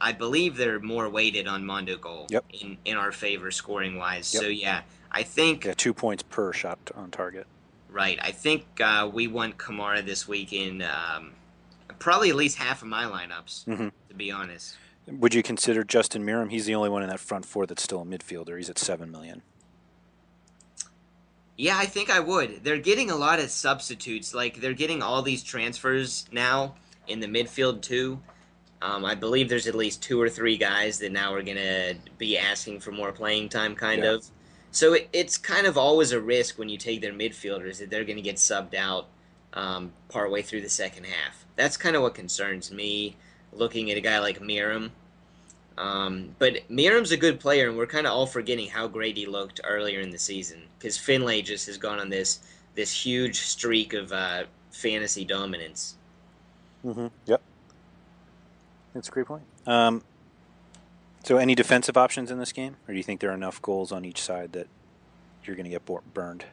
I 0.00 0.12
believe, 0.12 0.56
they're 0.56 0.80
more 0.80 1.08
weighted 1.08 1.46
on 1.46 1.64
Mondo 1.64 1.96
goal 1.96 2.26
Yep. 2.30 2.44
in 2.52 2.78
in 2.84 2.96
our 2.96 3.12
favor 3.12 3.50
scoring 3.50 3.96
wise. 3.96 4.32
Yep. 4.34 4.42
So 4.42 4.48
yeah, 4.48 4.82
I 5.12 5.22
think 5.22 5.64
Yeah, 5.64 5.74
two 5.74 5.94
points 5.94 6.22
per 6.22 6.52
shot 6.52 6.78
on 6.94 7.10
target. 7.10 7.46
Right. 7.88 8.18
I 8.22 8.30
think 8.32 8.64
uh, 8.80 9.08
we 9.12 9.26
want 9.26 9.58
Kamara 9.58 10.04
this 10.04 10.26
week 10.28 10.52
in 10.52 10.82
um, 10.82 11.32
probably 11.98 12.30
at 12.30 12.36
least 12.36 12.56
half 12.56 12.82
of 12.82 12.88
my 12.88 13.04
lineups, 13.04 13.64
Mhm. 13.66 13.92
to 14.08 14.14
be 14.14 14.30
honest. 14.30 14.76
Would 15.06 15.34
you 15.34 15.42
consider 15.42 15.82
Justin 15.82 16.24
Meram? 16.24 16.50
He's 16.50 16.66
the 16.66 16.74
only 16.74 16.88
one 16.88 17.02
in 17.02 17.08
that 17.08 17.18
front 17.20 17.44
four 17.44 17.66
that's 17.66 17.82
still 17.82 18.00
a 18.02 18.04
midfielder. 18.04 18.56
He's 18.56 18.70
at 18.70 18.78
seven 18.78 19.10
million. 19.10 19.42
Yeah, 21.60 21.76
I 21.76 21.84
think 21.84 22.08
I 22.08 22.20
would. 22.20 22.64
They're 22.64 22.78
getting 22.78 23.10
a 23.10 23.16
lot 23.16 23.38
of 23.38 23.50
substitutes. 23.50 24.32
Like 24.32 24.62
they're 24.62 24.72
getting 24.72 25.02
all 25.02 25.20
these 25.20 25.42
transfers 25.42 26.24
now 26.32 26.74
in 27.06 27.20
the 27.20 27.26
midfield 27.26 27.82
too. 27.82 28.18
Um, 28.80 29.04
I 29.04 29.14
believe 29.14 29.50
there's 29.50 29.66
at 29.66 29.74
least 29.74 30.02
two 30.02 30.18
or 30.18 30.30
three 30.30 30.56
guys 30.56 30.98
that 31.00 31.12
now 31.12 31.34
are 31.34 31.42
gonna 31.42 31.92
be 32.16 32.38
asking 32.38 32.80
for 32.80 32.92
more 32.92 33.12
playing 33.12 33.50
time, 33.50 33.74
kind 33.74 34.02
Yeah. 34.02 34.12
of. 34.12 34.24
So 34.70 34.94
it, 34.94 35.10
it's 35.12 35.36
kind 35.36 35.66
of 35.66 35.76
always 35.76 36.12
a 36.12 36.20
risk 36.20 36.58
when 36.58 36.70
you 36.70 36.78
take 36.78 37.02
their 37.02 37.12
midfielders 37.12 37.76
that 37.80 37.90
they're 37.90 38.04
gonna 38.04 38.22
get 38.22 38.36
subbed 38.36 38.74
out 38.74 39.08
um, 39.52 39.92
partway 40.08 40.40
through 40.40 40.62
the 40.62 40.70
second 40.70 41.04
half. 41.04 41.44
That's 41.56 41.76
kind 41.76 41.94
of 41.94 42.00
what 42.00 42.14
concerns 42.14 42.70
me. 42.72 43.16
Looking 43.52 43.90
at 43.90 43.98
a 43.98 44.00
guy 44.00 44.18
like 44.20 44.40
Meram. 44.40 44.92
Um, 45.80 46.36
but 46.38 46.68
Meram's 46.68 47.10
a 47.10 47.16
good 47.16 47.40
player, 47.40 47.66
and 47.66 47.78
we're 47.78 47.86
kind 47.86 48.06
of 48.06 48.12
all 48.12 48.26
forgetting 48.26 48.68
how 48.68 48.86
great 48.86 49.16
he 49.16 49.24
looked 49.24 49.62
earlier 49.64 50.00
in 50.00 50.10
the 50.10 50.18
season 50.18 50.60
because 50.78 50.98
Finlay 50.98 51.40
just 51.40 51.66
has 51.68 51.78
gone 51.78 51.98
on 51.98 52.10
this 52.10 52.40
this 52.74 52.92
huge 52.92 53.40
streak 53.40 53.94
of 53.94 54.12
uh, 54.12 54.44
fantasy 54.70 55.24
dominance. 55.24 55.96
Mm-hmm. 56.84 57.06
Yep. 57.24 57.40
That's 58.92 59.08
a 59.08 59.10
great 59.10 59.26
point. 59.26 59.42
Um, 59.66 60.02
so, 61.24 61.38
any 61.38 61.54
defensive 61.54 61.96
options 61.96 62.30
in 62.30 62.38
this 62.38 62.52
game, 62.52 62.76
or 62.86 62.92
do 62.92 62.98
you 62.98 63.02
think 63.02 63.20
there 63.20 63.30
are 63.30 63.34
enough 63.34 63.62
goals 63.62 63.90
on 63.90 64.04
each 64.04 64.20
side 64.20 64.52
that 64.52 64.66
you're 65.44 65.56
going 65.56 65.64
to 65.64 65.70
get 65.70 65.86
burned? 66.12 66.44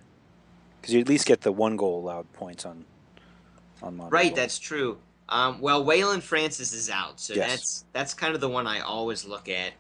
Because 0.80 0.94
you 0.94 1.02
at 1.02 1.10
least 1.10 1.26
get 1.26 1.42
the 1.42 1.52
one 1.52 1.76
goal 1.76 2.00
allowed 2.00 2.32
points 2.32 2.66
on 2.66 2.86
on 3.84 3.98
Mondo. 3.98 4.10
Right, 4.10 4.34
that's 4.34 4.58
true. 4.58 5.00
Um, 5.30 5.60
well, 5.60 5.84
Waylon 5.84 6.22
Francis 6.22 6.74
is 6.74 6.90
out, 6.90 7.20
so 7.20 7.34
Yes. 7.34 7.50
that's 7.50 7.86
that's 7.94 8.14
kind 8.14 8.34
of 8.34 8.42
the 8.42 8.50
one 8.50 8.66
I 8.68 8.80
always 8.80 9.26
look 9.26 9.50
at. 9.50 9.74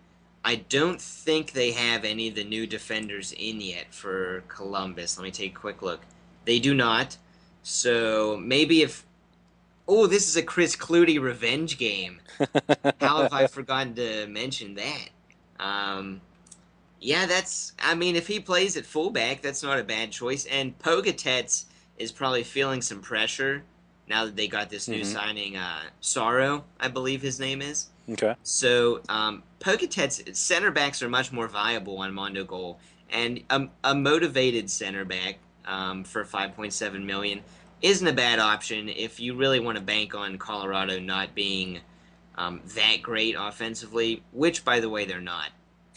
I 0.43 0.55
don't 0.55 1.01
think 1.01 1.51
they 1.51 1.71
have 1.71 2.05
any 2.05 2.29
of 2.29 2.35
the 2.35 2.43
new 2.43 2.67
defenders 2.67 3.33
in 3.33 3.59
yet 3.61 3.93
for 3.93 4.43
Columbus. 4.47 5.17
Let 5.17 5.23
me 5.23 5.31
take 5.31 5.55
a 5.55 5.59
quick 5.59 5.81
look. 5.81 6.01
They 6.45 6.59
do 6.59 6.73
not. 6.73 7.17
So 7.63 8.37
maybe 8.41 8.81
if 8.81 9.05
oh, 9.87 10.07
this 10.07 10.27
is 10.27 10.35
a 10.35 10.43
Chris 10.43 10.75
Klute 10.75 11.21
revenge 11.21 11.77
game. 11.77 12.19
How 13.01 13.21
have 13.21 13.33
I 13.33 13.47
forgotten 13.47 13.95
to 13.95 14.27
mention 14.27 14.75
that? 14.75 15.09
Um, 15.59 16.21
yeah, 16.99 17.25
that's. 17.25 17.73
I 17.79 17.95
mean, 17.95 18.15
if 18.15 18.27
he 18.27 18.39
plays 18.39 18.75
at 18.77 18.85
fullback, 18.85 19.41
that's 19.41 19.63
not 19.63 19.79
a 19.79 19.83
bad 19.83 20.11
choice. 20.11 20.45
And 20.45 20.77
Pogatetz 20.79 21.65
is 21.97 22.11
probably 22.11 22.43
feeling 22.43 22.81
some 22.81 23.01
pressure 23.01 23.63
now 24.07 24.25
that 24.25 24.35
they 24.35 24.47
got 24.47 24.69
this 24.69 24.87
new 24.87 25.01
Mhm. 25.01 25.05
signing, 25.13 25.57
uh, 25.57 25.81
Sauro, 26.01 26.63
I 26.79 26.87
believe 26.87 27.21
his 27.21 27.39
name 27.39 27.61
is. 27.61 27.87
Okay. 28.09 28.35
So 28.43 29.01
um, 29.09 29.43
Pogatetz 29.59 30.35
center 30.35 30.71
backs 30.71 31.01
are 31.03 31.09
much 31.09 31.31
more 31.31 31.47
viable 31.47 31.97
on 31.99 32.13
Mondo 32.13 32.43
Goal, 32.45 32.79
and 33.09 33.43
a, 33.49 33.67
a 33.83 33.93
motivated 33.95 34.69
center 34.69 35.03
back 35.05 35.39
um, 35.65 36.03
for 36.05 36.23
5.7 36.23 37.03
million 37.03 37.41
isn't 37.81 38.07
a 38.07 38.13
bad 38.13 38.39
option 38.39 38.87
if 38.89 39.19
you 39.19 39.35
really 39.35 39.59
want 39.59 39.77
to 39.77 39.83
bank 39.83 40.15
on 40.15 40.37
Colorado 40.37 40.99
not 40.99 41.35
being 41.35 41.79
um, 42.37 42.61
that 42.75 43.01
great 43.01 43.35
offensively, 43.37 44.23
which 44.31 44.63
by 44.63 44.79
the 44.79 44.89
way 44.89 45.03
they're 45.05 45.19
not. 45.19 45.49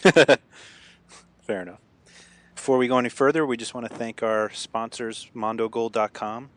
Fair 1.43 1.63
enough. 1.63 1.81
Before 2.55 2.77
we 2.79 2.89
go 2.89 2.99
any 2.99 3.09
further, 3.09 3.47
we 3.47 3.57
just 3.57 3.73
want 3.75 3.89
to 3.89 3.95
thank 3.97 4.23
our 4.23 4.51
sponsors, 4.51 5.31
Mondogoal.com. 5.35 6.51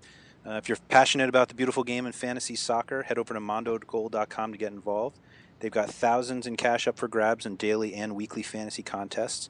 Uh, 0.45 0.53
if 0.53 0.67
you're 0.67 0.77
passionate 0.89 1.29
about 1.29 1.47
the 1.47 1.55
beautiful 1.55 1.83
game 1.83 2.05
and 2.05 2.13
fantasy 2.13 2.55
soccer, 2.55 3.03
head 3.03 3.17
over 3.17 3.33
to 3.33 3.39
Mondogoal.com 3.39 4.51
to 4.51 4.57
get 4.57 4.73
involved. 4.73 5.19
They've 5.59 5.71
got 5.71 5.89
thousands 5.89 6.45
in 6.45 6.57
cash 6.57 6.87
up 6.87 6.97
for 6.97 7.07
grabs 7.07 7.45
in 7.45 7.55
daily 7.55 7.93
and 7.93 8.15
weekly 8.15 8.43
fantasy 8.43 8.83
contests. 8.83 9.49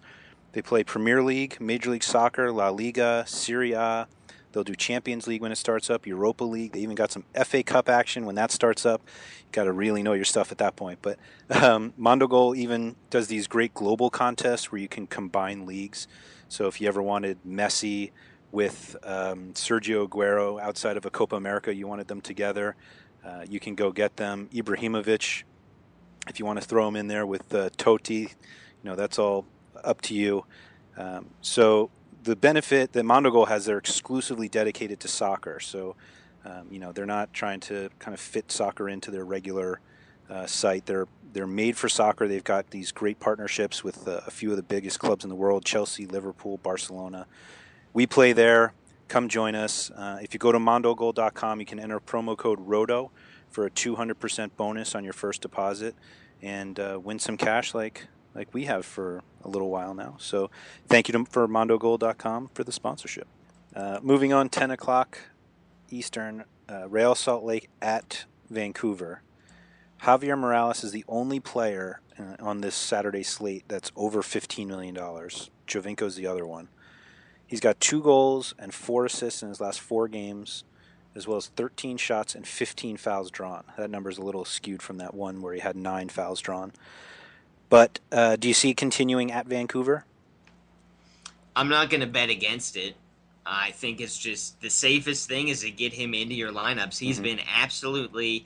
They 0.51 0.61
play 0.61 0.83
Premier 0.83 1.23
League, 1.23 1.59
Major 1.59 1.89
League 1.89 2.03
Soccer, 2.03 2.51
La 2.51 2.69
Liga, 2.69 3.23
Serie 3.25 3.71
A. 3.71 4.07
They'll 4.51 4.63
do 4.63 4.75
Champions 4.75 5.25
League 5.25 5.41
when 5.41 5.51
it 5.51 5.57
starts 5.57 5.89
up, 5.89 6.05
Europa 6.05 6.43
League. 6.43 6.73
They 6.73 6.81
even 6.81 6.95
got 6.95 7.11
some 7.11 7.25
FA 7.43 7.63
Cup 7.63 7.89
action 7.89 8.27
when 8.27 8.35
that 8.35 8.51
starts 8.51 8.85
up. 8.85 9.01
You 9.39 9.51
got 9.51 9.63
to 9.63 9.71
really 9.71 10.03
know 10.03 10.13
your 10.13 10.25
stuff 10.25 10.51
at 10.51 10.59
that 10.59 10.75
point. 10.75 10.99
But 11.01 11.17
um, 11.49 11.93
Mondogoal 11.99 12.55
even 12.55 12.95
does 13.09 13.27
these 13.27 13.47
great 13.47 13.73
global 13.73 14.11
contests 14.11 14.71
where 14.71 14.79
you 14.79 14.87
can 14.87 15.07
combine 15.07 15.65
leagues. 15.65 16.07
So 16.49 16.67
if 16.67 16.79
you 16.79 16.87
ever 16.87 17.01
wanted 17.01 17.39
Messi 17.43 18.11
with 18.53 18.95
um, 19.03 19.51
Sergio 19.53 20.07
Aguero 20.07 20.61
outside 20.61 20.95
of 20.95 21.05
a 21.05 21.09
Copa 21.09 21.35
America, 21.35 21.73
you 21.73 21.87
wanted 21.87 22.07
them 22.07 22.21
together, 22.21 22.75
uh, 23.25 23.43
you 23.49 23.59
can 23.59 23.73
go 23.73 23.91
get 23.91 24.15
them. 24.17 24.47
Ibrahimovic, 24.53 25.43
if 26.27 26.39
you 26.39 26.45
want 26.45 26.61
to 26.61 26.65
throw 26.65 26.87
him 26.87 26.95
in 26.95 27.07
there 27.07 27.25
with 27.25 27.53
uh, 27.53 27.71
Totti, 27.71 28.21
you 28.21 28.29
know 28.83 28.95
that's 28.95 29.17
all 29.17 29.45
up 29.83 30.01
to 30.01 30.13
you. 30.13 30.45
Um, 30.97 31.31
so 31.41 31.89
the 32.23 32.35
benefit 32.35 32.93
that 32.93 33.03
Mondogoal 33.03 33.47
has, 33.47 33.65
they're 33.65 33.79
exclusively 33.79 34.47
dedicated 34.47 34.99
to 34.99 35.07
soccer. 35.07 35.59
So 35.59 35.95
um, 36.45 36.67
you 36.69 36.77
know 36.77 36.91
they're 36.91 37.07
not 37.07 37.33
trying 37.33 37.59
to 37.61 37.89
kind 37.97 38.13
of 38.13 38.19
fit 38.19 38.51
soccer 38.51 38.87
into 38.87 39.09
their 39.09 39.25
regular 39.25 39.79
uh, 40.29 40.45
site. 40.45 40.85
They're 40.85 41.07
they're 41.33 41.47
made 41.47 41.75
for 41.75 41.89
soccer. 41.89 42.27
They've 42.27 42.43
got 42.43 42.69
these 42.69 42.91
great 42.91 43.19
partnerships 43.19 43.83
with 43.83 44.07
uh, 44.07 44.21
a 44.27 44.31
few 44.31 44.51
of 44.51 44.57
the 44.57 44.63
biggest 44.63 44.99
clubs 44.99 45.25
in 45.25 45.29
the 45.29 45.35
world: 45.35 45.65
Chelsea, 45.65 46.05
Liverpool, 46.05 46.59
Barcelona. 46.59 47.25
We 47.93 48.07
play 48.07 48.33
there. 48.33 48.73
Come 49.07 49.29
join 49.29 49.53
us. 49.53 49.91
Uh, 49.91 50.17
if 50.21 50.33
you 50.33 50.39
go 50.39 50.51
to 50.51 50.57
mondogoal.com, 50.57 51.59
you 51.59 51.65
can 51.65 51.79
enter 51.79 51.99
promo 51.99 52.35
code 52.35 52.59
ROTO 52.59 53.11
for 53.51 53.67
a 53.67 53.69
200% 53.69 54.51
bonus 54.57 54.95
on 54.95 55.03
your 55.03 55.13
first 55.13 55.41
deposit 55.41 55.95
and 56.41 56.79
uh, 56.79 56.99
win 57.01 57.19
some 57.19 57.37
cash 57.37 57.73
like 57.73 58.07
like 58.35 58.51
we 58.51 58.65
have 58.65 58.83
for 58.83 59.21
a 59.43 59.47
little 59.47 59.69
while 59.69 59.93
now. 59.93 60.15
So 60.17 60.49
thank 60.87 61.07
you 61.07 61.11
to, 61.13 61.25
for 61.25 61.47
mondogoal.com 61.47 62.49
for 62.55 62.63
the 62.63 62.71
sponsorship. 62.71 63.27
Uh, 63.75 63.99
moving 64.01 64.33
on, 64.33 64.49
10 64.49 64.71
o'clock 64.71 65.19
Eastern, 65.91 66.45
uh, 66.67 66.89
Real 66.89 67.13
Salt 67.13 67.43
Lake 67.43 67.69
at 67.79 68.25
Vancouver. 68.49 69.21
Javier 70.01 70.37
Morales 70.37 70.83
is 70.83 70.91
the 70.91 71.05
only 71.07 71.39
player 71.39 72.01
uh, 72.17 72.35
on 72.39 72.61
this 72.61 72.73
Saturday 72.73 73.21
slate 73.21 73.65
that's 73.67 73.91
over 73.95 74.23
$15 74.23 74.65
million. 74.65 74.95
Giovinco's 74.95 76.15
the 76.15 76.25
other 76.25 76.47
one. 76.47 76.69
He's 77.47 77.59
got 77.59 77.79
two 77.79 78.01
goals 78.01 78.55
and 78.57 78.73
four 78.73 79.05
assists 79.05 79.43
in 79.43 79.49
his 79.49 79.61
last 79.61 79.79
four 79.79 80.07
games, 80.07 80.63
as 81.15 81.27
well 81.27 81.37
as 81.37 81.47
13 81.47 81.97
shots 81.97 82.33
and 82.35 82.47
15 82.47 82.97
fouls 82.97 83.29
drawn. 83.29 83.63
That 83.77 83.89
number 83.91 84.09
is 84.09 84.17
a 84.17 84.23
little 84.23 84.45
skewed 84.45 84.81
from 84.81 84.97
that 84.97 85.13
one 85.13 85.41
where 85.41 85.53
he 85.53 85.59
had 85.59 85.75
nine 85.75 86.09
fouls 86.09 86.41
drawn. 86.41 86.71
But 87.69 87.99
uh, 88.11 88.35
do 88.37 88.47
you 88.47 88.53
see 88.53 88.73
continuing 88.73 89.31
at 89.31 89.45
Vancouver? 89.47 90.05
I'm 91.55 91.69
not 91.69 91.89
going 91.89 92.01
to 92.01 92.07
bet 92.07 92.29
against 92.29 92.75
it. 92.77 92.95
I 93.45 93.71
think 93.71 93.99
it's 93.99 94.17
just 94.17 94.59
the 94.61 94.69
safest 94.69 95.27
thing 95.27 95.49
is 95.49 95.61
to 95.61 95.69
get 95.71 95.93
him 95.93 96.13
into 96.13 96.33
your 96.33 96.51
lineups. 96.51 96.97
He's 96.97 97.19
Mhm. 97.19 97.23
been 97.23 97.39
absolutely 97.55 98.45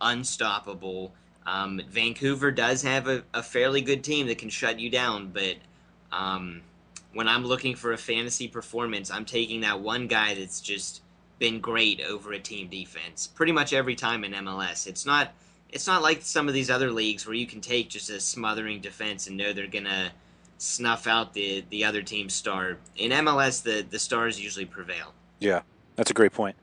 unstoppable. 0.00 1.12
Um, 1.44 1.80
Vancouver 1.88 2.50
does 2.50 2.82
have 2.82 3.08
a, 3.08 3.24
a 3.34 3.42
fairly 3.42 3.80
good 3.80 4.04
team 4.04 4.26
that 4.28 4.38
can 4.38 4.48
shut 4.50 4.78
you 4.78 4.90
down, 4.90 5.30
but 5.32 5.56
um, 6.12 6.62
when 7.12 7.28
I'm 7.28 7.44
looking 7.44 7.74
for 7.74 7.92
a 7.92 7.98
fantasy 7.98 8.48
performance, 8.48 9.10
I'm 9.10 9.24
taking 9.24 9.60
that 9.62 9.80
one 9.80 10.06
guy 10.06 10.34
that's 10.34 10.60
just 10.60 11.02
been 11.38 11.60
great 11.60 12.00
over 12.00 12.32
a 12.32 12.38
team 12.38 12.68
defense 12.68 13.28
pretty 13.28 13.52
much 13.52 13.72
every 13.72 13.94
time 13.94 14.24
in 14.24 14.32
MLS. 14.32 14.86
It's 14.86 15.06
not 15.06 15.32
it's 15.70 15.86
not 15.86 16.02
like 16.02 16.22
some 16.22 16.48
of 16.48 16.54
these 16.54 16.70
other 16.70 16.90
leagues 16.90 17.26
where 17.26 17.34
you 17.34 17.46
can 17.46 17.60
take 17.60 17.90
just 17.90 18.10
a 18.10 18.20
smothering 18.20 18.80
defense 18.80 19.26
and 19.26 19.36
know 19.36 19.52
they're 19.52 19.66
gonna 19.66 20.10
snuff 20.58 21.06
out 21.06 21.34
the 21.34 21.64
the 21.70 21.84
other 21.84 22.02
team's 22.02 22.34
star. 22.34 22.78
In 22.96 23.10
MLS, 23.12 23.62
the 23.62 23.86
the 23.88 23.98
stars 23.98 24.40
usually 24.40 24.66
prevail. 24.66 25.14
Yeah, 25.38 25.62
that's 25.96 26.10
a 26.10 26.14
great 26.14 26.32
point. 26.32 26.56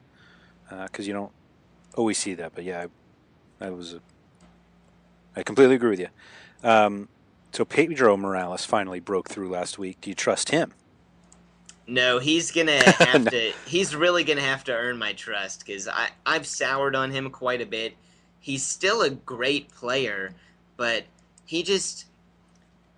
Because 0.70 1.08
you 1.08 1.14
don't 1.14 1.32
always 1.96 2.18
see 2.18 2.34
that, 2.34 2.54
but 2.56 2.64
yeah, 2.64 2.88
I, 3.62 3.68
I 3.68 3.70
was. 3.70 3.93
A, 3.93 4.02
I 5.36 5.43
completely 5.43 5.76
agree 5.76 5.91
with 5.91 6.00
you. 6.00 6.08
Um, 6.64 7.08
so 7.56 7.64
Pedro 7.64 8.18
Morales 8.18 8.66
finally 8.66 8.99
broke 8.99 9.30
through 9.30 9.49
last 9.49 9.80
week. 9.80 10.01
Do 10.01 10.10
you 10.10 10.14
trust 10.14 10.49
him? 10.49 10.74
No, 11.88 12.20
he's 12.20 12.51
gonna 12.51 12.84
have 12.99 13.30
to. 13.30 13.53
He's 13.66 13.95
really 13.95 14.26
gonna 14.26 14.41
have 14.41 14.66
to 14.66 14.74
earn 14.74 14.97
my 14.97 15.14
trust 15.14 15.66
because 15.66 15.88
I 15.88 16.10
I've 16.26 16.45
soured 16.45 16.95
on 16.95 17.12
him 17.12 17.30
quite 17.30 17.62
a 17.62 17.66
bit. 17.66 17.95
He's 18.41 18.66
still 18.66 19.03
a 19.03 19.10
great 19.10 19.74
player, 19.74 20.34
but 20.76 21.06
he 21.45 21.64
just 21.64 22.08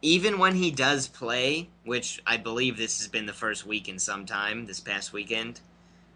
even 0.01 0.39
when 0.39 0.55
he 0.55 0.72
does 0.72 1.08
play, 1.08 1.70
which 1.86 2.20
I 2.26 2.38
believe 2.38 2.78
this 2.78 2.97
has 2.97 3.08
been 3.08 3.28
the 3.28 3.34
first 3.34 3.66
week 3.66 3.88
in 3.88 3.99
some 3.99 4.26
time 4.26 4.66
this 4.66 4.80
past 4.80 5.14
weekend. 5.14 5.62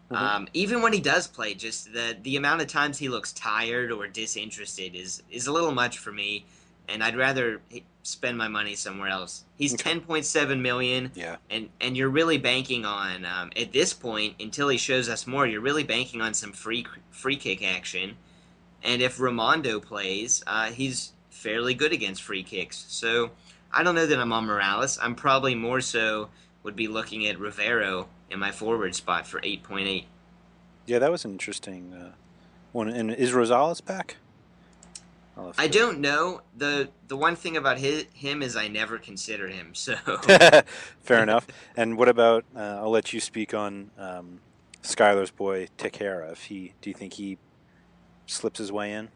Um, 0.10 0.48
even 0.54 0.82
when 0.82 0.92
he 0.92 1.00
does 1.00 1.28
play, 1.28 1.54
just 1.54 1.94
the 1.94 2.18
the 2.24 2.36
amount 2.36 2.62
of 2.62 2.68
times 2.68 2.98
he 2.98 3.08
looks 3.08 3.32
tired 3.34 3.92
or 3.92 4.08
disinterested 4.08 4.96
is 4.96 5.24
is 5.30 5.48
a 5.48 5.54
little 5.54 5.72
much 5.72 6.00
for 6.00 6.12
me, 6.12 6.46
and 6.92 7.04
I'd 7.04 7.16
rather 7.16 7.62
spend 8.04 8.38
my 8.38 8.48
money 8.48 8.76
somewhere 8.76 9.10
else. 9.10 9.44
He's 9.58 9.74
ten 9.76 10.02
point 10.02 10.26
seven 10.26 10.62
million 10.62 11.12
Yeah. 11.16 11.36
and 11.50 11.70
and 11.80 11.96
you're 11.96 12.10
really 12.10 12.38
banking 12.38 12.86
on 12.86 13.26
um, 13.26 13.52
at 13.56 13.72
this 13.72 13.94
point 13.94 14.36
until 14.40 14.70
he 14.70 14.78
shows 14.78 15.08
us 15.10 15.26
more. 15.28 15.46
You're 15.48 15.62
really 15.62 15.84
banking 15.84 16.22
on 16.22 16.34
some 16.34 16.52
free 16.52 16.86
free 17.12 17.36
kick 17.36 17.64
action, 17.64 18.18
and 18.84 19.02
if 19.02 19.18
Rimando 19.18 19.82
plays, 19.82 20.44
uh, 20.48 20.72
he's 20.72 21.14
fairly 21.30 21.74
good 21.74 21.92
against 21.94 22.22
free 22.24 22.44
kicks. 22.44 22.86
So 22.88 23.32
I 23.72 23.84
don't 23.84 23.96
know 23.96 24.06
that 24.06 24.20
I'm 24.20 24.34
on 24.34 24.46
Morales. 24.46 25.00
I'm 25.02 25.16
probably 25.16 25.56
more 25.56 25.82
so 25.82 26.30
would 26.64 26.76
be 26.76 26.88
looking 26.88 27.26
at 27.28 27.40
Rivero 27.40 28.08
in 28.30 28.38
my 28.40 28.52
forward 28.52 28.94
spot 28.96 29.26
for 29.26 29.40
8.8. 29.42 30.06
Yeah, 30.86 31.00
that 31.00 31.12
was 31.12 31.26
an 31.26 31.32
interesting 31.32 31.94
uh, 31.94 32.12
one. 32.72 32.88
And 32.90 33.12
is 33.12 33.32
Rosales 33.32 33.84
back? 33.84 34.18
I 35.58 35.68
don't 35.68 36.00
know. 36.00 36.42
the 36.56 36.90
The 37.08 37.18
one 37.18 37.36
thing 37.36 37.58
about 37.58 37.78
his, 37.78 38.06
him 38.14 38.42
is 38.42 38.56
I 38.56 38.68
never 38.68 38.98
considered 38.98 39.52
him. 39.52 39.74
So 39.82 39.96
fair 41.00 41.24
enough. 41.24 41.48
And 41.76 41.98
what 41.98 42.08
about? 42.10 42.46
Uh, 42.56 42.60
I'll 42.82 42.90
let 42.90 43.14
you 43.14 43.20
speak 43.20 43.54
on 43.54 43.92
um, 43.98 44.40
Skylar's 44.84 45.32
boy 45.32 45.68
Techera. 45.78 46.32
If 46.32 46.46
he, 46.46 46.74
do 46.82 46.90
you 46.90 46.94
think 46.94 47.14
he 47.14 47.38
slips 48.28 48.60
his 48.60 48.72
way 48.72 48.94
in 48.94 49.10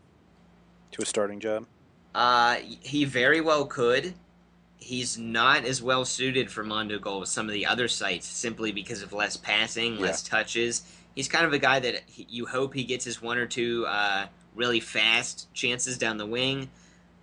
to 0.91 1.01
a 1.01 1.05
starting 1.05 1.39
job? 1.39 1.65
Uh, 2.13 2.55
he 2.81 3.05
very 3.05 3.41
well 3.41 3.65
could. 3.65 4.13
He's 4.77 5.17
not 5.17 5.65
as 5.65 5.81
well 5.81 6.05
suited 6.05 6.51
for 6.51 6.63
Mondogoal 6.63 7.23
as 7.23 7.29
some 7.29 7.47
of 7.47 7.53
the 7.53 7.65
other 7.65 7.87
sites, 7.87 8.27
simply 8.27 8.71
because 8.71 9.01
of 9.01 9.13
less 9.13 9.37
passing, 9.37 9.99
less 9.99 10.21
touches. 10.21 10.83
He's 11.15 11.27
kind 11.27 11.45
of 11.45 11.53
a 11.53 11.59
guy 11.59 11.79
that 11.79 12.03
he, 12.07 12.27
you 12.29 12.45
hope 12.45 12.73
he 12.73 12.83
gets 12.83 13.05
his 13.05 13.21
one 13.21 13.37
or 13.37 13.47
two 13.47 13.85
uh, 13.87 14.27
really 14.55 14.79
fast 14.79 15.53
chances 15.53 15.97
down 15.97 16.17
the 16.17 16.25
wing, 16.25 16.69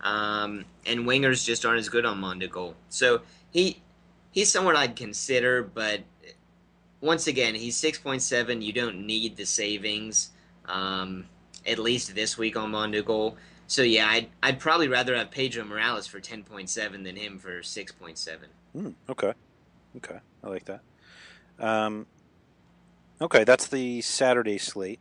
um, 0.00 0.64
and 0.86 1.00
wingers 1.00 1.44
just 1.44 1.64
aren't 1.64 1.78
as 1.78 1.88
good 1.88 2.04
on 2.04 2.20
Mondogoal. 2.20 2.74
So 2.88 3.22
he 3.50 3.82
he's 4.32 4.50
someone 4.50 4.76
I'd 4.76 4.96
consider, 4.96 5.62
but 5.62 6.00
once 7.00 7.26
again, 7.26 7.54
he's 7.54 7.76
six 7.76 7.98
point 7.98 8.22
seven. 8.22 8.62
You 8.62 8.72
don't 8.72 9.06
need 9.06 9.36
the 9.36 9.46
savings, 9.46 10.30
um, 10.66 11.26
at 11.66 11.78
least 11.78 12.14
this 12.14 12.36
week 12.38 12.56
on 12.56 12.72
Mondogoal. 12.72 13.36
So 13.72 13.80
yeah, 13.80 14.06
I'd, 14.06 14.28
I'd 14.42 14.60
probably 14.60 14.88
rather 14.88 15.16
have 15.16 15.30
Pedro 15.30 15.64
Morales 15.64 16.06
for 16.06 16.20
10.7 16.20 17.04
than 17.04 17.16
him 17.16 17.38
for 17.38 17.60
6.7. 17.60 18.36
Mm, 18.76 18.94
okay. 19.08 19.32
Okay. 19.96 20.18
I 20.44 20.48
like 20.48 20.66
that. 20.66 20.80
Um, 21.58 22.06
okay, 23.18 23.44
that's 23.44 23.68
the 23.68 24.02
Saturday 24.02 24.58
slate. 24.58 25.00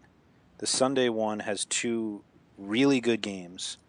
The 0.61 0.67
Sunday 0.67 1.09
one 1.09 1.39
has 1.39 1.65
two 1.65 2.21
really 2.55 3.01
good 3.01 3.21
games. 3.21 3.79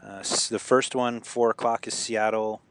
Uh, 0.00 0.22
the 0.48 0.60
first 0.60 0.94
one, 0.94 1.20
4 1.20 1.50
o'clock, 1.50 1.88
is 1.88 1.94
Seattle 1.94 2.62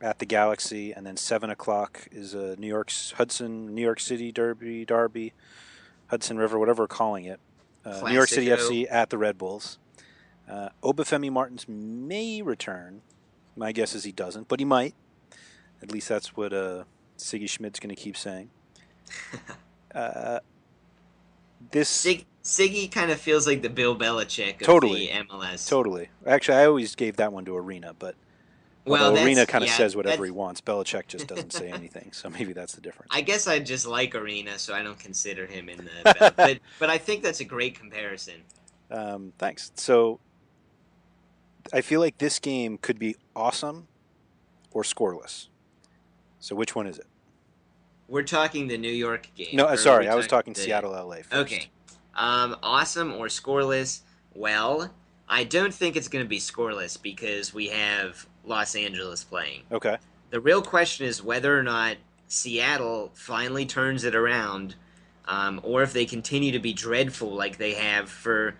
at 0.00 0.20
the 0.20 0.24
Galaxy, 0.24 0.90
and 0.90 1.06
then 1.06 1.18
7 1.18 1.50
o'clock 1.50 2.08
is 2.10 2.32
a 2.32 2.56
New 2.56 2.66
York's 2.66 3.12
Hudson, 3.12 3.74
New 3.74 3.82
York 3.82 4.00
City 4.00 4.32
Derby, 4.32 4.86
Derby, 4.86 5.34
Hudson 6.06 6.38
River, 6.38 6.58
whatever 6.58 6.84
we're 6.84 6.88
calling 6.88 7.26
it. 7.26 7.40
Uh, 7.84 8.00
New 8.06 8.14
York 8.14 8.30
City 8.30 8.46
FC 8.46 8.86
at 8.90 9.10
the 9.10 9.18
Red 9.18 9.36
Bulls. 9.36 9.78
Uh, 10.50 10.70
Obafemi 10.82 11.30
Martins 11.30 11.66
may 11.68 12.40
return. 12.40 13.02
My 13.54 13.72
guess 13.72 13.94
is 13.94 14.04
he 14.04 14.12
doesn't, 14.12 14.48
but 14.48 14.60
he 14.60 14.64
might. 14.64 14.94
At 15.82 15.92
least 15.92 16.08
that's 16.08 16.38
what 16.38 16.54
uh, 16.54 16.84
Sigi 17.18 17.50
Schmid's 17.50 17.80
going 17.80 17.94
to 17.94 18.00
keep 18.00 18.16
saying. 18.16 18.48
uh, 19.94 20.40
this 21.70 21.90
Sig- 21.90 22.24
Siggy 22.42 22.90
kind 22.90 23.10
of 23.10 23.20
feels 23.20 23.46
like 23.46 23.62
the 23.62 23.70
Bill 23.70 23.96
Belichick 23.96 24.60
of 24.60 24.66
totally 24.66 25.06
the 25.06 25.12
MLS. 25.24 25.68
Totally. 25.68 26.08
Actually, 26.26 26.58
I 26.58 26.66
always 26.66 26.94
gave 26.94 27.16
that 27.16 27.32
one 27.32 27.44
to 27.44 27.56
Arena, 27.56 27.94
but 27.96 28.16
well, 28.84 29.16
Arena 29.16 29.46
kind 29.46 29.62
of 29.62 29.70
yeah, 29.70 29.76
says 29.76 29.94
whatever 29.94 30.24
he 30.24 30.32
wants. 30.32 30.60
Belichick 30.60 31.06
just 31.06 31.28
doesn't 31.28 31.52
say 31.52 31.70
anything, 31.72 32.10
so 32.12 32.28
maybe 32.28 32.52
that's 32.52 32.74
the 32.74 32.80
difference. 32.80 33.10
I 33.14 33.20
guess 33.20 33.46
I 33.46 33.60
just 33.60 33.86
like 33.86 34.14
Arena, 34.14 34.58
so 34.58 34.74
I 34.74 34.82
don't 34.82 34.98
consider 34.98 35.46
him 35.46 35.68
in 35.68 35.78
the. 35.78 36.32
But 36.36 36.60
but 36.80 36.90
I 36.90 36.98
think 36.98 37.22
that's 37.22 37.40
a 37.40 37.44
great 37.44 37.78
comparison. 37.78 38.42
Um, 38.90 39.32
thanks. 39.38 39.70
So 39.76 40.18
I 41.72 41.80
feel 41.80 42.00
like 42.00 42.18
this 42.18 42.40
game 42.40 42.76
could 42.76 42.98
be 42.98 43.14
awesome 43.36 43.86
or 44.72 44.82
scoreless. 44.82 45.48
So 46.40 46.56
which 46.56 46.74
one 46.74 46.88
is 46.88 46.98
it? 46.98 47.06
We're 48.08 48.24
talking 48.24 48.66
the 48.66 48.76
New 48.76 48.90
York 48.90 49.28
game. 49.36 49.54
No, 49.54 49.66
uh, 49.66 49.76
sorry, 49.76 50.08
I 50.08 50.16
was 50.16 50.26
talking 50.26 50.54
the- 50.54 50.60
Seattle, 50.60 50.90
LA. 50.90 51.16
First. 51.16 51.34
Okay. 51.34 51.70
Um, 52.14 52.56
awesome 52.62 53.12
or 53.14 53.26
scoreless? 53.26 54.00
Well, 54.34 54.90
I 55.28 55.44
don't 55.44 55.72
think 55.72 55.96
it's 55.96 56.08
going 56.08 56.24
to 56.24 56.28
be 56.28 56.38
scoreless 56.38 57.00
because 57.00 57.54
we 57.54 57.68
have 57.68 58.26
Los 58.44 58.74
Angeles 58.74 59.24
playing. 59.24 59.62
Okay. 59.70 59.96
The 60.30 60.40
real 60.40 60.62
question 60.62 61.06
is 61.06 61.22
whether 61.22 61.58
or 61.58 61.62
not 61.62 61.96
Seattle 62.28 63.10
finally 63.14 63.66
turns 63.66 64.04
it 64.04 64.14
around, 64.14 64.74
um, 65.26 65.60
or 65.62 65.82
if 65.82 65.92
they 65.92 66.06
continue 66.06 66.52
to 66.52 66.58
be 66.58 66.72
dreadful 66.72 67.30
like 67.30 67.58
they 67.58 67.74
have 67.74 68.08
for 68.08 68.54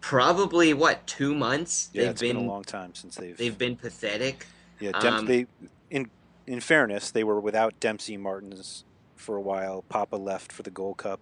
probably 0.00 0.74
what 0.74 1.06
two 1.06 1.34
months. 1.34 1.90
Yeah, 1.92 2.02
they've 2.02 2.10
it's 2.10 2.20
been, 2.20 2.36
a 2.36 2.40
long 2.40 2.64
time 2.64 2.94
since 2.94 3.16
they've 3.16 3.36
they've 3.36 3.56
been 3.56 3.76
pathetic. 3.76 4.46
Yeah, 4.80 4.92
Demp- 4.92 5.18
Um, 5.18 5.26
they 5.26 5.46
in 5.90 6.10
in 6.46 6.60
fairness, 6.60 7.10
they 7.10 7.24
were 7.24 7.40
without 7.40 7.78
Dempsey 7.80 8.16
Martins 8.16 8.84
for 9.16 9.36
a 9.36 9.40
while. 9.40 9.84
Papa 9.88 10.16
left 10.16 10.52
for 10.52 10.62
the 10.64 10.70
Gold 10.70 10.98
Cup, 10.98 11.20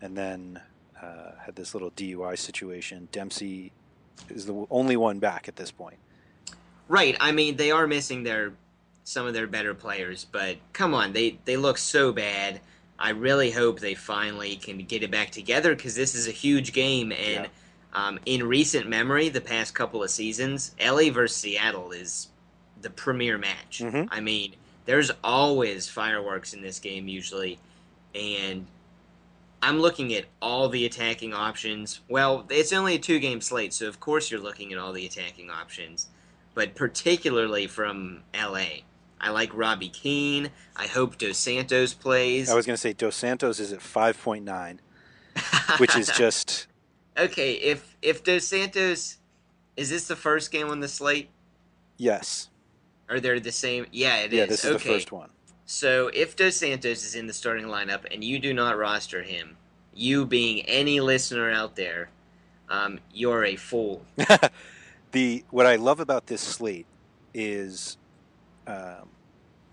and 0.00 0.16
then 0.16 0.60
uh, 1.00 1.32
had 1.44 1.56
this 1.56 1.74
little 1.74 1.90
DUI 1.92 2.38
situation. 2.38 3.08
Dempsey 3.12 3.72
is 4.28 4.46
the 4.46 4.66
only 4.70 4.96
one 4.96 5.18
back 5.18 5.48
at 5.48 5.56
this 5.56 5.70
point. 5.70 5.98
Right. 6.88 7.16
I 7.20 7.32
mean, 7.32 7.56
they 7.56 7.70
are 7.70 7.86
missing 7.86 8.22
their 8.22 8.52
some 9.04 9.26
of 9.26 9.32
their 9.32 9.46
better 9.46 9.72
players, 9.74 10.26
but 10.30 10.56
come 10.72 10.94
on, 10.94 11.12
they 11.12 11.38
they 11.44 11.56
look 11.56 11.78
so 11.78 12.12
bad. 12.12 12.60
I 12.98 13.10
really 13.10 13.50
hope 13.50 13.80
they 13.80 13.94
finally 13.94 14.56
can 14.56 14.78
get 14.78 15.02
it 15.02 15.10
back 15.10 15.30
together 15.30 15.74
because 15.74 15.94
this 15.94 16.14
is 16.14 16.26
a 16.26 16.32
huge 16.32 16.72
game, 16.72 17.12
and 17.12 17.48
um, 17.94 18.18
in 18.26 18.46
recent 18.46 18.88
memory, 18.88 19.28
the 19.28 19.40
past 19.40 19.74
couple 19.74 20.02
of 20.02 20.10
seasons, 20.10 20.74
LA 20.84 21.10
versus 21.10 21.36
Seattle 21.36 21.92
is 21.92 22.28
the 22.82 22.90
premier 22.90 23.38
match. 23.38 23.80
Mhm. 23.82 24.08
I 24.10 24.20
mean, 24.20 24.54
there's 24.84 25.10
always 25.22 25.88
fireworks 25.88 26.52
in 26.54 26.60
this 26.60 26.78
game 26.78 27.08
usually, 27.08 27.58
and 28.14 28.66
I'm 29.62 29.80
looking 29.80 30.14
at 30.14 30.26
all 30.40 30.68
the 30.68 30.86
attacking 30.86 31.34
options. 31.34 32.00
Well, 32.08 32.46
it's 32.48 32.72
only 32.72 32.94
a 32.94 32.98
two 32.98 33.18
game 33.18 33.40
slate, 33.40 33.72
so 33.72 33.88
of 33.88 34.00
course 34.00 34.30
you're 34.30 34.40
looking 34.40 34.72
at 34.72 34.78
all 34.78 34.92
the 34.92 35.06
attacking 35.06 35.50
options, 35.50 36.08
but 36.54 36.74
particularly 36.74 37.66
from 37.66 38.22
LA. 38.34 38.82
I 39.20 39.30
like 39.30 39.50
Robbie 39.52 39.88
Keane. 39.88 40.50
I 40.76 40.86
hope 40.86 41.18
Dos 41.18 41.36
Santos 41.36 41.92
plays. 41.92 42.48
I 42.48 42.54
was 42.54 42.66
going 42.66 42.74
to 42.74 42.80
say 42.80 42.92
Dos 42.92 43.16
Santos 43.16 43.58
is 43.58 43.72
at 43.72 43.82
five 43.82 44.20
point 44.22 44.44
nine, 44.44 44.80
which 45.78 45.96
is 45.96 46.08
just 46.16 46.68
okay. 47.16 47.54
If 47.54 47.96
if 48.00 48.22
Dos 48.22 48.46
Santos 48.46 49.16
is 49.76 49.90
this 49.90 50.06
the 50.06 50.16
first 50.16 50.50
game 50.50 50.68
on 50.68 50.80
the 50.80 50.88
slate? 50.88 51.30
yes. 51.96 52.48
Are 53.10 53.20
they 53.20 53.38
the 53.38 53.52
same? 53.52 53.86
Yeah, 53.90 54.18
it 54.18 54.32
is. 54.32 54.38
yeah, 54.38 54.46
this 54.46 54.64
is 54.64 54.72
okay. 54.72 54.88
the 54.88 54.94
first 54.94 55.12
one. 55.12 55.30
So 55.70 56.10
if 56.14 56.34
Dos 56.34 56.56
Santos 56.56 57.04
is 57.04 57.14
in 57.14 57.26
the 57.26 57.34
starting 57.34 57.66
lineup 57.66 58.06
and 58.10 58.24
you 58.24 58.38
do 58.38 58.54
not 58.54 58.78
roster 58.78 59.22
him, 59.22 59.58
you 59.94 60.24
being 60.24 60.62
any 60.62 60.98
listener 61.00 61.50
out 61.50 61.76
there, 61.76 62.08
um, 62.70 63.00
you're 63.12 63.44
a 63.44 63.54
fool. 63.54 64.02
the 65.12 65.44
what 65.50 65.66
I 65.66 65.76
love 65.76 66.00
about 66.00 66.26
this 66.26 66.40
slate 66.40 66.86
is 67.34 67.98
um, 68.66 69.10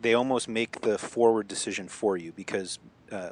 they 0.02 0.14
almost 0.14 0.50
make 0.50 0.82
the 0.82 0.98
forward 0.98 1.48
decision 1.48 1.88
for 1.88 2.18
you 2.18 2.34
because 2.34 2.78
uh, 3.10 3.30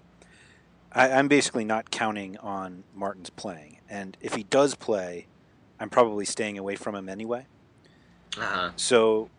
I, 0.94 1.12
I'm 1.12 1.28
basically 1.28 1.66
not 1.66 1.92
counting 1.92 2.38
on 2.38 2.86
Martin's 2.96 3.30
playing, 3.30 3.80
and 3.90 4.16
if 4.22 4.36
he 4.36 4.44
does 4.44 4.76
play, 4.76 5.28
I'm 5.82 5.90
probably 5.90 6.24
staying 6.24 6.58
away 6.58 6.78
from 6.78 6.96
him 6.96 7.10
anyway. 7.10 7.46
Uh-huh. 8.38 8.72
So 8.78 9.30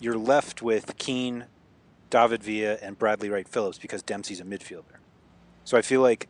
you're 0.00 0.16
left 0.16 0.62
with 0.62 0.96
Keane, 0.96 1.44
David 2.12 2.42
Villa, 2.42 2.76
and 2.82 2.98
Bradley 2.98 3.30
Wright 3.30 3.48
Phillips 3.48 3.78
because 3.78 4.02
Dempsey's 4.02 4.38
a 4.38 4.44
midfielder. 4.44 5.00
So 5.64 5.78
I 5.78 5.82
feel 5.82 6.02
like 6.02 6.28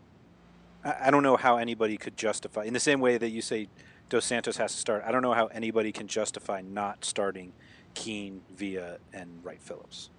I 0.84 1.10
don't 1.10 1.24
know 1.24 1.36
how 1.36 1.56
anybody 1.56 1.96
could 1.96 2.16
justify 2.16 2.64
in 2.64 2.72
the 2.72 2.80
same 2.80 3.00
way 3.00 3.18
that 3.18 3.30
you 3.30 3.42
say 3.42 3.68
Dos 4.08 4.24
Santos 4.24 4.56
has 4.58 4.72
to 4.72 4.78
start. 4.78 5.02
I 5.04 5.10
don't 5.10 5.22
know 5.22 5.32
how 5.32 5.46
anybody 5.48 5.90
can 5.90 6.06
justify 6.06 6.60
not 6.60 7.04
starting 7.04 7.52
Keane, 7.94 8.42
Villa, 8.54 8.98
and 9.12 9.28
Wright 9.42 9.60
Phillips. 9.60 10.10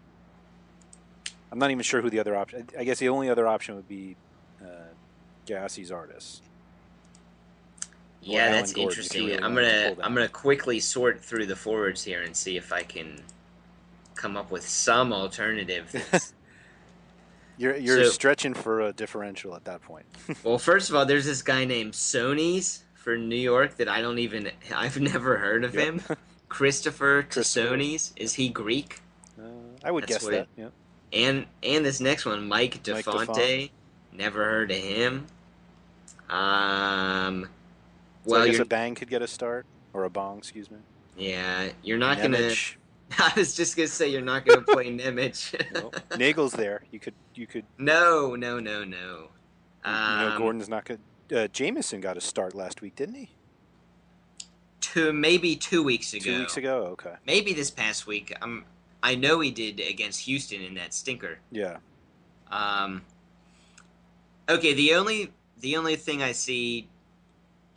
I'm 1.50 1.60
not 1.60 1.72
even 1.72 1.84
sure 1.84 2.02
who 2.02 2.10
the 2.10 2.20
other 2.20 2.36
option. 2.36 2.68
I 2.78 2.84
guess 2.84 3.00
the 3.00 3.10
only 3.10 3.30
other 3.30 3.48
option 3.48 3.76
would 3.76 3.88
be 3.88 4.18
uh, 4.62 4.66
Gyasi 5.48 5.88
Zardes. 5.88 6.42
Yeah, 8.22 8.52
that's 8.52 8.74
Gordon, 8.74 8.90
interesting. 8.90 9.26
really 9.28 9.42
I'm 9.42 9.56
gonna. 9.56 9.96
I'm 10.02 10.14
gonna 10.14 10.28
quickly 10.28 10.82
sort 10.82 11.22
through 11.22 11.46
the 11.46 11.56
forwards 11.56 12.04
here 12.04 12.22
and 12.22 12.36
see 12.36 12.58
if 12.58 12.74
I 12.74 12.84
can 12.84 13.22
come 14.16 14.38
up 14.38 14.52
with 14.52 14.68
some 14.68 15.12
alternative. 15.14 15.94
You're 17.58 17.78
you're 17.78 18.04
So- 18.06 18.10
stretching 18.10 18.54
for 18.56 18.82
a 18.82 18.94
differential 18.94 19.56
at 19.56 19.66
that 19.66 19.82
point. 19.82 20.06
well, 20.44 20.58
first 20.58 20.90
of 20.90 20.96
all, 20.96 21.06
there's 21.06 21.26
this 21.26 21.42
guy 21.44 21.66
named 21.66 21.94
Sony's 21.94 22.84
for 22.96 23.16
New 23.18 23.36
York 23.36 23.78
that 23.78 23.88
I 23.88 24.02
don't 24.02 24.18
even 24.20 24.50
I've 24.76 25.00
never 25.00 25.38
heard 25.38 25.64
of 25.64 25.76
Yep. 25.76 25.84
him. 25.84 26.02
Christopher 26.50 27.24
Tassoni's. 27.24 28.12
Is 28.16 28.34
he 28.34 28.50
Greek? 28.50 29.02
Uh, 29.40 29.44
I 29.84 29.92
would 29.92 30.04
That's 30.08 30.14
guess 30.14 30.26
that. 30.26 30.34
it- 30.42 30.48
Yeah. 30.58 30.68
And 31.14 31.46
and 31.62 31.86
this 31.86 32.00
next 32.00 32.26
one, 32.26 32.48
Mike 32.48 32.82
Mike 32.88 33.06
DeFonte. 33.06 33.70
Never 34.12 34.44
heard 34.44 34.72
of 34.72 34.78
him. 34.78 35.28
Um. 36.30 37.50
So 38.26 38.32
Well, 38.32 38.42
I 38.44 38.50
guess 38.50 38.60
a 38.60 38.66
bang 38.66 38.96
could 38.96 39.10
get 39.10 39.22
a 39.22 39.28
start 39.28 39.66
or 39.94 40.06
a 40.06 40.10
bong, 40.10 40.38
excuse 40.40 40.72
me. 40.72 40.78
yeah, 41.18 41.70
you're 41.84 41.98
not 42.00 42.20
gonna. 42.20 42.52
I 43.20 43.34
was 43.36 43.56
just 43.56 43.76
gonna 43.76 43.88
say 43.88 44.10
you're 44.10 44.22
not 44.22 44.46
gonna 44.46 44.62
play. 44.62 44.90
No. 44.90 45.92
Nagel's 46.18 46.54
there. 46.54 46.84
You 46.92 47.00
could 47.00 47.14
you 47.36 47.48
could. 47.48 47.66
no, 47.78 48.36
no, 48.36 48.60
no, 48.60 48.84
no. 48.84 49.28
you 49.86 49.92
know, 49.92 50.30
Um, 50.32 50.38
Gordon's 50.38 50.70
not 50.70 50.86
good. 50.86 51.00
Uh, 51.34 51.48
Jameson 51.48 52.00
got 52.02 52.18
a 52.18 52.22
start 52.22 52.54
last 52.56 52.82
week, 52.82 52.96
didn't 52.96 53.16
he? 53.16 53.30
two 54.80 55.14
maybe 55.14 55.56
two 55.56 55.82
weeks 55.82 56.14
ago. 56.14 56.24
Two 56.26 56.40
weeks 56.40 56.58
ago. 56.58 56.78
Okay. 56.92 57.14
Maybe 57.26 57.54
this 57.54 57.72
past 57.72 58.06
week. 58.06 58.36
Um, 58.42 58.66
I 59.02 59.16
know 59.16 59.40
he 59.40 59.50
did 59.50 59.80
against 59.80 60.20
Houston 60.22 60.62
in 60.62 60.74
that 60.76 60.94
stinker. 60.94 61.40
Yeah. 61.52 61.78
Um, 62.52 63.02
okay, 64.50 64.74
the 64.74 64.94
only 64.94 65.32
the 65.60 65.78
only 65.78 65.96
thing 65.96 66.22
I 66.22 66.34
see, 66.34 66.88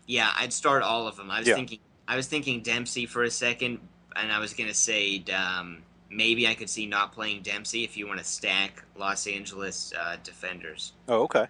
yeah, 0.07 0.33
I'd 0.37 0.53
start 0.53 0.83
all 0.83 1.07
of 1.07 1.17
them. 1.17 1.31
I 1.31 1.39
was 1.39 1.49
Yeah. 1.49 1.55
thinking 1.55 1.79
I 2.09 2.17
was 2.17 2.27
thinking 2.27 2.61
Dempsey 2.63 3.07
for 3.07 3.23
a 3.25 3.31
second, 3.31 3.79
and 4.19 4.33
I 4.33 4.39
was 4.39 4.55
gonna 4.55 4.75
say 4.75 5.23
um, 5.35 5.83
maybe 6.11 6.47
I 6.47 6.55
could 6.55 6.71
see 6.71 6.87
not 6.87 7.13
playing 7.13 7.43
Dempsey 7.43 7.85
if 7.85 7.97
you 7.97 8.07
want 8.07 8.19
to 8.19 8.25
stack 8.25 8.85
Los 8.97 9.27
Angeles 9.27 9.93
uh, 9.99 10.17
defenders. 10.23 10.93
Oh, 11.09 11.23
okay. 11.23 11.47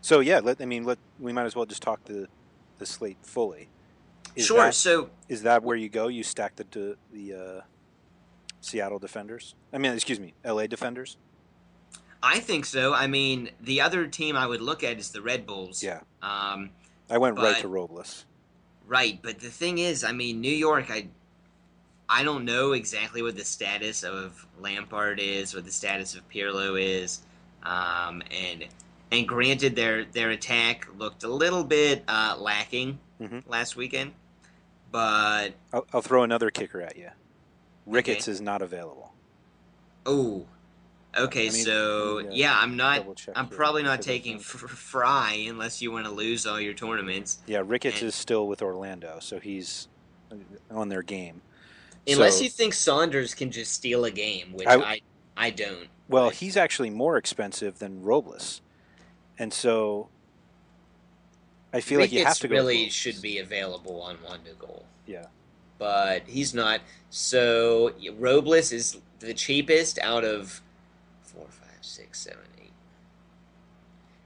So 0.00 0.20
yeah, 0.20 0.40
let 0.40 0.60
I 0.60 0.66
mean, 0.66 0.84
let 0.84 0.98
we 1.18 1.32
might 1.32 1.44
as 1.44 1.56
well 1.56 1.66
just 1.66 1.82
talk 1.82 2.04
the 2.04 2.28
the 2.78 2.86
slate 2.86 3.18
fully. 3.22 3.68
Is 4.34 4.46
sure. 4.46 4.58
that- 4.58 4.74
so 4.74 5.10
is 5.28 5.42
that 5.42 5.62
where 5.62 5.76
you 5.76 5.88
go? 5.88 6.08
You 6.08 6.22
stack 6.22 6.56
the 6.56 6.66
the, 6.70 6.96
the 7.12 7.34
uh, 7.34 7.60
Seattle 8.60 8.98
defenders. 8.98 9.54
I 9.72 9.78
mean, 9.78 9.92
excuse 9.92 10.20
me, 10.20 10.34
L.A. 10.44 10.68
defenders. 10.68 11.16
I 12.22 12.40
think 12.40 12.64
so. 12.64 12.92
I 12.92 13.06
mean, 13.06 13.50
the 13.60 13.80
other 13.80 14.06
team 14.06 14.36
I 14.36 14.46
would 14.46 14.60
look 14.60 14.82
at 14.82 14.98
is 14.98 15.10
the 15.10 15.22
Red 15.22 15.46
Bulls. 15.46 15.82
Yeah. 15.82 16.00
Um, 16.22 16.70
I 17.08 17.18
went 17.18 17.38
right 17.38 17.60
to 17.60 17.68
Robles. 17.68 18.24
Right, 18.86 19.20
but 19.22 19.40
the 19.40 19.48
thing 19.48 19.78
is, 19.78 20.04
I 20.04 20.12
mean, 20.12 20.40
New 20.40 20.48
York, 20.48 20.86
I 20.90 21.08
I 22.08 22.22
don't 22.22 22.44
know 22.44 22.72
exactly 22.72 23.20
what 23.22 23.36
the 23.36 23.44
status 23.44 24.04
of 24.04 24.46
Lampard 24.60 25.18
is, 25.20 25.54
what 25.54 25.64
the 25.64 25.72
status 25.72 26.14
of 26.14 26.28
Pirlo 26.28 26.80
is, 26.80 27.20
um, 27.64 28.22
and 28.30 28.64
and 29.12 29.26
granted, 29.26 29.74
their 29.76 30.04
their 30.04 30.30
attack 30.30 30.86
looked 30.98 31.24
a 31.24 31.28
little 31.28 31.64
bit 31.64 32.04
uh, 32.08 32.36
lacking 32.38 32.98
Mhm. 33.20 33.42
last 33.48 33.76
weekend, 33.76 34.12
but 34.92 35.54
I'll, 35.72 35.86
I'll 35.92 36.02
throw 36.02 36.22
another 36.22 36.50
kicker 36.50 36.80
at 36.82 36.96
you. 36.96 37.10
Ricketts 37.86 38.28
is 38.28 38.40
not 38.40 38.62
available. 38.62 39.12
oh, 40.04 40.44
okay, 41.16 41.48
so 41.50 42.20
me, 42.22 42.28
uh, 42.28 42.30
yeah, 42.32 42.56
I'm 42.60 42.76
not. 42.76 43.04
I'm 43.34 43.48
probably 43.48 43.82
not 43.82 44.02
taking 44.02 44.38
Frei 44.38 45.46
unless 45.48 45.80
you 45.82 45.90
want 45.90 46.04
to 46.06 46.12
lose 46.12 46.46
all 46.46 46.60
your 46.60 46.74
tournaments. 46.74 47.38
Yeah, 47.46 47.62
Ricketts 47.64 48.00
And- 48.00 48.08
is 48.08 48.14
still 48.14 48.46
with 48.46 48.60
Orlando, 48.62 49.18
so 49.20 49.40
he's 49.40 49.88
on 50.70 50.88
their 50.88 51.02
game. 51.02 51.40
Unless 52.06 52.38
So- 52.38 52.44
you 52.44 52.50
think 52.50 52.74
Saunders 52.74 53.34
can 53.34 53.50
just 53.50 53.72
steal 53.72 54.04
a 54.04 54.10
game, 54.10 54.52
which 54.52 54.66
I- 54.66 54.76
I 54.76 55.00
I, 55.38 55.50
don't. 55.50 55.88
Well, 56.08 56.30
he's 56.30 56.56
actually 56.56 56.88
more 56.88 57.18
expensive 57.18 57.78
than 57.78 58.02
Robles, 58.02 58.62
and 59.38 59.52
so 59.52 60.08
I 61.74 61.80
feel 61.82 62.00
like 62.00 62.10
you 62.12 62.24
have 62.24 62.38
to 62.38 62.48
go. 62.48 62.54
really 62.54 62.88
should 62.88 63.20
be 63.20 63.38
available 63.38 64.00
on 64.00 64.16
Mondo 64.22 64.54
Goal, 64.54 64.86
Yeah. 65.06 65.26
but 65.78 66.22
he's 66.26 66.54
not. 66.54 66.80
So 67.10 67.92
Robles 68.16 68.72
is 68.72 68.96
the 69.18 69.34
cheapest 69.34 69.98
out 69.98 70.24
of 70.24 70.62
four, 71.22 71.46
five, 71.50 71.82
six, 71.84 72.20
seven, 72.20 72.44
eight. 72.62 72.72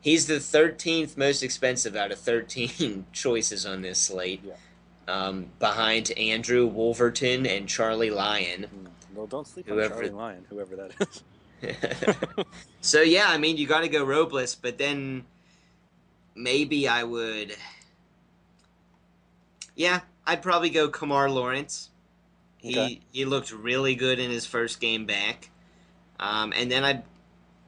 He's 0.00 0.26
the 0.28 0.38
thirteenth 0.38 1.16
most 1.16 1.42
expensive 1.42 1.96
out 1.96 2.12
of 2.12 2.20
thirteen 2.20 3.06
choices 3.12 3.66
on 3.66 3.82
this 3.82 3.98
slate, 3.98 4.42
Yeah. 4.44 4.52
Um, 5.10 5.46
behind 5.58 6.12
Andrew 6.12 6.66
Wolverton 6.66 7.44
and 7.46 7.68
Charlie 7.68 8.10
Lyon. 8.10 8.66
Mm, 8.72 8.90
Well, 9.14 9.26
don't 9.26 9.46
sleep 9.46 9.66
Whoever- 9.66 9.94
on 9.94 10.00
Charlie 10.00 10.14
Lyon, 10.14 10.46
whoever 10.48 10.76
that 10.76 10.92
is. 11.00 11.24
so 12.80 13.02
yeah, 13.02 13.26
I 13.28 13.36
mean, 13.38 13.56
you 13.56 13.66
got 13.66 13.80
to 13.80 13.88
go 13.88 14.04
Robles, 14.04 14.54
but 14.54 14.78
then 14.78 15.24
maybe 16.34 16.86
I 16.86 17.02
would. 17.02 17.56
Yeah, 19.74 20.00
I'd 20.26 20.42
probably 20.42 20.70
go 20.70 20.88
Kemar 20.88 21.32
Lawrence. 21.32 21.90
He 22.58 22.78
Okay. 22.78 23.00
he 23.12 23.24
looked 23.24 23.52
really 23.52 23.94
good 23.94 24.18
in 24.18 24.30
his 24.30 24.46
first 24.46 24.80
game 24.80 25.06
back, 25.06 25.50
um, 26.18 26.52
and 26.54 26.70
then 26.70 26.84
I'd 26.84 27.02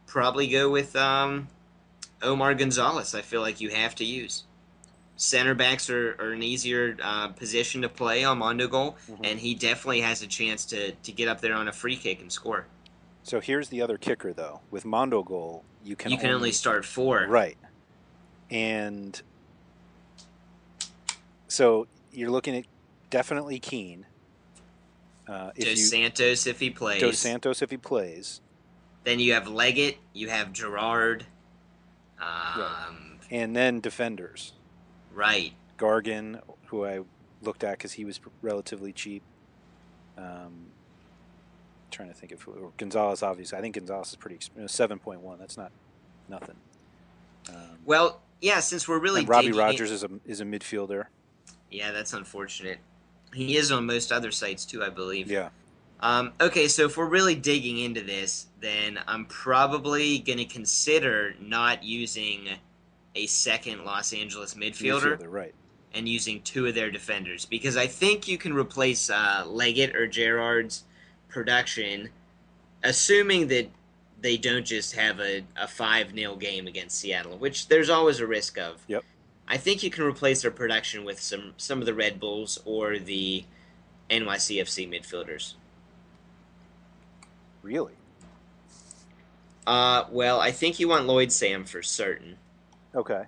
probably 0.07 0.47
go 0.49 0.71
with 0.71 0.95
um, 0.97 1.49
Omar 2.23 2.55
Gonzalez. 2.55 3.15
I 3.15 3.23
feel 3.23 3.41
like 3.41 3.61
you 3.61 3.71
have 3.71 3.95
to 3.97 4.05
use. 4.05 4.45
Center 5.23 5.55
backs 5.55 5.89
are, 5.89 6.17
are 6.19 6.33
an 6.33 6.43
easier 6.43 6.97
uh, 7.01 7.29
position 7.29 7.83
to 7.83 7.89
play 7.89 8.25
on 8.25 8.39
Mondo 8.39 8.67
goal, 8.67 8.97
Mm-hmm. 9.09 9.25
and 9.25 9.39
he 9.39 9.55
definitely 9.55 10.01
has 10.01 10.21
a 10.23 10.27
chance 10.27 10.65
to, 10.67 10.91
to 10.93 11.13
get 11.13 11.29
up 11.29 11.41
there 11.41 11.55
on 11.55 11.69
a 11.69 11.73
free 11.73 11.97
kick 11.97 12.21
and 12.21 12.31
score. 12.33 12.67
So 13.23 13.41
here's 13.41 13.69
the 13.69 13.81
other 13.83 13.99
kicker, 13.99 14.33
though. 14.33 14.61
With 14.73 14.85
Mondo 14.85 15.23
goal, 15.23 15.63
you 15.85 15.95
can 15.95 16.11
you 16.11 16.19
can 16.19 16.31
only 16.31 16.51
start 16.51 16.85
four. 16.85 17.27
right, 17.29 17.57
and 18.51 19.21
so 21.47 21.87
you're 22.13 22.31
looking 22.31 22.57
at 22.57 22.65
definitely 23.11 23.61
Keane. 23.61 24.07
Uh, 25.29 25.53
if 25.55 25.65
Dos 25.67 25.79
you, 25.79 25.85
Santos 25.85 26.47
if 26.49 26.59
he 26.59 26.71
plays. 26.71 27.01
Dos 27.01 27.19
Santos 27.19 27.63
if 27.63 27.71
he 27.71 27.77
plays, 27.77 28.41
Then 29.05 29.21
you 29.21 29.35
have 29.35 29.45
Lletget, 29.45 29.99
you 30.13 30.29
have 30.31 30.53
Gerrard. 30.53 31.27
Um, 32.21 33.19
and 33.31 33.55
then 33.55 33.81
defenders. 33.81 34.53
Right. 35.15 35.53
Gargan, 35.79 36.41
who 36.67 36.85
I 36.85 37.01
looked 37.43 37.65
at 37.65 37.79
because 37.79 37.93
he 37.93 38.05
was 38.05 38.21
relatively 38.41 38.93
cheap. 38.93 39.23
Um, 40.17 40.67
trying 41.91 42.09
to 42.09 42.15
think 42.15 42.33
of 42.33 42.43
who, 42.43 42.73
Gonzalez. 42.77 43.23
Obviously, 43.23 43.59
I 43.59 43.61
think 43.61 43.75
Gonzalez 43.75 44.11
is 44.11 44.17
pretty 44.17 44.39
seven 44.67 44.99
point 44.99 45.21
one. 45.21 45.39
That's 45.39 45.57
not 45.57 45.73
nothing. 46.29 46.57
Um, 47.49 47.79
Well, 47.85 48.21
yeah, 48.41 48.61
since 48.61 48.87
we're 48.87 48.99
really 48.99 49.25
Robbie 49.25 49.47
digging 49.49 49.61
in- 49.61 49.67
Rogers 49.67 49.91
is 49.91 50.05
a 50.05 50.11
is 50.27 50.41
a 50.41 50.45
midfielder. 50.45 51.07
Yeah, 51.71 51.91
that's 51.91 52.13
unfortunate. 52.13 52.79
He 53.35 53.57
is 53.57 53.73
on 53.73 53.87
most 53.87 54.13
other 54.13 54.31
sites 54.31 54.65
too, 54.67 54.85
I 54.85 54.91
believe. 54.91 55.31
Yeah, 55.31 55.49
Um, 56.01 56.33
okay, 56.41 56.69
so 56.69 56.85
if 56.85 56.99
we're 56.99 57.07
really 57.09 57.35
digging 57.35 57.79
into 57.79 58.03
this, 58.03 58.47
then 58.61 58.99
I'm 59.07 59.25
probably 59.25 60.19
going 60.19 60.37
to 60.39 60.45
consider 60.45 61.35
not 61.41 61.83
using 61.83 62.49
a 63.15 63.27
second 63.27 63.85
Los 63.85 64.13
Angeles 64.13 64.55
midfielder, 64.55 65.19
midfielder, 65.19 65.31
right? 65.31 65.55
and 65.95 66.09
using 66.09 66.41
two 66.43 66.67
of 66.67 66.75
their 66.75 66.91
defenders 66.91 67.45
because 67.45 67.77
I 67.77 67.87
think 67.87 68.27
you 68.27 68.39
can 68.39 68.55
replace 68.55 69.11
uh, 69.11 69.45
Lletget 69.47 69.95
or 69.95 70.07
Gerrard's 70.07 70.85
production, 71.29 72.11
assuming 72.83 73.49
that 73.49 73.69
they 74.21 74.37
don't 74.37 74.65
just 74.65 74.95
have 74.95 75.21
a, 75.21 75.45
a 75.57 75.67
5 75.67 76.15
0 76.15 76.37
game 76.37 76.67
against 76.67 76.99
Seattle, 76.99 77.37
which 77.39 77.69
there's 77.69 77.91
always 77.91 78.21
a 78.21 78.27
risk 78.27 78.59
of. 78.59 78.83
Yep. 78.87 79.05
I 79.49 79.57
think 79.57 79.83
you 79.83 79.91
can 79.91 80.05
replace 80.05 80.43
their 80.43 80.51
production 80.51 81.05
with 81.05 81.21
some, 81.21 81.55
some 81.57 81.81
of 81.81 81.87
the 81.87 81.95
Red 81.95 82.21
Bulls 82.21 82.61
or 82.65 82.99
the 82.99 83.45
NYCFC 84.09 84.89
midfielders. 84.89 85.55
Really? 87.63 87.93
Uh, 89.67 90.05
well, 90.11 90.41
I 90.41 90.53
think 90.53 90.81
you 90.81 90.89
want 90.89 91.07
Lloyd 91.07 91.33
Sam 91.33 91.65
for 91.65 91.83
certain. 91.83 92.37
Okay. 92.95 93.25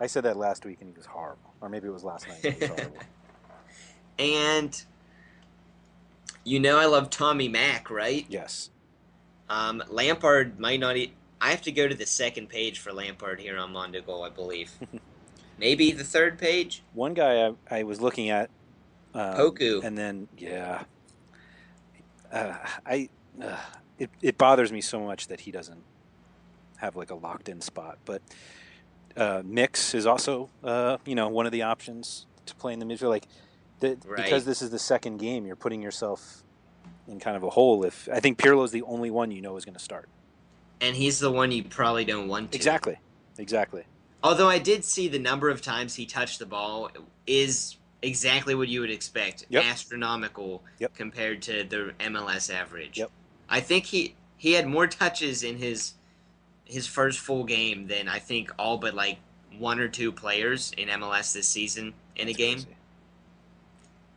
I 0.00 0.06
said 0.06 0.24
that 0.24 0.36
last 0.36 0.64
week 0.64 0.78
and 0.80 0.90
he 0.90 0.96
was 0.96 1.06
horrible, 1.06 1.54
or 1.60 1.68
maybe 1.68 1.86
it 1.88 1.92
was 1.92 2.04
last 2.04 2.28
night. 2.28 2.44
and 2.44 2.54
He 2.54 2.60
was 2.60 2.68
horrible. 2.70 2.98
And 4.18 4.82
you 6.44 6.58
know 6.58 6.78
I 6.78 6.86
love 6.86 7.10
Tommy 7.10 7.48
Mack, 7.48 7.90
right? 7.90 8.24
yes. 8.30 8.70
Um, 9.50 9.82
Lampard 9.88 10.58
might 10.58 10.80
not. 10.80 10.96
E- 10.96 11.12
I 11.40 11.50
have 11.50 11.60
to 11.62 11.70
go 11.72 11.86
to 11.86 11.94
the 11.94 12.06
second 12.06 12.48
page 12.48 12.78
for 12.80 12.92
Lampard 12.92 13.38
here 13.40 13.58
on 13.58 13.72
Mondo 13.72 14.00
Goal, 14.00 14.24
I 14.24 14.30
believe. 14.30 14.72
Maybe 15.58 15.92
the 15.92 16.02
third 16.02 16.38
page. 16.38 16.82
One 16.94 17.12
guy 17.14 17.46
I, 17.70 17.80
I 17.80 17.82
was 17.84 18.00
looking 18.00 18.30
at. 18.30 18.48
Um, 19.14 19.34
Poku. 19.34 19.84
And 19.84 19.96
then 19.96 20.28
yeah, 20.38 20.84
uh, 22.32 22.54
I 22.86 23.08
uh, 23.42 23.56
it 23.98 24.10
it 24.22 24.38
bothers 24.38 24.72
me 24.72 24.80
so 24.80 24.98
much 25.00 25.28
that 25.28 25.40
he 25.40 25.50
doesn't 25.50 25.82
have 26.78 26.96
like 26.96 27.10
a 27.10 27.14
locked 27.14 27.48
in 27.48 27.60
spot. 27.60 27.98
But 28.04 28.22
uh, 29.16 29.42
Mix 29.44 29.94
is 29.94 30.06
also 30.06 30.50
uh, 30.64 30.98
you 31.04 31.14
know 31.14 31.28
one 31.28 31.46
of 31.46 31.52
the 31.52 31.62
options 31.62 32.26
to 32.46 32.54
play 32.54 32.72
in 32.72 32.78
the 32.78 32.86
midfield. 32.86 33.10
Like 33.10 33.26
the, 33.80 33.96
Right. 34.06 34.24
because 34.24 34.44
this 34.44 34.62
is 34.62 34.70
the 34.70 34.78
second 34.78 35.18
game, 35.18 35.46
you're 35.46 35.56
putting 35.56 35.82
yourself 35.82 36.42
in 37.08 37.18
kind 37.20 37.36
of 37.36 37.42
a 37.42 37.50
hole. 37.50 37.84
If 37.84 38.08
I 38.12 38.20
think 38.20 38.38
Pirlo 38.38 38.64
is 38.64 38.70
the 38.72 38.82
only 38.82 39.10
one 39.10 39.30
you 39.30 39.40
know 39.42 39.56
is 39.56 39.64
going 39.64 39.76
to 39.76 39.82
start. 39.82 40.08
And 40.80 40.94
he's 40.94 41.18
the 41.18 41.30
one 41.32 41.52
you 41.52 41.64
probably 41.64 42.04
don't 42.04 42.28
want 42.28 42.52
to. 42.52 42.56
Exactly. 42.56 42.98
Exactly. 43.38 43.84
Although 44.22 44.48
I 44.48 44.58
did 44.58 44.84
see 44.84 45.08
the 45.08 45.18
number 45.18 45.48
of 45.50 45.62
times 45.62 45.94
he 45.94 46.04
touched 46.06 46.38
the 46.38 46.46
ball 46.46 46.90
is 47.26 47.76
exactly 48.02 48.54
what 48.54 48.68
you 48.68 48.80
would 48.80 48.90
expect. 48.90 49.46
Yep. 49.48 49.64
Astronomical 49.64 50.62
Yep. 50.78 50.94
compared 50.94 51.42
to 51.42 51.64
the 51.64 51.92
MLS 52.00 52.52
average. 52.52 52.98
Yep. 52.98 53.10
I 53.48 53.60
think 53.60 53.86
he 53.86 54.14
he 54.36 54.52
had 54.52 54.66
more 54.66 54.86
touches 54.86 55.42
in 55.42 55.56
his 55.58 55.94
his 56.66 56.86
first 56.86 57.20
full 57.20 57.44
game 57.44 57.86
than 57.86 58.08
I 58.08 58.18
think 58.18 58.52
all 58.58 58.76
but 58.78 58.94
like 58.94 59.18
one 59.58 59.80
or 59.80 59.88
two 59.88 60.12
players 60.12 60.72
in 60.76 60.88
MLS 60.88 61.32
this 61.32 61.48
season 61.48 61.94
in 62.16 62.28
a 62.28 62.32
game. 62.32 62.56
Crazy. 62.56 62.76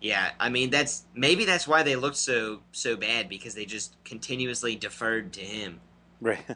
Yeah, 0.02 0.32
I 0.40 0.50
mean 0.50 0.70
that's 0.70 1.06
maybe 1.14 1.46
that's 1.46 1.68
why 1.68 1.84
they 1.84 1.96
looked 1.96 2.18
so 2.18 2.62
so 2.72 2.96
bad 2.96 3.30
because 3.30 3.54
they 3.54 3.66
just 3.66 3.96
continuously 4.04 4.76
deferred 4.76 5.34
to 5.34 5.42
him. 5.42 5.80
Right. 6.22 6.40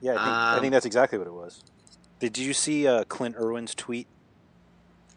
yeah, 0.00 0.12
I 0.12 0.14
think, 0.14 0.18
I 0.18 0.54
Um, 0.54 0.60
think 0.60 0.72
that's 0.72 0.86
exactly 0.86 1.18
what 1.18 1.26
it 1.26 1.34
was. 1.34 1.62
Did 2.18 2.38
you 2.38 2.52
see 2.54 2.86
uh, 2.86 3.04
Clint 3.04 3.36
Irwin's 3.36 3.74
tweet 3.74 4.06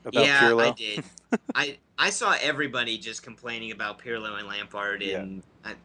about 0.06 0.26
yeah, 0.26 0.42
Pirlo? 0.42 0.66
Yeah, 0.66 0.70
I 0.70 0.72
did. 0.72 1.04
I 1.56 1.78
I 1.98 2.10
saw 2.10 2.36
everybody 2.42 2.98
just 2.98 3.24
complaining 3.24 3.72
about 3.72 4.00
Pirlo 4.00 4.38
and 4.38 4.48
Lampard, 4.48 5.02
and 5.02 5.44
I, 5.64 5.76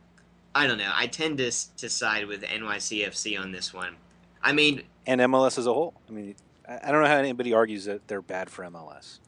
I 0.55 0.67
don't 0.67 0.79
know. 0.79 0.93
I 0.95 1.07
tend 1.07 1.39
to 1.39 1.51
to 1.79 1.89
side 1.89 2.27
with 2.27 2.43
NYCFC 2.43 3.41
on 3.41 3.53
this 3.53 3.73
one. 3.73 3.97
I 4.43 4.53
mean, 4.53 4.83
and 5.07 5.21
MLS 5.23 5.59
as 5.59 5.67
a 5.67 5.73
whole. 5.73 5.95
I 6.09 6.13
mean, 6.13 6.35
I 6.69 6.93
don't 6.93 7.03
know 7.03 7.09
how 7.09 7.17
anybody 7.17 7.53
argues 7.53 7.85
that 7.87 8.07
they're 8.09 8.23
bad 8.23 8.51
for 8.51 8.65
MLS. 8.65 9.19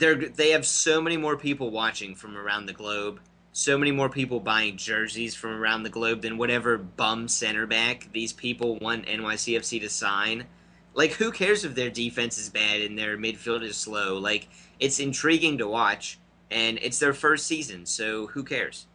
they're 0.00 0.16
they 0.16 0.50
have 0.50 0.66
so 0.66 1.00
many 1.00 1.16
more 1.16 1.36
people 1.36 1.70
watching 1.70 2.14
from 2.16 2.36
around 2.36 2.66
the 2.66 2.72
globe. 2.72 3.20
So 3.52 3.76
many 3.76 3.90
more 3.90 4.08
people 4.08 4.40
buying 4.40 4.76
jerseys 4.76 5.34
from 5.34 5.50
around 5.52 5.82
the 5.82 5.90
globe 5.90 6.22
than 6.22 6.38
whatever 6.38 6.78
bum 6.78 7.28
center 7.28 7.66
back 7.66 8.08
these 8.12 8.32
people 8.32 8.78
want 8.78 9.06
NYCFC 9.06 9.80
to 9.80 9.88
sign. 9.88 10.46
Like, 10.94 11.12
who 11.12 11.32
cares 11.32 11.64
if 11.64 11.74
their 11.74 11.90
defense 11.90 12.38
is 12.38 12.48
bad 12.48 12.80
and 12.80 12.96
their 12.96 13.16
midfield 13.16 13.62
is 13.62 13.76
slow? 13.76 14.18
Like, 14.18 14.48
it's 14.78 15.00
intriguing 15.00 15.58
to 15.58 15.68
watch, 15.68 16.18
and 16.50 16.78
it's 16.80 16.98
their 17.00 17.12
first 17.12 17.46
season, 17.46 17.86
so 17.86 18.28
who 18.28 18.44
cares? 18.44 18.86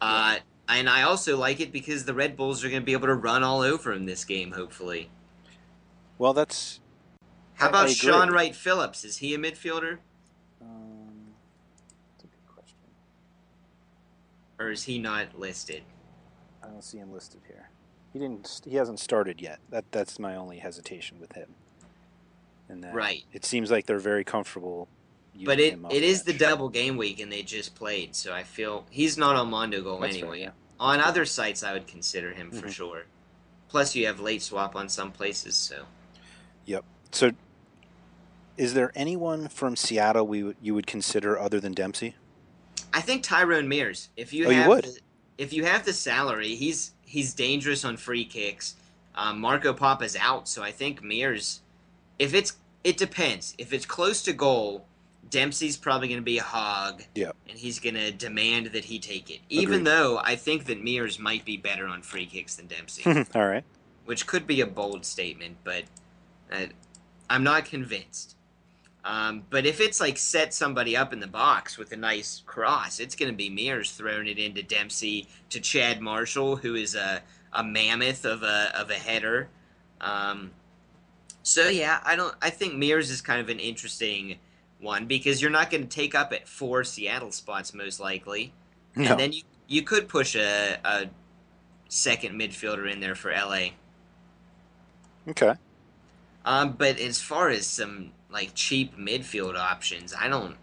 Uh, 0.00 0.38
and 0.68 0.88
I 0.88 1.02
also 1.02 1.36
like 1.36 1.60
it 1.60 1.72
because 1.72 2.04
the 2.04 2.14
Red 2.14 2.36
Bulls 2.36 2.64
are 2.64 2.68
going 2.68 2.82
to 2.82 2.86
be 2.86 2.92
able 2.92 3.06
to 3.06 3.14
run 3.14 3.42
all 3.42 3.62
over 3.62 3.94
them 3.94 4.06
this 4.06 4.24
game, 4.24 4.52
hopefully. 4.52 5.10
Well, 6.18 6.34
that's 6.34 6.80
How 7.54 7.68
about 7.68 7.90
Shaun 7.90 8.30
Wright 8.30 8.54
Phillips? 8.54 9.04
Is 9.04 9.18
he 9.18 9.34
a 9.34 9.38
midfielder? 9.38 9.98
Um, 10.60 11.32
that's 12.12 12.24
a 12.24 12.26
good 12.26 12.46
question. 12.46 12.76
Or 14.58 14.70
is 14.70 14.84
he 14.84 14.98
not 14.98 15.38
listed? 15.38 15.82
I 16.62 16.66
don't 16.68 16.84
see 16.84 16.98
him 16.98 17.12
listed 17.12 17.40
here. 17.46 17.70
He 18.12 18.18
didn't. 18.18 18.62
He 18.64 18.76
hasn't 18.76 18.98
started 19.00 19.40
yet. 19.40 19.60
That 19.70 19.84
that's 19.92 20.18
my 20.18 20.34
only 20.34 20.58
hesitation 20.58 21.20
with 21.20 21.32
him. 21.32 21.54
And 22.68 22.82
that 22.82 22.94
Right. 22.94 23.24
It 23.32 23.44
seems 23.44 23.70
like 23.70 23.86
they're 23.86 23.98
very 23.98 24.24
comfortable. 24.24 24.88
But 25.44 25.60
it, 25.60 25.78
it 25.90 26.02
is 26.02 26.22
the 26.22 26.32
double 26.32 26.68
game 26.68 26.96
week, 26.96 27.20
and 27.20 27.30
they 27.30 27.42
just 27.42 27.74
played, 27.74 28.14
so 28.16 28.32
I 28.32 28.42
feel 28.42 28.84
he's 28.90 29.16
not 29.16 29.36
on 29.36 29.50
Mondo 29.50 29.82
Goal 29.82 30.00
That's 30.00 30.16
fair, 30.16 30.24
anyway. 30.24 30.40
yeah. 30.42 30.50
On 30.80 31.00
other 31.00 31.24
sites, 31.24 31.62
I 31.62 31.72
would 31.72 31.86
consider 31.86 32.32
him 32.32 32.50
for 32.50 32.66
Mhm. 32.66 32.72
sure. 32.72 33.02
Plus, 33.68 33.94
you 33.94 34.06
have 34.06 34.20
late 34.20 34.42
swap 34.42 34.74
on 34.74 34.88
some 34.88 35.12
places, 35.12 35.54
so 35.54 35.84
Yep. 36.66 36.84
So, 37.12 37.30
is 38.56 38.74
there 38.74 38.92
anyone 38.94 39.48
from 39.48 39.76
Seattle 39.76 40.26
we 40.26 40.42
would, 40.42 40.56
you 40.60 40.74
would 40.74 40.86
consider 40.86 41.38
other 41.38 41.60
than 41.60 41.72
Dempsey? 41.72 42.14
I 42.92 43.00
think 43.00 43.22
Tyrone 43.22 43.68
Mears. 43.68 44.08
If 44.16 44.32
you 44.32 44.46
Oh, 44.46 44.50
you 44.50 44.56
have 44.56 44.68
would? 44.68 44.84
The, 44.84 44.98
if 45.38 45.52
you 45.52 45.64
have 45.64 45.84
the 45.84 45.92
salary, 45.92 46.54
he's 46.56 46.92
he's 47.04 47.32
dangerous 47.34 47.84
on 47.84 47.96
free 47.96 48.24
kicks. 48.24 48.74
Um, 49.14 49.40
Marco 49.40 49.72
Papa's 49.72 50.16
out, 50.16 50.48
so 50.48 50.62
I 50.62 50.72
think 50.72 51.02
Mears. 51.02 51.60
If 52.18 52.34
it's 52.34 52.56
it 52.84 52.96
depends. 52.96 53.54
If 53.58 53.72
it's 53.72 53.86
close 53.86 54.22
to 54.22 54.32
goal, 54.32 54.86
Dempsey's 55.30 55.76
probably 55.76 56.08
going 56.08 56.20
to 56.20 56.24
be 56.24 56.38
a 56.38 56.42
hog. 56.42 57.02
Yep. 57.14 57.36
and 57.48 57.58
he's 57.58 57.78
going 57.78 57.94
to 57.94 58.10
demand 58.12 58.66
that 58.66 58.84
he 58.84 58.98
take 58.98 59.30
it. 59.30 59.40
Even 59.48 59.74
Agreed. 59.80 59.86
though 59.86 60.18
I 60.22 60.36
think 60.36 60.66
that 60.66 60.82
Mears 60.82 61.18
might 61.18 61.44
be 61.44 61.56
better 61.56 61.86
on 61.86 62.02
free 62.02 62.26
kicks 62.26 62.56
than 62.56 62.66
Dempsey, 62.66 63.02
All 63.34 63.46
right. 63.46 63.64
which 64.04 64.26
could 64.26 64.46
be 64.46 64.60
a 64.60 64.66
bold 64.66 65.04
statement, 65.04 65.56
but 65.64 65.84
uh, 66.52 66.66
I'm 67.28 67.42
not 67.44 67.64
convinced. 67.64 68.36
Um, 69.04 69.44
but 69.48 69.64
if 69.64 69.80
it's 69.80 70.00
like 70.00 70.18
set 70.18 70.52
somebody 70.52 70.96
up 70.96 71.12
in 71.12 71.20
the 71.20 71.26
box 71.26 71.78
with 71.78 71.92
a 71.92 71.96
nice 71.96 72.42
cross, 72.46 73.00
it's 73.00 73.14
going 73.14 73.30
to 73.30 73.36
be 73.36 73.48
Mears 73.48 73.92
throwing 73.92 74.26
it 74.26 74.38
into 74.38 74.62
Dempsey 74.62 75.28
to 75.50 75.60
Chad 75.60 76.00
Marshall, 76.00 76.56
who 76.56 76.74
is 76.74 76.94
a, 76.94 77.22
a 77.52 77.64
mammoth 77.64 78.24
of 78.26 78.42
a 78.42 78.70
of 78.74 78.90
a 78.90 78.94
header. 78.94 79.48
Um, 80.00 80.50
so 81.42 81.68
yeah, 81.68 82.00
I 82.04 82.16
don't. 82.16 82.34
I 82.42 82.50
think 82.50 82.74
Mears 82.74 83.08
is 83.10 83.22
kind 83.22 83.40
of 83.40 83.48
an 83.48 83.58
interesting 83.60 84.36
one 84.80 85.06
because 85.06 85.40
you're 85.42 85.50
not 85.50 85.70
going 85.70 85.82
to 85.82 85.88
take 85.88 86.14
up 86.14 86.32
at 86.32 86.46
four 86.48 86.84
Seattle 86.84 87.32
spots 87.32 87.74
most 87.74 87.98
likely, 88.00 88.52
No. 88.96 89.10
and 89.12 89.20
then 89.20 89.32
you 89.32 89.42
you 89.66 89.82
could 89.82 90.08
push 90.08 90.34
a, 90.34 90.78
a 90.84 91.06
second 91.88 92.38
midfielder 92.40 92.90
in 92.90 93.00
there 93.00 93.14
for 93.14 93.30
LA. 93.30 93.68
Okay. 95.28 95.54
Um, 96.44 96.72
but 96.72 96.98
as 96.98 97.20
far 97.20 97.50
as 97.50 97.66
some 97.66 98.12
like 98.30 98.52
cheap 98.54 98.96
midfield 98.96 99.56
options, 99.58 100.14
I 100.18 100.28
don't. 100.28 100.56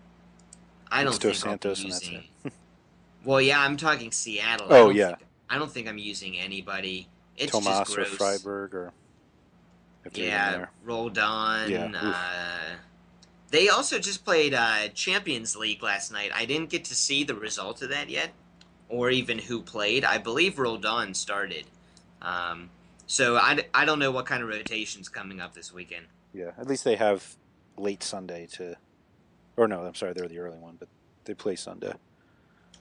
I 0.91 1.03
don't 1.03 1.13
think 1.13 1.35
Santos 1.35 1.79
I'll 1.79 1.83
and 1.85 1.89
be 1.89 1.91
that's 1.91 2.09
using. 2.11 2.23
well, 3.25 3.41
yeah, 3.41 3.59
I'm 3.59 3.75
talking 3.77 4.11
Seattle. 4.11 4.67
Oh, 4.69 4.87
don't 4.87 4.95
yeah. 4.95 5.07
think- 5.09 5.19
I 5.47 5.59
don't 5.59 5.71
think 5.71 5.87
I'm 5.87 5.99
using 5.99 6.39
anybody. 6.39 7.07
It's 7.37 7.51
Tomas 7.51 7.93
just 7.93 7.97
or. 7.97 8.05
Friberg 8.05 8.73
or 8.73 8.93
Yeah. 10.13 10.65
Roldan. 10.83 11.69
Yeah. 11.69 11.91
Uh, 11.93 12.75
they 13.55 13.69
also 13.69 13.99
just 13.99 14.25
played 14.25 14.53
uh, 14.53 14.89
Champions 14.89 15.55
League 15.55 15.81
last 15.81 16.11
night. 16.11 16.31
I 16.33 16.45
didn't 16.45 16.69
get 16.69 16.83
to 16.85 16.95
see 16.95 17.23
the 17.23 17.35
result 17.35 17.81
of 17.81 17.89
that 17.89 18.09
yet, 18.09 18.31
or 18.89 19.09
even 19.09 19.39
who 19.39 19.61
played. 19.61 20.03
I 20.03 20.17
believe 20.17 20.59
Roldan 20.59 21.13
started. 21.13 21.65
Um, 22.21 22.69
so 23.07 23.37
I 23.37 23.85
don't 23.85 23.99
know 23.99 24.11
what 24.11 24.25
kind 24.25 24.43
of 24.43 24.49
rotation's 24.49 25.07
coming 25.07 25.39
up 25.39 25.53
this 25.53 25.71
weekend. 25.71 26.07
Yeah. 26.33 26.51
At 26.57 26.67
least 26.67 26.83
they 26.83 26.95
have 26.95 27.35
late 27.77 28.03
Sunday 28.03 28.47
to, 28.53 28.75
or 29.55 29.67
no, 29.67 29.85
I'm 29.85 29.95
sorry, 29.95 30.13
they're 30.13 30.27
the 30.27 30.39
early 30.39 30.57
one, 30.57 30.75
but 30.77 30.89
they 31.23 31.33
play 31.33 31.55
Sunday. 31.55 31.93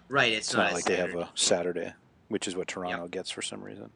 Right, 0.08 0.32
it's, 0.32 0.48
It's 0.48 0.56
not, 0.56 0.64
not 0.64 0.72
like 0.72 0.84
they 0.84 0.96
have 0.96 1.14
a 1.14 1.30
Saturday, 1.34 1.92
which 2.28 2.48
is 2.48 2.56
what 2.56 2.68
Toronto 2.68 3.06
gets 3.06 3.30
for 3.30 3.42
some 3.42 3.62
reason. 3.62 3.90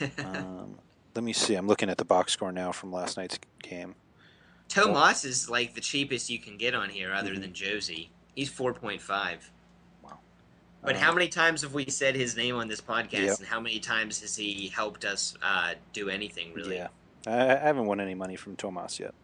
um, 0.18 0.78
let 1.14 1.24
me 1.24 1.32
see. 1.32 1.54
I'm 1.54 1.66
looking 1.66 1.90
at 1.90 1.98
the 1.98 2.04
box 2.04 2.32
score 2.32 2.52
now 2.52 2.72
from 2.72 2.90
last 2.90 3.16
night's 3.16 3.38
game. 3.62 3.96
Tomas 4.68 5.24
is 5.24 5.48
like 5.48 5.74
the 5.74 5.80
cheapest 5.80 6.28
you 6.30 6.38
can 6.38 6.56
get 6.56 6.74
on 6.74 6.88
here, 6.90 7.12
other 7.12 7.34
Mhm. 7.34 7.40
than 7.40 7.52
Josie. 7.54 8.10
He's 8.34 8.48
four 8.50 8.74
point 8.74 9.00
five. 9.00 9.50
Wow. 10.02 10.18
But 10.82 10.96
Uh, 10.96 10.98
how 10.98 11.12
many 11.12 11.28
times 11.28 11.62
have 11.62 11.72
we 11.72 11.88
said 11.88 12.14
his 12.14 12.36
name 12.36 12.56
on 12.56 12.68
this 12.68 12.80
podcast, 12.80 13.12
Yep. 13.26 13.38
and 13.38 13.46
how 13.48 13.60
many 13.60 13.78
times 13.80 14.20
has 14.20 14.36
he 14.36 14.68
helped 14.68 15.04
us 15.04 15.34
uh, 15.42 15.74
do 15.92 16.08
anything 16.08 16.52
really? 16.52 16.76
Yeah. 16.76 16.88
I, 17.26 17.54
I 17.54 17.58
haven't 17.58 17.86
won 17.86 18.00
any 18.00 18.14
money 18.14 18.36
from 18.36 18.56
Tomas 18.56 19.00
yet. 19.00 19.14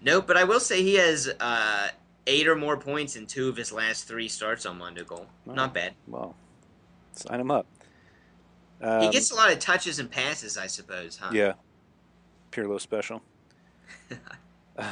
Nope. 0.00 0.26
But 0.26 0.36
I 0.36 0.44
will 0.44 0.60
say 0.60 0.82
he 0.82 0.94
has 0.94 1.28
uh, 1.40 1.88
eight 2.26 2.46
or 2.48 2.56
more 2.56 2.76
points 2.76 3.14
in 3.16 3.26
two 3.26 3.48
of 3.48 3.56
his 3.56 3.72
last 3.72 4.06
three 4.08 4.28
starts 4.28 4.66
on 4.66 4.78
Mondo 4.78 5.04
Goal. 5.04 5.26
Oh. 5.46 5.52
Not 5.52 5.72
bad. 5.74 5.94
Well, 6.06 6.34
sign 7.12 7.40
him 7.40 7.50
up. 7.50 7.66
he 8.80 8.86
Um, 8.86 9.10
gets 9.10 9.30
a 9.30 9.34
lot 9.34 9.50
of 9.52 9.58
touches 9.58 9.98
and 9.98 10.10
passes, 10.10 10.56
I 10.58 10.66
suppose, 10.66 11.16
huh? 11.16 11.30
Yeah. 11.32 11.54
Pirlo 12.52 12.80
special. 12.80 13.22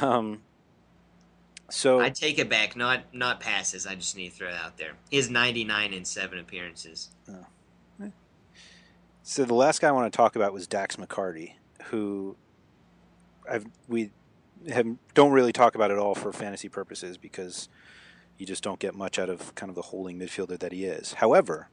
um, 0.01 0.41
so 1.69 1.99
I 1.99 2.09
take 2.09 2.39
it 2.39 2.49
back. 2.49 2.75
Not 2.75 3.13
not 3.13 3.39
passes. 3.39 3.85
I 3.85 3.95
just 3.95 4.15
need 4.15 4.29
to 4.29 4.35
throw 4.35 4.47
it 4.49 4.55
out 4.55 4.77
there. 4.77 4.91
He 5.09 5.17
has 5.17 5.29
ninety 5.29 5.63
nine 5.63 5.93
in 5.93 6.05
seven 6.05 6.39
appearances. 6.39 7.09
So 9.29 9.43
the 9.43 9.53
last 9.53 9.81
guy 9.81 9.89
I 9.89 9.91
want 9.91 10.09
to 10.09 10.15
talk 10.15 10.37
about 10.37 10.53
was 10.53 10.67
Dax 10.67 10.95
McCarty, 10.95 11.55
who 11.87 12.37
I've 13.49 13.65
we 13.89 14.11
have 14.69 14.87
don't 15.15 15.33
really 15.33 15.51
talk 15.51 15.75
about 15.75 15.91
at 15.91 15.97
all 15.97 16.15
for 16.15 16.31
fantasy 16.31 16.69
purposes 16.69 17.17
because 17.17 17.67
you 18.37 18.45
just 18.45 18.63
don't 18.63 18.79
get 18.79 18.95
much 18.95 19.19
out 19.19 19.29
of 19.29 19.53
kind 19.53 19.69
of 19.69 19.75
the 19.75 19.81
holding 19.81 20.17
midfielder 20.17 20.57
that 20.59 20.71
he 20.71 20.85
is. 20.85 21.15
However, 21.15 21.67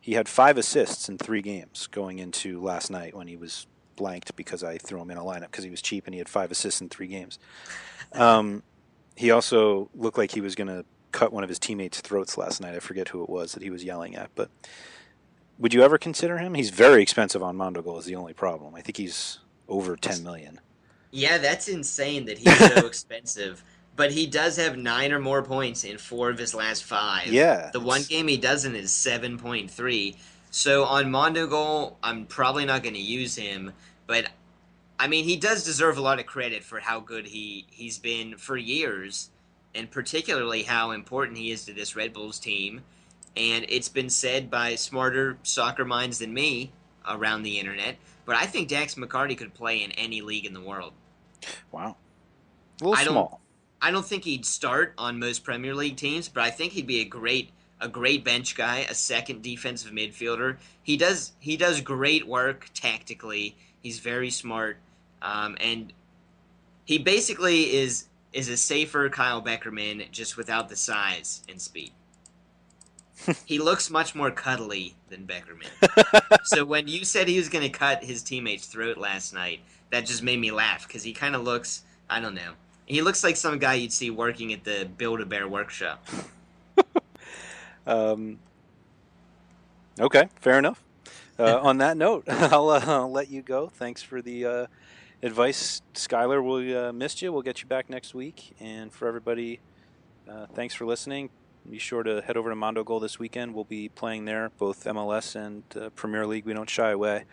he 0.00 0.14
had 0.14 0.30
five 0.30 0.56
assists 0.56 1.06
in 1.10 1.18
three 1.18 1.42
games 1.42 1.88
going 1.88 2.20
into 2.20 2.58
last 2.62 2.90
night 2.90 3.14
when 3.14 3.28
he 3.28 3.36
was 3.36 3.66
blanked 3.96 4.36
because 4.36 4.62
I 4.64 4.78
threw 4.78 5.00
him 5.00 5.10
in 5.10 5.18
a 5.18 5.22
lineup 5.22 5.50
because 5.50 5.64
he 5.64 5.70
was 5.70 5.82
cheap 5.82 6.06
and 6.06 6.14
he 6.14 6.18
had 6.18 6.28
five 6.28 6.50
assists 6.50 6.80
in 6.80 6.88
three 6.88 7.06
games. 7.06 7.38
Um, 8.12 8.62
he 9.16 9.30
also 9.30 9.88
looked 9.94 10.18
like 10.18 10.32
he 10.32 10.40
was 10.40 10.54
going 10.54 10.68
to 10.68 10.84
cut 11.12 11.32
one 11.32 11.44
of 11.44 11.48
his 11.48 11.58
teammates' 11.58 12.00
throats 12.00 12.36
last 12.36 12.60
night. 12.60 12.74
I 12.74 12.80
forget 12.80 13.08
who 13.08 13.22
it 13.22 13.30
was 13.30 13.52
that 13.52 13.62
he 13.62 13.70
was 13.70 13.84
yelling 13.84 14.16
at, 14.16 14.30
but 14.34 14.50
would 15.58 15.72
you 15.72 15.82
ever 15.82 15.98
consider 15.98 16.38
him? 16.38 16.54
He's 16.54 16.70
very 16.70 17.02
expensive 17.02 17.42
on 17.42 17.56
Mondogoal 17.56 17.98
is 17.98 18.04
the 18.04 18.16
only 18.16 18.32
problem. 18.32 18.74
I 18.74 18.80
think 18.80 18.96
he's 18.96 19.38
over 19.68 19.96
10 19.96 20.22
million. 20.22 20.60
Yeah, 21.10 21.38
that's 21.38 21.68
insane 21.68 22.24
that 22.26 22.38
he's 22.38 22.58
so 22.58 22.86
expensive. 22.86 23.62
But 23.96 24.10
he 24.10 24.26
does 24.26 24.56
have 24.56 24.76
nine 24.76 25.12
or 25.12 25.20
more 25.20 25.42
points 25.42 25.84
in 25.84 25.98
four 25.98 26.28
of 26.28 26.38
his 26.38 26.52
last 26.52 26.82
five. 26.82 27.28
Yeah, 27.28 27.70
The 27.72 27.78
one 27.78 28.02
game 28.02 28.26
he 28.26 28.36
doesn't 28.36 28.74
is 28.74 28.92
seven 28.92 29.38
point 29.38 29.70
three. 29.70 30.16
So 30.54 30.84
on 30.84 31.10
Mondo 31.10 31.48
Goal, 31.48 31.98
I'm 32.00 32.26
probably 32.26 32.64
not 32.64 32.84
going 32.84 32.94
to 32.94 33.00
use 33.00 33.34
him. 33.34 33.72
But 34.06 34.28
I 35.00 35.08
mean, 35.08 35.24
he 35.24 35.34
does 35.34 35.64
deserve 35.64 35.98
a 35.98 36.00
lot 36.00 36.20
of 36.20 36.26
credit 36.26 36.62
for 36.62 36.78
how 36.78 37.00
good 37.00 37.26
he 37.26 37.66
he's 37.72 37.98
been 37.98 38.36
for 38.36 38.56
years, 38.56 39.30
and 39.74 39.90
particularly 39.90 40.62
how 40.62 40.92
important 40.92 41.38
he 41.38 41.50
is 41.50 41.64
to 41.64 41.72
this 41.72 41.96
Red 41.96 42.12
Bulls 42.12 42.38
team. 42.38 42.82
And 43.36 43.66
it's 43.68 43.88
been 43.88 44.08
said 44.08 44.48
by 44.48 44.76
smarter 44.76 45.38
soccer 45.42 45.84
minds 45.84 46.20
than 46.20 46.32
me 46.32 46.70
around 47.08 47.42
the 47.42 47.58
internet. 47.58 47.96
But 48.24 48.36
I 48.36 48.46
think 48.46 48.68
Dax 48.68 48.94
McCarty 48.94 49.36
could 49.36 49.54
play 49.54 49.82
in 49.82 49.90
any 49.90 50.20
league 50.20 50.46
in 50.46 50.54
the 50.54 50.60
world. 50.60 50.92
Wow. 51.72 51.96
A 52.80 52.84
little 52.84 52.96
I 52.96 53.04
small. 53.04 53.40
I 53.82 53.90
don't 53.90 54.06
think 54.06 54.22
he'd 54.22 54.46
start 54.46 54.94
on 54.98 55.18
most 55.18 55.42
Premier 55.42 55.74
League 55.74 55.96
teams, 55.96 56.28
but 56.28 56.44
I 56.44 56.50
think 56.50 56.74
he'd 56.74 56.86
be 56.86 57.00
a 57.00 57.04
great 57.04 57.50
a 57.80 57.88
great 57.88 58.24
bench 58.24 58.54
guy, 58.54 58.86
a 58.88 58.94
second 58.94 59.42
defensive 59.42 59.92
midfielder. 59.92 60.56
He 60.82 60.96
does 60.96 61.32
he 61.40 61.56
does 61.56 61.80
great 61.80 62.26
work 62.26 62.68
tactically. 62.74 63.56
He's 63.82 63.98
very 63.98 64.30
smart, 64.30 64.78
um, 65.22 65.56
and 65.60 65.92
he 66.84 66.98
basically 66.98 67.74
is 67.74 68.06
is 68.32 68.48
a 68.48 68.56
safer 68.56 69.08
Kyle 69.08 69.42
Beckerman 69.42 70.10
just 70.10 70.36
without 70.36 70.68
the 70.68 70.76
size 70.76 71.42
and 71.48 71.60
speed. 71.60 71.92
he 73.44 73.58
looks 73.58 73.90
much 73.90 74.14
more 74.14 74.30
cuddly 74.30 74.96
than 75.08 75.26
Beckerman. 75.26 75.68
so 76.44 76.64
when 76.64 76.88
you 76.88 77.04
said 77.04 77.28
he 77.28 77.36
was 77.36 77.48
going 77.48 77.62
to 77.62 77.70
cut 77.70 78.02
his 78.02 78.22
teammate's 78.22 78.66
throat 78.66 78.98
last 78.98 79.32
night, 79.32 79.60
that 79.90 80.04
just 80.04 80.22
made 80.22 80.40
me 80.40 80.50
laugh 80.50 80.86
because 80.86 81.04
he 81.04 81.12
kind 81.12 81.36
of 81.36 81.42
looks 81.42 81.82
I 82.08 82.20
don't 82.20 82.34
know. 82.34 82.52
He 82.86 83.00
looks 83.00 83.24
like 83.24 83.36
some 83.36 83.58
guy 83.58 83.74
you'd 83.74 83.92
see 83.92 84.10
working 84.10 84.52
at 84.52 84.64
the 84.64 84.88
Build 84.98 85.20
a 85.20 85.26
Bear 85.26 85.48
workshop. 85.48 86.06
Um, 87.86 88.38
okay, 90.00 90.28
fair 90.40 90.58
enough. 90.58 90.82
Uh, 91.38 91.58
on 91.60 91.78
that 91.78 91.96
note, 91.96 92.24
I'll, 92.28 92.70
uh, 92.70 92.82
I'll 92.86 93.10
let 93.10 93.28
you 93.28 93.42
go. 93.42 93.68
Thanks 93.68 94.02
for 94.02 94.22
the 94.22 94.44
uh, 94.44 94.66
advice, 95.22 95.82
Skylar. 95.94 96.42
We 96.42 96.74
uh, 96.76 96.92
missed 96.92 97.22
you. 97.22 97.32
We'll 97.32 97.42
get 97.42 97.60
you 97.60 97.66
back 97.66 97.90
next 97.90 98.14
week. 98.14 98.54
And 98.60 98.92
for 98.92 99.08
everybody, 99.08 99.60
uh, 100.28 100.46
thanks 100.54 100.74
for 100.74 100.86
listening. 100.86 101.30
Be 101.68 101.78
sure 101.78 102.02
to 102.02 102.20
head 102.20 102.36
over 102.36 102.50
to 102.50 102.56
Mondo 102.56 102.84
Goal 102.84 103.00
this 103.00 103.18
weekend. 103.18 103.54
We'll 103.54 103.64
be 103.64 103.88
playing 103.88 104.26
there, 104.26 104.50
both 104.58 104.84
MLS 104.84 105.34
and 105.34 105.62
uh, 105.74 105.90
Premier 105.90 106.26
League. 106.26 106.44
We 106.44 106.52
don't 106.52 106.68
shy 106.68 106.90
away. 106.90 107.24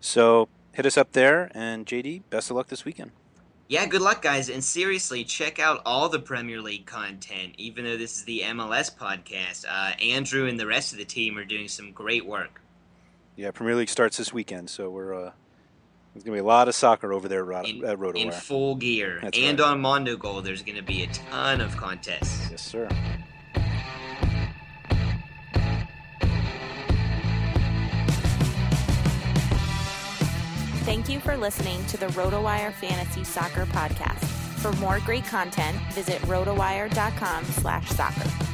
So 0.00 0.48
hit 0.72 0.86
us 0.86 0.96
up 0.96 1.12
there. 1.12 1.50
And 1.54 1.86
JD, 1.86 2.22
best 2.30 2.50
of 2.50 2.56
luck 2.56 2.68
this 2.68 2.84
weekend. 2.84 3.12
Yeah, 3.68 3.86
good 3.86 4.02
luck, 4.02 4.20
guys. 4.20 4.50
And 4.50 4.62
seriously, 4.62 5.24
check 5.24 5.58
out 5.58 5.80
all 5.86 6.08
the 6.08 6.18
Premier 6.18 6.60
League 6.60 6.84
content, 6.84 7.54
even 7.56 7.84
though 7.84 7.96
this 7.96 8.18
is 8.18 8.24
the 8.24 8.42
MLS 8.44 8.94
podcast. 8.94 9.64
Uh, 9.68 9.92
Andrew 10.02 10.46
and 10.46 10.60
the 10.60 10.66
rest 10.66 10.92
of 10.92 10.98
the 10.98 11.04
team 11.04 11.38
are 11.38 11.44
doing 11.44 11.68
some 11.68 11.90
great 11.92 12.26
work. 12.26 12.60
Yeah, 13.36 13.50
Premier 13.50 13.74
League 13.74 13.88
starts 13.88 14.18
this 14.18 14.32
weekend, 14.32 14.68
so 14.68 14.90
we're 14.90 15.14
uh, 15.14 15.32
there's 16.12 16.22
gonna 16.24 16.36
be 16.36 16.40
a 16.40 16.44
lot 16.44 16.68
of 16.68 16.74
soccer 16.74 17.12
over 17.12 17.26
there 17.26 17.44
at, 17.54 17.66
in. 17.66 17.82
In 18.16 18.32
full 18.32 18.76
gear, 18.76 19.18
That's 19.22 19.36
and 19.36 19.58
right. 19.58 19.68
on 19.70 19.80
Mondo 19.80 20.16
Goal, 20.16 20.42
there's 20.42 20.62
going 20.62 20.76
to 20.76 20.82
be 20.82 21.02
a 21.02 21.08
ton 21.08 21.60
of 21.60 21.76
contests. 21.76 22.50
Yes, 22.50 22.62
sir. 22.62 22.88
Thank 30.84 31.08
you 31.08 31.18
for 31.18 31.34
listening 31.34 31.82
to 31.86 31.96
the 31.96 32.08
RotoWire 32.08 32.70
Fantasy 32.74 33.24
Soccer 33.24 33.64
Podcast. 33.64 34.22
For 34.58 34.70
more 34.72 34.98
great 35.00 35.24
content, 35.24 35.78
visit 35.92 36.20
rotowire.com 36.22 37.44
slash 37.44 37.88
soccer. 37.88 38.53